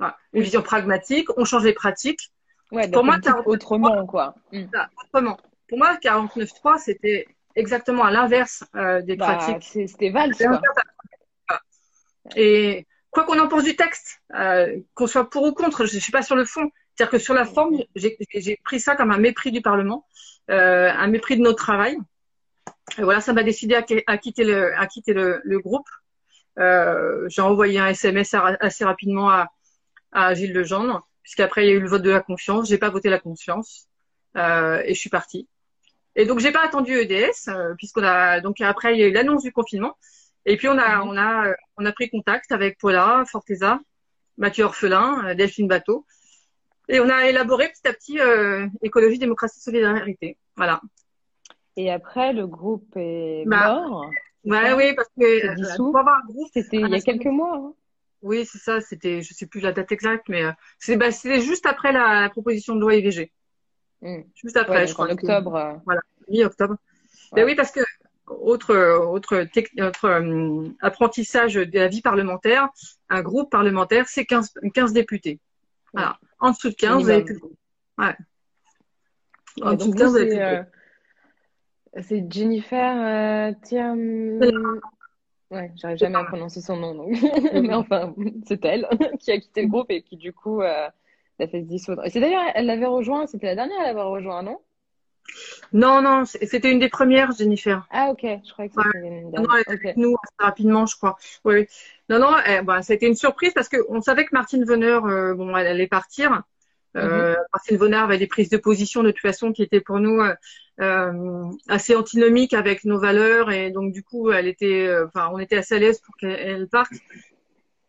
Voilà. 0.00 0.16
Une 0.32 0.42
vision 0.42 0.62
pragmatique, 0.62 1.28
on 1.36 1.44
change 1.44 1.64
les 1.64 1.72
pratiques. 1.72 2.32
Ouais, 2.72 2.90
Pour 2.90 3.04
moi, 3.04 3.14
politique 3.14 3.32
49.3, 3.34 3.46
autrement, 3.46 4.06
quoi. 4.06 4.34
Mm. 4.52 4.64
ça, 4.72 4.88
autrement. 5.04 5.36
Pour 5.68 5.78
moi, 5.78 5.96
49.3, 6.02 6.78
c'était 6.78 7.26
exactement 7.54 8.04
à 8.04 8.10
l'inverse 8.10 8.64
euh, 8.74 9.00
des 9.02 9.16
Bah, 9.16 9.36
pratiques. 9.36 9.88
c'était 9.88 10.10
valse, 10.10 10.38
quoi. 10.38 10.60
Et 12.36 12.86
quoi 13.10 13.24
qu'on 13.24 13.38
en 13.38 13.48
pense 13.48 13.64
du 13.64 13.76
texte, 13.76 14.20
euh, 14.34 14.78
qu'on 14.94 15.06
soit 15.06 15.28
pour 15.30 15.44
ou 15.44 15.52
contre, 15.52 15.84
je 15.86 15.94
ne 15.94 16.00
suis 16.00 16.12
pas 16.12 16.22
sur 16.22 16.36
le 16.36 16.44
fond. 16.44 16.70
C'est-à-dire 16.94 17.10
que 17.10 17.18
sur 17.18 17.34
la 17.34 17.44
forme, 17.44 17.76
j'ai 17.94 18.56
pris 18.64 18.80
ça 18.80 18.96
comme 18.96 19.10
un 19.10 19.18
mépris 19.18 19.52
du 19.52 19.60
Parlement, 19.62 20.06
euh, 20.50 20.90
un 20.90 21.06
mépris 21.08 21.36
de 21.36 21.42
notre 21.42 21.62
travail. 21.62 21.96
Et 22.98 23.02
voilà, 23.02 23.20
ça 23.20 23.32
m'a 23.32 23.42
décidé 23.42 23.74
à, 23.74 23.82
qui- 23.82 24.02
à 24.06 24.18
quitter 24.18 24.44
le, 24.44 24.78
à 24.78 24.86
quitter 24.86 25.12
le, 25.12 25.40
le 25.44 25.58
groupe. 25.58 25.88
J'ai 26.56 27.42
envoyé 27.42 27.78
un 27.78 27.88
SMS 27.88 28.34
assez 28.60 28.84
rapidement 28.84 29.28
à, 29.30 29.48
à 30.12 30.34
Gilles 30.34 30.52
Legendre, 30.52 31.06
puisqu'après 31.24 31.64
il 31.66 31.68
y 31.70 31.72
a 31.72 31.74
eu 31.74 31.80
le 31.80 31.88
vote 31.88 32.02
de 32.02 32.10
la 32.10 32.20
confiance. 32.20 32.68
J'ai 32.68 32.78
pas 32.78 32.90
voté 32.90 33.10
la 33.10 33.18
confiance 33.18 33.88
euh, 34.36 34.80
et 34.84 34.94
je 34.94 35.00
suis 35.00 35.10
partie. 35.10 35.48
Et 36.14 36.26
donc 36.26 36.38
j'ai 36.38 36.52
pas 36.52 36.64
attendu 36.64 36.92
EDS, 36.96 37.48
euh, 37.48 37.74
puisqu'on 37.76 38.04
a 38.04 38.40
donc 38.40 38.60
après 38.60 38.94
il 38.94 39.00
y 39.00 39.02
a 39.02 39.08
eu 39.08 39.12
l'annonce 39.12 39.42
du 39.42 39.50
confinement. 39.52 39.96
Et 40.46 40.56
puis 40.56 40.68
on 40.68 40.78
a 40.78 40.98
Mhm. 40.98 41.08
on 41.10 41.16
a 41.18 41.54
on 41.78 41.84
a 41.86 41.92
pris 41.92 42.08
contact 42.08 42.52
avec 42.52 42.78
Paula 42.78 43.24
Forteza, 43.26 43.80
Mathieu 44.38 44.64
Orphelin, 44.64 45.26
euh, 45.26 45.34
Delphine 45.34 45.66
Bateau, 45.66 46.06
et 46.88 47.00
on 47.00 47.08
a 47.08 47.26
élaboré 47.28 47.68
petit 47.70 47.88
à 47.88 47.92
petit 47.92 48.20
euh, 48.20 48.68
écologie, 48.82 49.18
démocratie, 49.18 49.60
solidarité. 49.60 50.36
Voilà. 50.56 50.80
Et 51.76 51.90
après, 51.90 52.32
le 52.32 52.46
groupe 52.46 52.92
est 52.96 53.44
Bah, 53.46 53.74
mort. 53.82 54.10
Ça 54.48 54.76
oui, 54.76 54.94
parce 54.94 55.08
que 55.18 55.24
euh, 55.24 55.76
pour 55.78 55.98
avoir 55.98 56.18
un 56.22 56.26
groupe, 56.26 56.48
C'était 56.52 56.76
il 56.76 56.88
y 56.90 56.94
a 56.94 57.00
quelques 57.00 57.24
mois. 57.26 57.56
hein. 57.56 57.74
Oui, 58.24 58.44
c'est 58.44 58.58
ça. 58.58 58.80
C'était, 58.80 59.22
je 59.22 59.32
sais 59.34 59.46
plus 59.46 59.60
la 59.60 59.70
date 59.72 59.92
exacte, 59.92 60.28
mais 60.28 60.42
euh, 60.44 60.52
c'est 60.78 60.96
bah, 60.96 61.12
c'était 61.12 61.40
juste 61.40 61.66
après 61.66 61.92
la, 61.92 62.22
la 62.22 62.30
proposition 62.30 62.74
de 62.74 62.80
loi 62.80 62.94
IVG, 62.96 63.30
Mm. 64.02 64.22
juste 64.34 64.56
après, 64.58 64.80
Ouais, 64.80 64.86
je 64.86 64.92
donc 64.92 65.00
en 65.00 65.04
crois. 65.04 65.14
octobre. 65.14 65.54
euh, 65.56 65.94
mi-octobre. 66.28 66.74
Ouais. 67.32 67.42
Ben 67.42 67.44
oui, 67.46 67.54
parce 67.54 67.70
que 67.70 67.80
autre 68.26 68.74
autre, 68.98 69.34
euh, 69.34 70.68
apprentissage 70.80 71.54
de 71.54 71.78
la 71.78 71.88
vie 71.88 72.02
parlementaire, 72.02 72.68
un 73.08 73.22
groupe 73.22 73.50
parlementaire, 73.50 74.06
c'est 74.08 74.24
15, 74.26 74.52
15 74.74 74.92
députés. 74.92 75.40
Voilà. 75.92 76.18
En 76.38 76.50
dessous 76.50 76.70
de 76.70 76.74
15, 76.74 77.02
vous 77.02 77.10
avez 77.10 77.24
plus. 77.24 77.40
Ouais. 77.98 78.14
En 79.62 79.74
dessous 79.74 79.92
de 79.92 79.98
15, 79.98 80.10
vous, 80.10 80.16
avez 80.16 80.26
plus 80.28 80.70
c'est 81.94 82.02
c'est 82.02 82.26
Jennifer 82.28 83.52
euh, 83.52 83.52
Thiam... 83.62 84.40
Ouais, 85.54 85.70
j'arrive 85.76 85.98
jamais 85.98 86.18
à 86.18 86.24
prononcer 86.24 86.60
son 86.60 86.76
nom, 86.76 86.94
donc. 86.94 87.12
mais 87.52 87.74
enfin, 87.74 88.12
c'est 88.44 88.64
elle 88.64 88.88
qui 89.20 89.30
a 89.30 89.38
quitté 89.38 89.62
le 89.62 89.68
groupe 89.68 89.90
et 89.90 90.02
qui 90.02 90.16
du 90.16 90.32
coup 90.32 90.60
euh, 90.62 90.88
l'a 91.38 91.46
fait 91.46 91.60
se 91.60 91.66
dissoudre. 91.66 92.04
Et 92.04 92.10
c'est 92.10 92.20
d'ailleurs, 92.20 92.42
elle 92.54 92.66
l'avait 92.66 92.86
rejoint, 92.86 93.26
c'était 93.28 93.46
la 93.46 93.54
dernière 93.54 93.80
à 93.80 93.84
l'avoir 93.84 94.08
rejoint, 94.10 94.42
non? 94.42 94.58
Non, 95.72 96.02
non, 96.02 96.24
c'était 96.24 96.70
une 96.70 96.78
des 96.78 96.88
premières, 96.88 97.32
Jennifer. 97.32 97.86
Ah 97.90 98.08
ok, 98.10 98.20
je 98.22 98.52
croyais 98.52 98.68
que 98.68 98.76
c'était 98.76 99.06
une 99.06 99.30
Non, 99.30 99.44
elle 99.54 99.60
était 99.60 99.88
avec 99.88 99.96
nous 99.96 100.16
assez 100.22 100.34
rapidement, 100.46 100.86
je 100.86 100.96
crois. 100.96 101.16
Oui, 101.44 101.54
oui. 101.54 101.66
Non, 102.08 102.18
non, 102.18 102.36
eh, 102.46 102.62
bah, 102.62 102.82
ça 102.82 102.92
a 102.92 102.96
été 102.96 103.06
une 103.06 103.14
surprise 103.14 103.52
parce 103.54 103.68
que 103.68 103.78
on 103.88 104.00
savait 104.00 104.24
que 104.24 104.30
Martine 104.32 104.64
Veneur, 104.64 105.06
euh, 105.06 105.34
bon, 105.34 105.56
elle 105.56 105.66
allait 105.66 105.86
partir. 105.86 106.42
Euh, 106.96 107.34
Martine 107.52 107.76
Veneur 107.76 108.04
avait 108.04 108.18
des 108.18 108.26
prises 108.26 108.50
de 108.50 108.56
position 108.56 109.02
de 109.02 109.10
toute 109.10 109.20
façon 109.20 109.52
qui 109.52 109.62
étaient 109.62 109.80
pour 109.80 109.98
nous 109.98 110.20
euh, 110.20 110.34
euh, 110.80 111.50
assez 111.68 111.96
antinomiques 111.96 112.54
avec 112.54 112.84
nos 112.84 112.98
valeurs 112.98 113.50
et 113.50 113.70
donc 113.70 113.92
du 113.92 114.02
coup, 114.02 114.30
elle 114.30 114.46
était, 114.46 114.86
euh, 114.86 115.06
enfin, 115.06 115.28
on 115.32 115.38
était 115.38 115.56
assez 115.56 115.74
à 115.74 115.78
l'aise 115.78 116.00
pour 116.00 116.16
qu'elle 116.16 116.38
elle 116.38 116.68
parte. 116.68 116.92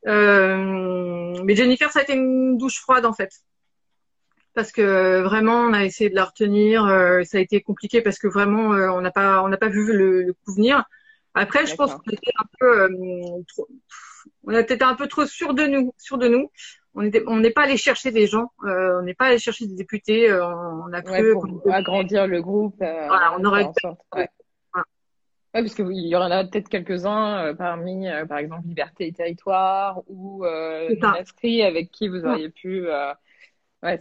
Euh, 0.08 1.42
mais 1.44 1.56
Jennifer, 1.56 1.92
ça 1.92 2.00
a 2.00 2.04
été 2.04 2.14
une 2.14 2.58
douche 2.58 2.80
froide 2.80 3.06
en 3.06 3.14
fait. 3.14 3.32
Parce 4.54 4.72
que 4.72 5.22
vraiment, 5.22 5.62
on 5.62 5.74
a 5.74 5.84
essayé 5.84 6.10
de 6.10 6.16
la 6.16 6.26
retenir. 6.26 6.86
euh, 6.86 7.24
ça 7.24 7.38
a 7.38 7.42
été 7.42 7.62
compliqué 7.62 8.02
parce 8.02 8.18
que 8.18 8.28
vraiment, 8.28 8.74
euh, 8.74 8.90
on 8.90 9.02
n'a 9.02 9.12
pas, 9.12 9.44
on 9.44 9.50
n'a 9.50 9.58
pas 9.58 9.68
vu 9.68 9.92
le, 9.92 10.24
le 10.24 10.34
coup 10.34 10.54
venir. 10.54 10.86
Après, 11.34 11.66
je 11.66 11.76
pense 11.76 11.94
qu'on 11.94 12.12
était 12.12 12.32
un 12.38 12.46
peu, 12.60 12.82
euh, 12.84 12.90
trop, 13.50 13.68
on 14.46 14.54
a 14.54 14.64
peut-être 14.64 14.84
un 14.84 14.96
peu 14.96 15.08
trop 15.08 15.26
sûr 15.26 15.54
de 15.54 15.64
nous, 15.66 15.94
sûr 15.98 16.18
de 16.18 16.30
nous. 16.30 16.50
On 16.96 17.40
n'est 17.40 17.52
pas 17.52 17.64
allé 17.64 17.78
chercher 17.78 18.12
des 18.12 18.26
gens, 18.26 18.52
euh, 18.64 19.00
on 19.00 19.04
n'est 19.04 19.14
pas 19.14 19.26
allé 19.26 19.38
chercher 19.38 19.68
des 19.68 19.76
députés. 19.76 20.30
euh, 20.30 20.46
on 20.48 20.94
a 20.94 21.02
Ouais, 21.02 21.22
cru 21.22 21.34
pour 21.34 21.72
agrandir 21.72 22.26
le 22.26 22.42
groupe. 22.42 22.82
euh, 22.82 23.08
Voilà, 23.08 23.36
on 23.38 23.44
aurait 23.44 23.70
sorte. 23.82 24.00
Ouais. 24.16 24.30
Ouais, 25.54 25.62
parce 25.62 25.76
qu'il 25.76 25.90
y 25.92 26.16
en 26.18 26.22
a 26.22 26.44
peut-être 26.44 26.68
quelques-uns 26.68 27.54
parmi, 27.56 28.08
par 28.28 28.40
exemple, 28.40 28.68
Liberté 28.68 29.08
et 29.08 29.14
Territoire 29.14 30.02
ou 30.08 30.44
euh, 30.46 30.90
inscrit 31.02 31.64
avec 31.64 31.92
qui 31.92 32.08
vous 32.10 32.26
auriez 32.26 32.50
pu. 32.50 32.88
Ouais, 33.84 34.00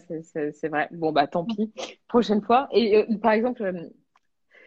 c'est 0.52 0.68
vrai. 0.68 0.88
Bon, 0.92 1.12
bah 1.12 1.26
tant 1.26 1.44
pis. 1.44 1.72
Prochaine 2.08 2.42
fois. 2.42 2.68
Et 2.72 3.04
par 3.22 3.32
exemple, 3.32 3.62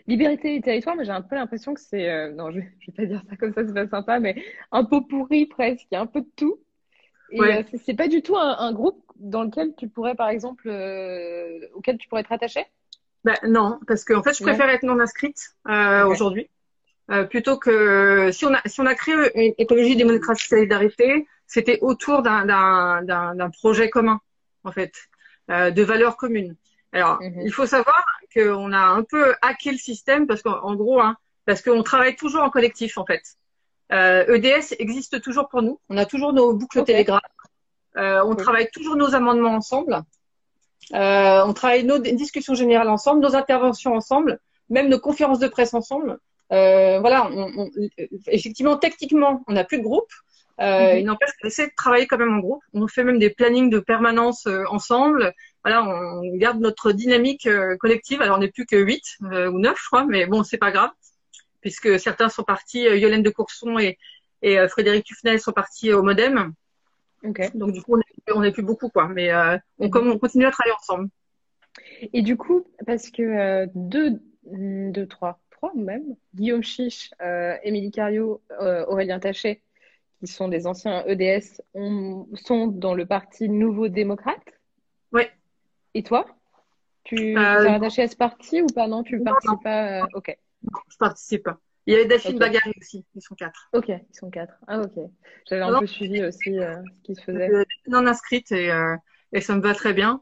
Liberté 0.07 0.55
et 0.55 0.61
territoire, 0.61 0.95
mais 0.95 1.03
j'ai 1.03 1.11
un 1.11 1.21
peu 1.21 1.35
l'impression 1.35 1.73
que 1.73 1.81
c'est, 1.81 2.09
euh, 2.09 2.31
non, 2.31 2.49
je, 2.51 2.61
je 2.79 2.91
vais 2.91 2.93
pas 2.95 3.05
dire 3.05 3.21
ça 3.29 3.35
comme 3.35 3.53
ça, 3.53 3.65
c'est 3.67 3.73
pas 3.73 3.87
sympa, 3.89 4.21
mais 4.21 4.41
un 4.71 4.85
peu 4.85 5.05
pourri 5.05 5.45
presque, 5.47 5.85
il 5.91 5.95
y 5.95 5.97
a 5.97 6.01
un 6.01 6.05
peu 6.05 6.21
de 6.21 6.29
tout. 6.37 6.59
Et 7.31 7.41
euh, 7.41 7.63
c'est 7.85 7.95
pas 7.95 8.07
du 8.07 8.21
tout 8.21 8.37
un, 8.37 8.71
groupe 8.73 9.01
dans 9.17 9.43
lequel 9.43 9.73
tu 9.75 9.87
pourrais, 9.87 10.15
par 10.15 10.29
exemple, 10.29 10.69
euh, 10.69 11.59
auquel 11.73 11.97
tu 11.97 12.07
pourrais 12.07 12.21
être 12.21 12.31
attaché 12.31 12.65
ben, 13.23 13.35
Non, 13.43 13.79
parce 13.87 14.05
qu'en 14.05 14.19
en 14.19 14.23
fait, 14.23 14.37
je 14.37 14.43
préfère 14.43 14.69
être 14.69 14.83
non 14.83 14.99
inscrite 14.99 15.55
aujourd'hui. 15.65 16.49
plutôt 17.29 17.57
que 17.57 18.31
si 18.31 18.45
on 18.45 18.53
a 18.53 18.61
si 18.65 18.79
on 18.81 18.85
a 18.85 18.95
créé 18.95 19.15
une 19.35 19.53
écologie 19.57 19.95
démocratie 19.95 20.47
solidarité, 20.47 21.27
c'était 21.45 21.79
autour 21.81 22.21
d'un 22.21 22.45
d'un 23.03 23.49
projet 23.49 23.89
commun 23.89 24.19
en 24.63 24.71
fait, 24.71 24.93
de 25.49 25.81
valeurs 25.81 26.17
communes. 26.17 26.55
Alors, 26.93 27.21
mhm. 27.21 27.41
il 27.41 27.51
faut 27.51 27.65
savoir 27.65 28.05
qu'on 28.33 28.71
a 28.71 28.79
un 28.79 29.03
peu 29.03 29.35
hacké 29.41 29.71
le 29.71 29.77
système 29.77 30.27
parce 30.27 30.41
qu'en 30.41 30.75
gros, 30.75 31.01
hein, 31.01 31.17
parce 31.45 31.61
qu'on 31.61 31.83
travaille 31.83 32.15
toujours 32.15 32.43
en 32.43 32.49
collectif 32.49 32.97
en 32.97 33.05
fait. 33.05 33.23
Euh, 33.93 34.35
EDS 34.35 34.75
existe 34.79 35.21
toujours 35.21 35.47
pour 35.47 35.61
nous. 35.61 35.79
On 35.89 35.97
a 35.97 36.05
toujours 36.05 36.33
nos 36.33 36.53
boucles 36.53 36.83
Telegram. 36.83 37.21
Euh, 37.97 38.21
on 38.25 38.35
travaille 38.35 38.69
toujours 38.71 38.95
nos 38.95 39.15
amendements 39.15 39.55
ensemble. 39.55 40.03
Euh, 40.93 41.43
on 41.45 41.53
travaille 41.53 41.83
nos 41.83 41.97
discussions 41.97 42.53
générales 42.53 42.89
ensemble, 42.89 43.21
nos 43.21 43.35
interventions 43.35 43.93
ensemble, 43.95 44.39
même 44.69 44.87
nos 44.89 44.99
conférences 44.99 45.39
de 45.39 45.47
presse 45.47 45.73
ensemble. 45.73 46.19
Euh, 46.53 46.99
voilà, 46.99 47.29
on, 47.31 47.69
effectivement, 48.27 48.77
techniquement, 48.77 49.43
on 49.47 49.53
n'a 49.53 49.63
plus 49.63 49.79
de 49.79 49.83
groupe. 49.83 50.11
Euh, 50.59 50.93
mhm. 50.93 50.99
Il 50.99 51.05
n'empêche 51.05 51.29
qu'on 51.39 51.47
essaie 51.47 51.67
de 51.67 51.73
travailler 51.75 52.07
quand 52.07 52.17
même 52.17 52.33
en 52.33 52.39
groupe. 52.39 52.63
On 52.73 52.87
fait 52.87 53.03
même 53.03 53.19
des 53.19 53.29
plannings 53.29 53.69
de 53.69 53.79
permanence 53.79 54.47
euh, 54.47 54.63
ensemble. 54.69 55.33
Voilà, 55.63 55.83
on 55.83 56.21
garde 56.37 56.59
notre 56.59 56.91
dynamique 56.91 57.45
euh, 57.47 57.75
collective. 57.77 58.21
Alors, 58.21 58.37
on 58.37 58.39
n'est 58.39 58.51
plus 58.51 58.65
que 58.65 58.75
8 58.75 59.03
euh, 59.23 59.51
ou 59.51 59.59
9, 59.59 59.77
je 59.79 59.85
crois, 59.87 60.05
mais 60.05 60.25
bon, 60.25 60.43
c'est 60.43 60.57
pas 60.57 60.71
grave, 60.71 60.89
puisque 61.61 61.99
certains 61.99 62.29
sont 62.29 62.43
partis, 62.43 62.81
Yolène 62.81 63.23
de 63.23 63.29
Courson 63.29 63.77
et, 63.79 63.97
et 64.41 64.67
Frédéric 64.67 65.05
Tufnel 65.05 65.39
sont 65.39 65.51
partis 65.51 65.93
au 65.93 66.03
Modem. 66.03 66.53
Okay. 67.23 67.49
Donc, 67.55 67.71
du 67.71 67.81
coup, 67.81 67.99
on 68.33 68.41
n'est 68.41 68.51
plus 68.51 68.63
beaucoup, 68.63 68.89
quoi. 68.89 69.07
Mais 69.07 69.33
on, 69.79 69.87
mhm. 69.87 70.11
on 70.11 70.19
continue 70.19 70.45
à 70.45 70.51
travailler 70.51 70.75
ensemble. 70.75 71.09
Et 72.13 72.21
du 72.21 72.37
coup, 72.37 72.65
parce 72.85 73.09
que 73.09 73.67
deux, 73.73 74.21
deux, 74.43 75.07
trois, 75.07 75.39
trois 75.51 75.71
même, 75.75 76.15
Guillaume 76.35 76.63
Chiche, 76.63 77.11
Émilie 77.63 77.91
Cario, 77.91 78.41
Aurélien 78.59 79.19
Taché, 79.19 79.61
qui 80.19 80.27
sont 80.27 80.47
des 80.47 80.67
anciens 80.67 81.03
EDS, 81.05 81.61
sont 82.35 82.67
dans 82.67 82.93
le 82.93 83.05
parti 83.05 83.49
Nouveau 83.49 83.87
Démocrate. 83.87 84.43
Oui. 85.11 85.23
Et 85.93 86.03
toi? 86.03 86.25
Tu 87.03 87.37
euh, 87.37 87.63
es 87.63 87.69
attaché 87.69 88.01
à 88.01 88.07
ce 88.07 88.15
parti 88.15 88.61
ou 88.61 88.67
pas? 88.67 88.87
Non, 88.87 89.01
tu 89.01 89.17
ne 89.17 89.23
participes 89.23 89.63
pas 89.63 90.01
euh, 90.01 90.05
Ok. 90.13 90.37
Non, 90.63 90.79
je 90.89 90.97
participe 90.97 91.43
pas. 91.43 91.59
Il 91.85 91.93
y 91.93 91.97
a 91.97 92.03
Delphine 92.03 92.31
okay. 92.31 92.39
Bagari 92.39 92.73
aussi, 92.81 93.05
ils 93.15 93.21
sont 93.21 93.35
quatre. 93.35 93.69
Ok, 93.73 93.87
ils 93.87 94.15
sont 94.15 94.29
quatre. 94.29 94.55
Ah 94.67 94.81
ok. 94.81 95.09
J'avais 95.47 95.61
un 95.61 95.79
peu 95.79 95.87
suivi 95.87 96.23
aussi 96.23 96.59
euh, 96.59 96.75
ce 96.97 97.03
qui 97.03 97.15
se 97.15 97.21
faisait. 97.21 97.49
Non 97.87 98.05
inscrite 98.05 98.51
et, 98.51 98.69
et 99.31 99.41
ça 99.41 99.55
me 99.55 99.61
va 99.61 99.73
très 99.73 99.93
bien. 99.93 100.21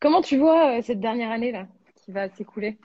Comment 0.00 0.20
tu 0.20 0.36
vois 0.36 0.82
cette 0.82 1.00
dernière 1.00 1.30
année 1.30 1.52
là 1.52 1.66
qui 1.94 2.12
va 2.12 2.28
s'écouler? 2.28 2.78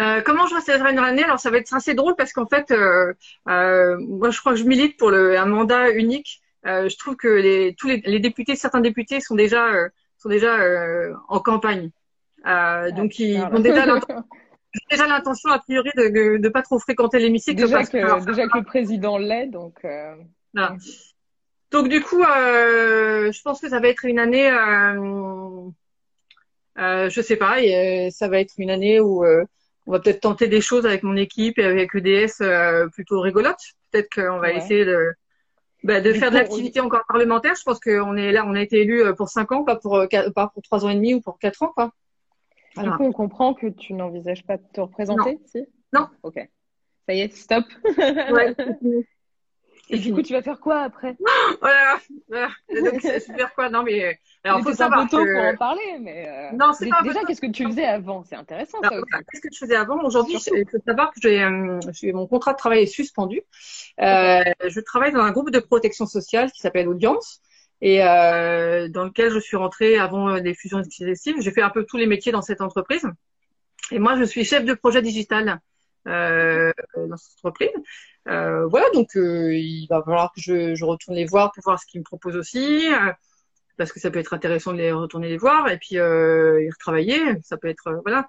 Euh, 0.00 0.22
comment 0.22 0.46
je 0.46 0.50
vois 0.50 0.60
cette 0.60 0.82
dernière 0.82 1.04
année? 1.04 1.22
Alors 1.22 1.38
ça 1.38 1.50
va 1.50 1.58
être 1.58 1.72
assez 1.72 1.94
drôle 1.94 2.16
parce 2.16 2.32
qu'en 2.32 2.46
fait, 2.46 2.70
euh, 2.70 3.12
euh, 3.48 3.96
moi 3.98 4.30
je 4.30 4.40
crois 4.40 4.52
que 4.52 4.58
je 4.58 4.64
milite 4.64 4.96
pour 4.96 5.10
le, 5.10 5.38
un 5.38 5.46
mandat 5.46 5.90
unique. 5.90 6.40
Euh, 6.66 6.88
je 6.88 6.96
trouve 6.96 7.16
que 7.16 7.28
les, 7.28 7.74
tous 7.74 7.88
les, 7.88 8.02
les, 8.04 8.20
députés, 8.20 8.56
certains 8.56 8.80
députés 8.80 9.20
sont 9.20 9.34
déjà 9.34 9.66
euh, 9.72 9.88
sont 10.16 10.28
déjà 10.28 10.58
euh, 10.58 11.12
en 11.28 11.38
campagne, 11.38 11.90
ah, 12.44 12.90
donc 12.90 13.18
ils 13.18 13.40
ont 13.40 13.60
déjà 13.60 13.86
déjà 14.90 15.06
l'intention 15.06 15.50
a 15.50 15.58
priori 15.58 15.90
de 15.96 16.38
ne 16.38 16.48
pas 16.48 16.62
trop 16.62 16.78
fréquenter 16.78 17.18
l'hémicycle. 17.18 17.62
Déjà, 17.62 17.84
que, 17.84 18.24
déjà 18.24 18.46
que 18.48 18.58
le 18.58 18.64
président 18.64 19.18
l'est, 19.18 19.46
donc. 19.46 19.80
Voilà. 20.52 20.76
Donc 21.70 21.88
du 21.88 22.00
coup, 22.00 22.22
je 22.22 23.42
pense 23.42 23.60
que 23.60 23.68
ça 23.68 23.80
va 23.80 23.88
être 23.88 24.04
une 24.04 24.18
année. 24.18 24.50
je 26.76 27.20
sais 27.20 27.36
pas, 27.36 27.60
et, 27.60 28.10
ça 28.10 28.28
va 28.28 28.40
être 28.40 28.54
une 28.58 28.70
année 28.70 29.00
où 29.00 29.24
on 29.86 29.92
va 29.92 30.00
peut-être 30.00 30.20
tenter 30.20 30.48
des 30.48 30.60
choses 30.60 30.86
avec 30.86 31.02
mon 31.02 31.16
équipe 31.16 31.58
et 31.58 31.64
avec 31.64 31.94
EDS 31.94 32.40
euh, 32.40 32.88
plutôt 32.88 33.20
rigolotes. 33.20 33.56
Peut-être 33.90 34.08
qu'on 34.14 34.38
va 34.38 34.52
essayer 34.52 34.84
de, 34.84 35.12
bah, 35.82 36.00
de 36.00 36.12
faire 36.12 36.30
de 36.30 36.36
l'activité 36.36 36.80
encore 36.80 37.04
parlementaire. 37.06 37.54
Je 37.54 37.62
pense 37.62 37.80
qu'on 37.80 38.16
est 38.16 38.32
là, 38.32 38.44
on 38.46 38.54
a 38.54 38.62
été 38.62 38.80
élu 38.80 39.02
euh, 39.02 39.12
pour 39.12 39.28
cinq 39.28 39.52
ans, 39.52 39.62
pas 39.64 39.76
pour 39.76 39.96
euh, 39.96 40.06
pas 40.34 40.48
pour 40.48 40.62
trois 40.62 40.84
ans 40.84 40.88
et 40.88 40.94
demi 40.94 41.14
ou 41.14 41.20
pour 41.20 41.38
quatre 41.38 41.62
ans, 41.62 41.72
quoi. 41.74 41.92
Du 42.76 42.90
coup, 42.90 43.04
on 43.04 43.12
comprend 43.12 43.54
que 43.54 43.66
tu 43.66 43.94
n'envisages 43.94 44.44
pas 44.44 44.56
de 44.56 44.64
te 44.72 44.80
représenter, 44.80 45.34
non. 45.34 45.40
si? 45.46 45.66
Non. 45.92 46.08
Ok. 46.22 46.48
Ça 47.06 47.14
y 47.14 47.20
est, 47.20 47.34
stop. 47.34 47.64
ouais. 47.98 48.54
Et 49.90 49.98
du 49.98 50.14
coup, 50.14 50.22
tu 50.22 50.32
vas 50.32 50.42
faire 50.42 50.60
quoi 50.60 50.80
après? 50.80 51.14
Voilà, 51.60 51.98
voilà. 52.28 52.48
Donc, 52.70 53.02
super 53.20 53.54
quoi? 53.54 53.68
Non, 53.68 53.82
mais 53.82 54.18
alors 54.42 54.62
faut 54.62 54.72
savoir 54.72 55.00
un 55.00 55.06
peu 55.06 55.16
tôt 55.16 55.24
pour 55.24 55.42
en 55.42 55.56
parler, 55.56 55.98
mais 56.00 56.26
euh... 56.26 56.56
non, 56.56 56.72
c'est 56.72 56.88
pas 56.88 57.02
déjà. 57.02 57.22
Qu'est-ce 57.24 57.40
que 57.40 57.50
tu 57.50 57.64
faisais 57.64 57.84
avant? 57.84 58.24
C'est 58.24 58.36
intéressant. 58.36 58.78
Qu'est-ce 58.80 59.40
que 59.40 59.48
je 59.52 59.58
faisais 59.58 59.76
avant? 59.76 60.02
Aujourd'hui, 60.02 60.36
il 60.36 60.64
faut 60.70 60.78
savoir 60.86 61.12
que 61.12 61.20
j'ai, 61.20 61.42
euh, 61.42 61.80
mon 62.12 62.26
contrat 62.26 62.52
de 62.52 62.58
travail 62.58 62.82
est 62.82 62.86
suspendu. 62.86 63.42
Euh, 64.00 64.42
je 64.66 64.80
travaille 64.80 65.12
dans 65.12 65.20
un 65.20 65.32
groupe 65.32 65.50
de 65.50 65.60
protection 65.60 66.06
sociale 66.06 66.50
qui 66.50 66.60
s'appelle 66.60 66.88
Audience 66.88 67.40
et 67.80 68.02
euh, 68.02 68.88
dans 68.88 69.04
lequel 69.04 69.30
je 69.30 69.38
suis 69.38 69.56
rentrée 69.56 69.98
avant 69.98 70.30
euh, 70.30 70.40
les 70.40 70.54
fusions 70.54 70.82
successives. 70.82 71.36
J'ai 71.40 71.50
fait 71.50 71.62
un 71.62 71.70
peu 71.70 71.84
tous 71.84 71.96
les 71.96 72.06
métiers 72.06 72.32
dans 72.32 72.42
cette 72.42 72.60
entreprise. 72.60 73.06
Et 73.90 73.98
moi, 73.98 74.16
je 74.18 74.24
suis 74.24 74.44
chef 74.44 74.64
de 74.64 74.74
projet 74.74 75.02
digital 75.02 75.60
euh, 76.06 76.72
dans 76.96 77.16
cette 77.16 77.38
entreprise. 77.38 77.70
Euh, 78.28 78.66
voilà, 78.66 78.86
donc 78.94 79.16
euh, 79.16 79.54
il 79.54 79.86
va 79.88 80.02
falloir 80.02 80.32
que 80.32 80.40
je, 80.40 80.74
je, 80.74 80.84
retourne 80.84 81.16
les 81.16 81.26
voir 81.26 81.52
pour 81.52 81.62
voir 81.62 81.78
ce 81.78 81.86
qu'ils 81.86 82.00
me 82.00 82.04
proposent 82.04 82.36
aussi, 82.36 82.90
euh, 82.90 83.12
parce 83.76 83.92
que 83.92 84.00
ça 84.00 84.10
peut 84.10 84.18
être 84.18 84.32
intéressant 84.32 84.72
de 84.72 84.78
les 84.78 84.92
retourner 84.92 85.28
les 85.28 85.36
voir 85.36 85.68
et 85.68 85.78
puis 85.78 85.98
euh, 85.98 86.62
y 86.62 86.70
retravailler. 86.70 87.20
Ça 87.42 87.58
peut 87.58 87.68
être 87.68 88.00
voilà. 88.02 88.26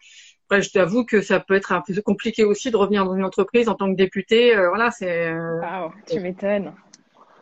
Après, 0.48 0.62
je 0.62 0.70
t'avoue 0.72 1.06
que 1.06 1.22
ça 1.22 1.40
peut 1.40 1.56
être 1.56 1.72
un 1.72 1.82
peu 1.82 2.00
compliqué 2.02 2.44
aussi 2.44 2.72
de 2.72 2.78
revenir 2.78 3.06
dans 3.06 3.16
une 3.16 3.24
entreprise 3.24 3.68
en 3.70 3.76
tant 3.76 3.90
que 3.90 3.98
député. 3.98 4.56
voilà, 4.56 4.92
c'est. 4.92 5.34
Wow, 5.34 5.92
tu 6.08 6.20
m'étonnes. 6.20 6.74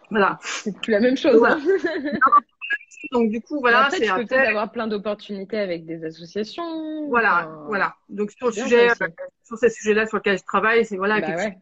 Voilà. 0.10 0.40
C'est 0.42 0.78
plus 0.80 0.92
la 0.92 1.00
même 1.00 1.18
chose. 1.18 1.44
Hein. 1.46 1.60
Donc 3.12 3.30
du 3.30 3.42
coup, 3.42 3.60
voilà, 3.60 3.90
c'est 3.92 4.02
tu 4.02 4.14
peux 4.14 4.26
peut-être 4.26 4.50
avoir 4.50 4.72
plein 4.72 4.88
d'opportunités 4.88 5.60
avec 5.60 5.86
des 5.86 6.06
associations. 6.06 7.08
Voilà, 7.10 7.50
voilà. 7.68 7.96
Donc 8.10 8.32
sur 8.32 8.48
le 8.48 8.54
sujet, 8.54 8.88
sur 9.44 9.58
ces 9.58 9.70
sujets-là 9.70 10.08
sur 10.08 10.18
lesquels 10.18 10.38
je 10.38 10.44
travaille, 10.44 10.86
c'est 10.86 10.98
voilà, 10.98 11.20
bah 11.20 11.36
ouais. 11.36 11.58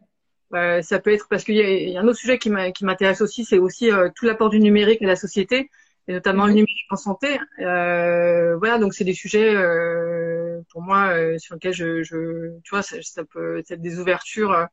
Euh, 0.54 0.82
ça 0.82 0.98
peut 0.98 1.12
être 1.12 1.28
parce 1.28 1.44
qu'il 1.44 1.56
y, 1.56 1.96
a 1.96 2.00
un 2.00 2.06
autre 2.06 2.18
sujet 2.18 2.38
qui 2.38 2.50
m'intéresse 2.50 3.22
aussi, 3.22 3.44
c'est 3.44 3.58
aussi 3.58 3.90
euh, 3.90 4.10
tout 4.14 4.26
l'apport 4.26 4.50
du 4.50 4.60
numérique 4.60 5.02
à 5.02 5.06
la 5.06 5.16
société, 5.16 5.70
et 6.08 6.12
notamment 6.12 6.44
le 6.44 6.50
mhm. 6.50 6.56
numérique 6.56 6.86
en 6.90 6.96
santé. 6.96 7.38
Euh, 7.60 8.56
voilà, 8.56 8.78
donc 8.78 8.92
c'est 8.92 9.04
des 9.04 9.14
sujets 9.14 9.54
euh, 9.54 10.41
pour 10.70 10.82
moi 10.82 11.14
sur 11.38 11.54
lesquels 11.54 11.72
je, 11.72 12.02
je, 12.02 12.58
tu 12.62 12.70
vois, 12.70 12.82
ça, 12.82 12.96
ça 13.02 13.24
peut 13.24 13.58
être 13.58 13.80
des 13.80 13.98
ouvertures 13.98 14.66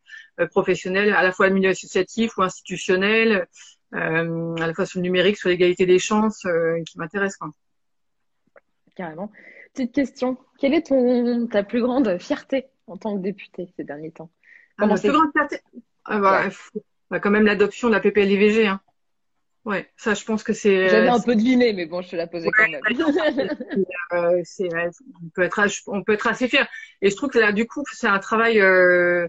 professionnelles, 0.52 1.14
à 1.14 1.24
la 1.24 1.32
fois 1.32 1.48
le 1.48 1.54
milieu 1.54 1.70
associatif 1.70 2.38
ou 2.38 2.44
institutionnel, 2.44 3.48
à 3.92 4.24
la 4.24 4.74
fois 4.74 4.86
sur 4.86 5.00
le 5.00 5.04
numérique, 5.04 5.38
sur 5.38 5.50
l'égalité 5.50 5.86
des 5.86 6.00
chances, 6.00 6.46
qui 6.86 6.98
m'intéressent. 6.98 7.50
Carrément. 8.96 9.32
Petite 9.74 9.94
question, 9.94 10.38
quelle 10.60 10.74
est 10.74 10.88
ton 10.88 11.48
ta 11.48 11.64
plus 11.64 11.82
grande 11.82 12.18
fierté 12.20 12.68
en 12.88 12.98
tant 12.98 13.16
que 13.16 13.22
député 13.22 13.70
ces 13.78 13.84
derniers 13.84 14.12
temps? 14.12 14.30
Comment 14.78 14.96
c'est 14.96 15.10
ah 16.06 16.20
bah, 16.20 16.50
bah, 17.10 17.20
quand 17.20 17.30
même 17.30 17.46
l'adoption 17.46 17.88
de 17.88 17.94
la 17.94 18.00
PPL-IVG. 18.00 18.68
Hein. 18.68 18.82
Ouais, 19.66 19.90
ça, 19.98 20.14
je 20.14 20.24
pense 20.24 20.44
que 20.44 20.54
c'est. 20.54 20.90
J'avais 20.90 21.10
un 21.10 21.20
peu 21.20 21.36
deviné, 21.36 21.74
mais 21.74 21.86
bon, 21.86 22.02
je 22.02 22.10
te 22.10 22.16
la 22.16 22.28
posais 22.28 22.50
quand 22.50 22.68
même. 22.68 22.82
euh, 24.14 24.42
c'est, 24.44 24.70
on 24.74 25.30
peut 25.36 25.42
être, 25.44 25.62
on 25.88 26.04
peut 26.04 26.14
être 26.14 26.28
assez 26.28 26.48
fier. 26.48 26.68
Et 27.02 27.10
je 27.10 27.16
trouve 27.16 27.30
que 27.30 27.40
là, 27.40 27.52
du 27.52 27.68
coup, 27.68 27.84
c'est 27.92 28.08
un 28.08 28.20
travail 28.20 28.62
euh, 28.62 29.28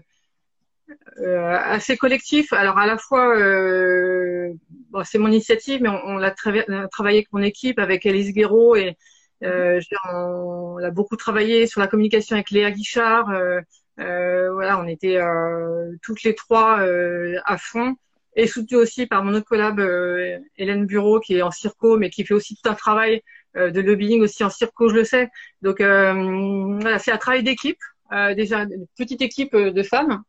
euh, 1.19 1.57
assez 1.57 1.97
collectif. 1.97 2.53
Alors 2.53 2.77
à 2.77 2.87
la 2.87 2.97
fois, 2.97 3.37
euh, 3.37 4.53
bon, 4.89 5.03
c'est 5.03 5.17
mon 5.17 5.27
initiative, 5.27 5.81
mais 5.81 5.89
on, 5.89 6.01
on 6.05 6.17
l'a 6.17 6.31
travaillé 6.31 7.17
avec 7.17 7.33
mon 7.33 7.41
équipe, 7.41 7.79
avec 7.79 8.05
Elise 8.05 8.33
Guéraud, 8.33 8.75
et 8.75 8.97
euh, 9.43 9.79
on, 10.05 10.75
on, 10.75 10.77
a 10.77 10.91
beaucoup 10.91 11.17
travaillé 11.17 11.67
sur 11.67 11.81
la 11.81 11.87
communication 11.87 12.35
avec 12.35 12.51
Léa 12.51 12.71
Guichard. 12.71 13.29
Euh, 13.31 13.59
euh, 13.99 14.51
voilà, 14.53 14.79
on 14.79 14.87
était 14.87 15.17
euh, 15.17 15.91
toutes 16.01 16.23
les 16.23 16.35
trois 16.35 16.79
euh, 16.79 17.37
à 17.45 17.57
fond 17.57 17.95
et 18.35 18.47
soutenu 18.47 18.77
aussi 18.77 19.07
par 19.07 19.23
mon 19.23 19.33
autre 19.33 19.45
collab 19.45 19.79
Hélène 20.57 20.85
Bureau 20.85 21.19
qui 21.19 21.35
est 21.35 21.41
en 21.41 21.51
circo 21.51 21.97
mais 21.97 22.09
qui 22.09 22.25
fait 22.25 22.33
aussi 22.33 22.55
tout 22.55 22.69
un 22.69 22.75
travail 22.75 23.21
de 23.55 23.81
lobbying 23.81 24.21
aussi 24.21 24.43
en 24.43 24.49
circo, 24.49 24.89
je 24.89 24.95
le 24.95 25.03
sais. 25.03 25.29
Donc 25.61 25.79
voilà, 25.79 26.99
c'est 26.99 27.11
un 27.11 27.17
travail 27.17 27.43
d'équipe. 27.43 27.79
déjà 28.35 28.61
une 28.61 28.85
petite 28.97 29.21
équipe 29.21 29.55
de 29.55 29.83
femmes 29.83 30.23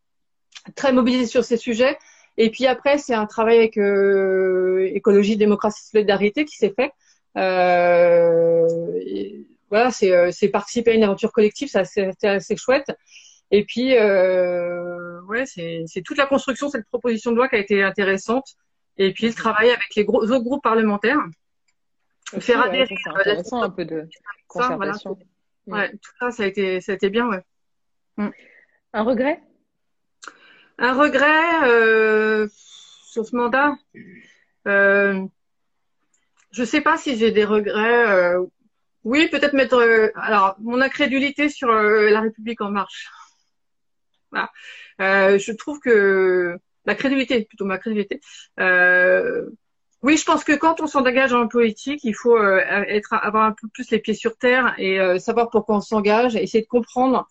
très 0.75 0.93
mobilisées 0.93 1.27
sur 1.27 1.45
ces 1.45 1.57
sujets. 1.57 1.97
Et 2.39 2.51
puis 2.51 2.67
après, 2.67 2.99
c'est 2.99 3.15
un 3.15 3.27
travail 3.27 3.59
avec 3.59 3.77
écologie, 4.97 5.37
démocratie, 5.37 5.85
solidarité 5.85 6.45
qui 6.45 6.57
s'est 6.57 6.75
fait. 6.75 6.93
voilà, 9.71 9.91
c'est 9.91 10.49
participer 10.49 10.91
à 10.93 10.95
une 10.95 11.05
aventure 11.05 11.33
collective, 11.33 11.69
ça 11.69 11.85
c'est 11.85 12.25
assez 12.25 12.57
chouette. 12.57 12.91
Et 13.53 13.65
puis, 13.65 13.97
euh, 13.97 15.21
ouais, 15.23 15.45
c'est 15.45 16.03
toute 16.03 16.17
la 16.17 16.27
construction 16.27 16.71
cette 16.71 16.87
proposition 16.87 17.31
de 17.33 17.37
loi 17.37 17.49
qui 17.49 17.57
a 17.57 17.59
été 17.59 17.83
intéressante. 17.83 18.57
Et 18.97 19.13
puis, 19.13 19.29
le 19.29 19.35
travail 19.35 19.69
avec 19.69 19.95
les 19.95 20.05
gros, 20.05 20.23
autres 20.23 20.43
groupes 20.43 20.63
parlementaires. 20.63 21.21
faire 22.41 22.63
adhérer. 22.63 22.87
c'est 22.89 23.11
intéressant 23.11 23.63
un 23.63 23.71
peu 23.71 23.85
de 23.85 24.09
concertation. 24.49 25.19
ouais, 25.67 25.91
tout 25.91 26.11
ça, 26.19 26.31
ça 26.31 26.45
a 26.45 26.47
été, 26.47 26.81
ça 26.81 26.93
a 26.93 26.95
été 26.95 27.11
bien, 27.11 27.29
ouais. 27.29 27.43
Mm. 28.17 28.31
Un 28.95 29.03
regret? 29.03 29.43
Un 30.79 30.95
regret 30.95 31.69
euh, 31.69 32.49
sur 33.05 33.27
ce 33.27 33.37
mandat? 33.37 33.75
Euh, 34.67 35.27
Je 36.53 36.65
sais 36.65 36.81
pas 36.81 36.97
si 36.97 37.19
j'ai 37.19 37.33
des 37.33 37.45
regrets. 37.45 38.09
Euh, 38.09 38.47
oui, 39.05 39.29
peut-être 39.29 39.53
mettre. 39.53 39.77
Euh, 39.77 40.09
alors, 40.15 40.57
mon 40.59 40.81
incrédulité 40.81 41.51
sur 41.51 41.69
euh, 41.69 42.09
la 42.09 42.23
République 42.23 42.63
en 42.63 42.71
marche. 42.71 43.11
Euh, 45.01 45.39
je 45.39 45.53
trouve 45.53 45.81
que 45.81 46.59
la 46.85 46.95
crédibilité, 46.95 47.45
plutôt 47.45 47.65
ma 47.65 47.79
crédibilité. 47.79 48.21
Euh, 48.61 49.49
oui, 50.03 50.17
je 50.17 50.25
pense 50.25 50.43
que 50.43 50.53
quand 50.53 50.81
on 50.81 50.87
s'engage 50.87 51.33
en 51.33 51.47
politique, 51.47 52.03
il 52.03 52.15
faut 52.15 52.37
euh, 52.37 52.59
être 52.89 53.15
avoir 53.15 53.45
un 53.45 53.53
peu 53.53 53.69
plus 53.69 53.91
les 53.91 54.01
pieds 54.01 54.15
sur 54.15 54.37
terre 54.37 54.75
et 54.79 54.99
savoir 55.21 55.49
pourquoi 55.51 55.77
on 55.77 55.81
s'engage, 55.81 56.35
essayer 56.35 56.63
de 56.63 56.69
comprendre, 56.69 57.29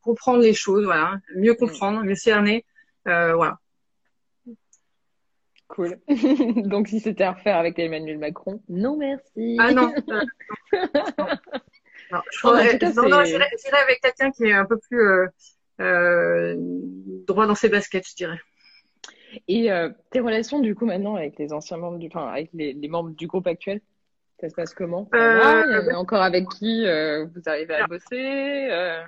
comprendre 0.00 0.42
les 0.42 0.54
choses, 0.54 0.84
voilà, 0.84 1.18
mieux 1.36 1.54
comprendre, 1.54 2.02
mieux 2.02 2.16
cerner, 2.16 2.64
voilà. 3.04 3.58
Cool. 5.68 6.00
Donc, 6.68 6.88
si 6.88 6.98
c'était 6.98 7.22
à 7.22 7.32
refaire 7.32 7.56
avec 7.56 7.78
Emmanuel 7.78 8.18
Macron, 8.18 8.60
non 8.68 8.96
merci. 8.96 9.56
Ah 9.60 9.72
non. 9.72 9.94
Non, 12.12 12.20
j'irais 13.24 13.82
avec 13.82 14.00
quelqu'un 14.00 14.30
qui 14.30 14.44
est 14.44 14.52
un 14.52 14.64
peu 14.64 14.78
plus 14.78 15.00
euh, 15.00 15.26
euh, 15.80 16.54
droit 17.26 17.46
dans 17.46 17.54
ses 17.54 17.68
baskets, 17.68 18.08
je 18.08 18.16
dirais. 18.16 18.40
Et 19.46 19.70
euh, 19.70 19.90
tes 20.10 20.18
relations 20.18 20.58
du 20.58 20.74
coup 20.74 20.86
maintenant 20.86 21.14
avec 21.14 21.38
les 21.38 21.52
anciens 21.52 21.76
membres 21.76 21.98
du, 21.98 22.08
enfin 22.08 22.26
avec 22.28 22.50
les, 22.52 22.72
les 22.72 22.88
membres 22.88 23.10
du 23.10 23.28
groupe 23.28 23.46
actuel, 23.46 23.80
ça 24.40 24.48
se 24.48 24.54
passe 24.54 24.74
comment? 24.74 25.08
Il 25.14 25.18
y 25.18 25.92
en 25.92 25.94
a 25.94 25.98
encore 25.98 26.22
avec 26.22 26.48
qui 26.48 26.82
vous 26.84 27.42
arrivez 27.46 27.74
à 27.74 27.86
bosser. 27.86 29.04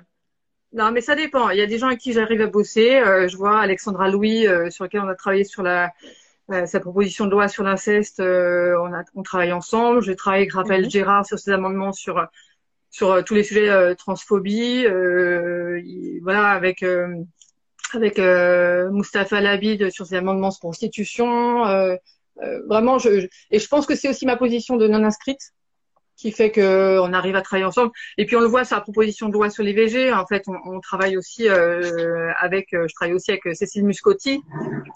Non, 0.71 0.91
mais 0.91 1.01
ça 1.01 1.15
dépend. 1.15 1.49
Il 1.51 1.59
y 1.59 1.61
a 1.61 1.67
des 1.67 1.77
gens 1.77 1.87
avec 1.87 1.99
qui 1.99 2.13
j'arrive 2.13 2.41
à 2.41 2.47
bosser. 2.47 3.01
je 3.27 3.37
vois 3.37 3.59
Alexandra 3.59 4.09
Louis, 4.09 4.45
sur 4.69 4.85
lequel 4.85 5.01
on 5.01 5.09
a 5.09 5.15
travaillé 5.15 5.43
sur 5.43 5.61
la 5.61 5.91
sa 6.65 6.79
proposition 6.79 7.25
de 7.25 7.31
loi 7.31 7.47
sur 7.47 7.63
l'inceste. 7.63 8.19
on 8.21 8.93
a 8.93 9.03
on 9.15 9.23
travaille 9.23 9.51
ensemble. 9.51 10.01
J'ai 10.03 10.15
travaillé 10.15 10.43
avec 10.43 10.53
Raphaël 10.53 10.83
mhm. 10.83 10.89
Gérard 10.89 11.25
sur 11.25 11.37
ses 11.37 11.51
amendements 11.51 11.91
sur 11.91 12.25
sur 12.93 13.11
euh, 13.11 13.21
tous 13.23 13.33
les 13.33 13.43
sujets 13.43 13.69
euh, 13.69 13.95
transphobie, 13.95 14.85
euh, 14.85 15.81
voilà, 16.21 16.49
avec 16.49 16.85
avec 17.93 18.17
Moustapha 18.17 19.41
Labid 19.41 19.91
sur 19.91 20.05
ses 20.05 20.15
amendements 20.15 20.49
de 20.49 20.55
constitution. 20.55 21.63
vraiment, 22.67 22.97
je, 22.97 23.27
et 23.51 23.59
je 23.59 23.67
pense 23.67 23.85
que 23.85 23.95
c'est 23.95 24.09
aussi 24.09 24.25
ma 24.25 24.37
position 24.37 24.77
de 24.77 24.87
non 24.87 25.03
inscrite 25.03 25.53
qui 26.15 26.31
fait 26.31 26.51
que 26.51 26.99
on 26.99 27.13
arrive 27.13 27.35
à 27.35 27.41
travailler 27.41 27.65
ensemble. 27.65 27.91
Et 28.17 28.25
puis 28.25 28.35
on 28.35 28.39
le 28.39 28.47
voit 28.47 28.65
sur 28.65 28.75
la 28.77 28.81
proposition 28.81 29.27
de 29.27 29.33
loi 29.33 29.51
sur 29.51 29.63
les 29.63 29.73
VG. 29.73 30.11
En 30.11 30.25
fait, 30.25 30.43
on, 30.47 30.55
on 30.65 30.79
travaille 30.79 31.17
aussi 31.17 31.47
euh, 31.49 32.31
avec, 32.39 32.69
je 32.71 32.93
travaille 32.95 33.13
aussi 33.13 33.31
avec 33.31 33.55
Cécile 33.55 33.85
Muscotti 33.85 34.41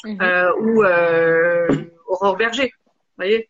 mhm. 0.06 0.22
euh, 0.22 0.52
ou 0.60 0.84
euh, 0.84 1.68
Aurore 2.08 2.38
Berger. 2.38 2.72
Vous 3.18 3.26
voyez, 3.26 3.50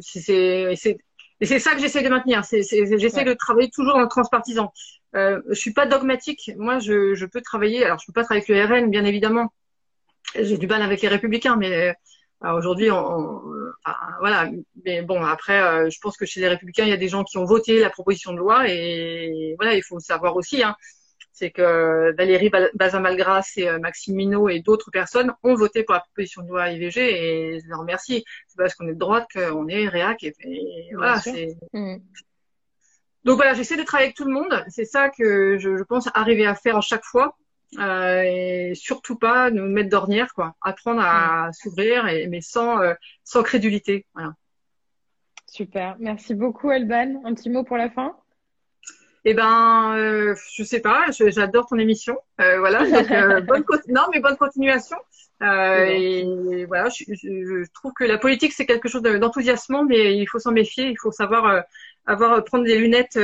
c'est 0.00 0.98
et 1.40 1.46
c'est 1.46 1.58
ça 1.58 1.74
que 1.74 1.80
j'essaie 1.80 2.02
de 2.02 2.08
maintenir. 2.08 2.44
C'est, 2.44 2.62
j'essaie 2.62 3.24
de 3.24 3.34
travailler 3.34 3.70
toujours 3.70 3.96
en 3.96 4.06
transpartisan. 4.08 4.72
Euh, 5.14 5.40
je 5.48 5.54
suis 5.54 5.72
pas 5.72 5.86
dogmatique. 5.86 6.50
Moi, 6.56 6.78
je, 6.80 7.14
je 7.14 7.26
peux 7.26 7.40
travailler. 7.40 7.84
Alors, 7.84 7.98
je 7.98 8.06
peux 8.06 8.12
pas 8.12 8.24
travailler 8.24 8.44
avec 8.52 8.70
le 8.70 8.82
RN, 8.82 8.90
bien 8.90 9.04
évidemment. 9.04 9.52
J'ai 10.34 10.58
du 10.58 10.66
mal 10.66 10.82
avec 10.82 11.00
les 11.00 11.08
Républicains, 11.08 11.56
mais 11.56 11.94
euh, 12.44 12.52
aujourd'hui, 12.52 12.90
on, 12.90 13.40
voilà. 14.20 14.50
Mais 14.84 15.02
bon, 15.02 15.22
après, 15.24 15.60
euh, 15.60 15.90
je 15.90 15.98
pense 16.00 16.16
que 16.16 16.26
chez 16.26 16.40
les 16.40 16.48
Républicains, 16.48 16.84
il 16.84 16.90
y 16.90 16.92
a 16.92 16.98
des 16.98 17.08
gens 17.08 17.24
qui 17.24 17.38
ont 17.38 17.44
voté 17.44 17.80
la 17.80 17.90
proposition 17.90 18.32
de 18.32 18.38
loi, 18.38 18.68
et 18.68 19.54
voilà, 19.58 19.74
il 19.74 19.82
faut 19.82 20.00
savoir 20.00 20.36
aussi. 20.36 20.62
Hein, 20.62 20.76
c'est 21.38 21.50
que 21.50 22.14
Valérie 22.16 22.50
Bazin-Malgras 22.74 23.52
et 23.56 23.68
euh, 23.68 23.78
Maxime 23.78 24.16
Minot 24.16 24.48
et 24.48 24.60
d'autres 24.60 24.90
personnes 24.90 25.32
ont 25.42 25.54
voté 25.54 25.84
pour 25.84 25.94
la 25.94 26.00
proposition 26.00 26.42
de 26.42 26.48
loi 26.48 26.70
IVG 26.70 26.98
et 26.98 27.60
je 27.60 27.66
les 27.66 27.74
remercie. 27.74 28.24
C'est 28.48 28.56
parce 28.56 28.74
qu'on 28.74 28.88
est 28.88 28.94
de 28.94 28.98
droite 28.98 29.28
qu'on 29.32 29.68
est 29.68 29.88
réac 29.88 30.24
et, 30.24 30.34
voilà. 30.94 31.20
Mm. 31.72 31.96
Donc 33.24 33.36
voilà, 33.36 33.54
j'essaie 33.54 33.76
de 33.76 33.82
travailler 33.82 34.06
avec 34.06 34.16
tout 34.16 34.24
le 34.24 34.32
monde. 34.32 34.64
C'est 34.68 34.84
ça 34.84 35.10
que 35.10 35.58
je, 35.58 35.82
pense 35.84 36.08
arriver 36.14 36.46
à 36.46 36.54
faire 36.54 36.76
à 36.76 36.80
chaque 36.80 37.04
fois. 37.04 37.36
Euh, 37.78 38.22
et 38.22 38.72
surtout 38.74 39.16
pas 39.16 39.50
nous 39.50 39.68
mettre 39.68 39.90
d'ornière, 39.90 40.32
quoi. 40.32 40.54
Apprendre 40.62 41.02
à 41.04 41.48
mm. 41.48 41.52
s'ouvrir, 41.52 42.04
mais 42.04 42.40
sans, 42.40 42.80
euh, 42.80 42.94
sans 43.24 43.42
crédulité. 43.42 44.06
Voilà. 44.14 44.32
Super. 45.46 45.96
Merci 45.98 46.34
beaucoup, 46.34 46.70
Elban. 46.70 47.22
Un 47.24 47.34
petit 47.34 47.50
mot 47.50 47.64
pour 47.64 47.76
la 47.76 47.90
fin? 47.90 48.16
Eh 49.30 49.34
ben, 49.34 49.94
euh, 49.96 50.34
je 50.54 50.64
sais 50.64 50.80
pas, 50.80 51.06
j'adore 51.10 51.66
ton 51.66 51.76
émission. 51.76 52.16
Euh, 52.40 52.58
voilà, 52.58 52.88
donc, 52.88 53.10
euh, 53.10 53.40
bonne 53.46 53.64
non 53.88 54.02
mais 54.12 54.20
bonne 54.20 54.36
continuation. 54.36 54.96
Euh, 55.42 55.84
et 55.86 56.64
voilà, 56.66 56.88
je, 56.88 57.04
je, 57.14 57.70
trouve 57.72 57.92
que 57.92 58.04
la 58.04 58.18
politique 58.18 58.52
c'est 58.52 58.66
quelque 58.66 58.88
chose 58.88 59.02
d'enthousiasmant, 59.02 59.84
mais 59.84 60.16
il 60.16 60.26
faut 60.26 60.38
s'en 60.38 60.52
méfier. 60.52 60.88
Il 60.88 60.98
faut 60.98 61.12
savoir 61.12 61.64
avoir 62.06 62.42
prendre 62.44 62.64
des 62.64 62.78
lunettes 62.78 63.18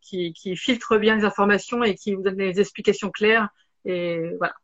qui, 0.00 0.32
qui 0.32 0.56
filtrent 0.56 0.98
bien 0.98 1.16
les 1.16 1.24
informations 1.24 1.82
et 1.82 1.94
qui 1.94 2.14
vous 2.14 2.22
donnent 2.22 2.36
des 2.36 2.60
explications 2.60 3.10
claires. 3.10 3.48
Et 3.84 4.36
voilà. 4.38 4.54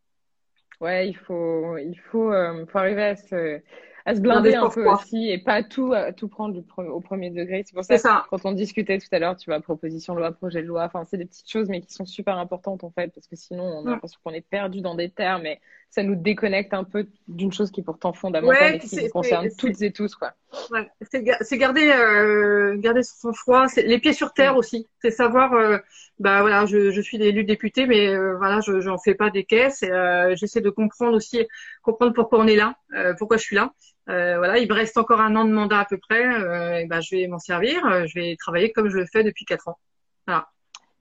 Ouais, 0.81 1.09
il 1.09 1.17
faut, 1.17 1.79
il 1.79 1.99
faut, 2.11 2.33
faut 2.69 2.79
arriver 2.79 3.03
à 3.03 3.17
se 3.17 3.61
à 4.07 4.15
se 4.15 4.21
blinder 4.21 4.55
un 4.55 4.71
peu 4.71 4.89
aussi 4.89 5.31
et 5.31 5.39
pas 5.39 5.65
tout 5.65 5.93
tout 6.17 6.29
prendre 6.29 6.63
au 6.79 7.01
premier 7.01 7.31
degré. 7.31 7.65
C'est 7.67 7.75
pour 7.75 7.85
ça, 7.85 7.97
que 7.99 8.29
quand 8.31 8.45
on 8.45 8.53
discutait 8.53 8.99
tout 8.99 9.09
à 9.11 9.19
l'heure, 9.19 9.37
tu 9.37 9.51
vois, 9.51 9.61
proposition 9.61 10.15
de 10.15 10.21
loi, 10.21 10.31
projet 10.31 10.63
de 10.63 10.67
loi, 10.67 10.85
enfin 10.85 11.05
c'est 11.05 11.19
des 11.19 11.25
petites 11.25 11.51
choses 11.51 11.69
mais 11.69 11.81
qui 11.81 11.93
sont 11.93 12.07
super 12.07 12.39
importantes 12.39 12.85
en 12.85 12.91
fait 12.91 13.13
parce 13.13 13.27
que 13.27 13.35
sinon 13.35 13.65
on 13.65 13.87
a 13.87 13.91
l'impression 13.91 14.19
qu'on 14.23 14.33
est 14.33 14.47
perdu 14.49 14.81
dans 14.81 14.95
des 14.95 15.11
termes 15.11 15.45
et 15.45 15.61
ça 15.91 16.03
nous 16.03 16.15
déconnecte 16.15 16.75
un 16.75 16.85
peu 16.85 17.07
d'une 17.27 17.53
chose 17.53 17.71
qui 17.71 17.81
est 17.81 17.85
pourtant 17.85 18.13
fondamentale 18.13 18.77
et 18.77 18.79
qui 18.79 18.97
nous 18.97 19.09
concerne 19.09 19.49
toutes 19.59 19.81
et 19.83 19.93
tous 19.93 20.15
quoi. 20.15 20.35
Ouais, 20.71 20.89
c'est 21.03 21.59
garder 21.59 21.91
euh, 21.91 22.77
garder 22.79 23.03
son 23.03 23.33
froid, 23.33 23.67
c'est 23.69 23.83
les 23.83 23.99
pieds 23.99 24.13
sur 24.13 24.33
terre 24.33 24.55
mm. 24.55 24.59
aussi. 24.59 24.89
C'est 25.01 25.11
savoir 25.11 25.53
euh, 25.55 25.79
bah 26.19 26.41
voilà, 26.43 26.65
je, 26.67 26.91
je 26.91 27.01
suis 27.01 27.21
élu 27.23 27.45
député 27.45 27.87
mais 27.87 28.09
euh, 28.09 28.37
voilà, 28.37 28.61
je 28.61 28.81
j'en 28.81 28.99
fais 28.99 29.15
pas 29.15 29.31
des 29.31 29.45
caisses 29.45 29.83
et 29.83 29.91
euh, 29.91 30.35
j'essaie 30.37 30.61
de 30.61 30.71
comprendre 30.71 31.17
aussi 31.17 31.47
comprendre 31.83 32.13
pourquoi 32.13 32.41
on 32.41 32.47
est 32.47 32.57
là, 32.57 32.75
euh, 32.86 32.86
pourquoi 33.19 33.37
je 33.37 33.43
suis 33.43 33.57
là. 33.57 33.73
Euh, 34.09 34.37
voilà, 34.39 34.59
il 34.59 34.69
me 34.69 34.75
reste 34.75 34.97
encore 34.99 35.21
un 35.21 35.35
an 35.35 35.45
de 35.45 35.53
mandat 35.53 35.81
à 35.81 35.85
peu 35.85 35.99
près. 35.99 36.25
Euh, 36.25 36.79
et 36.79 36.87
ben, 36.87 37.01
je 37.01 37.17
vais 37.17 37.27
m'en 37.27 37.39
servir. 37.39 37.85
Euh, 37.87 38.07
je 38.07 38.15
vais 38.19 38.37
travailler 38.39 38.73
comme 38.73 38.89
je 38.89 38.97
le 38.97 39.07
fais 39.07 39.25
depuis 39.25 39.45
quatre 39.45 39.69
ans. 39.69 39.79
Voilà. 40.27 40.49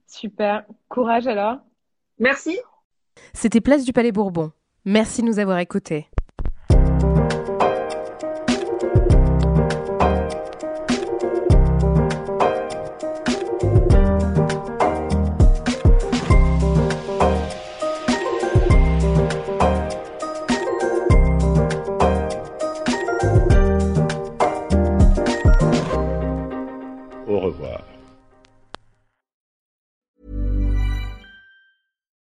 Super. 0.06 0.64
Courage 0.88 1.26
alors. 1.26 1.58
Merci. 2.18 2.58
C'était 3.32 3.60
Place 3.60 3.84
du 3.84 3.92
Palais 3.92 4.12
Bourbon. 4.12 4.52
Merci 4.84 5.22
de 5.22 5.26
nous 5.26 5.38
avoir 5.38 5.58
écoutés. 5.58 6.08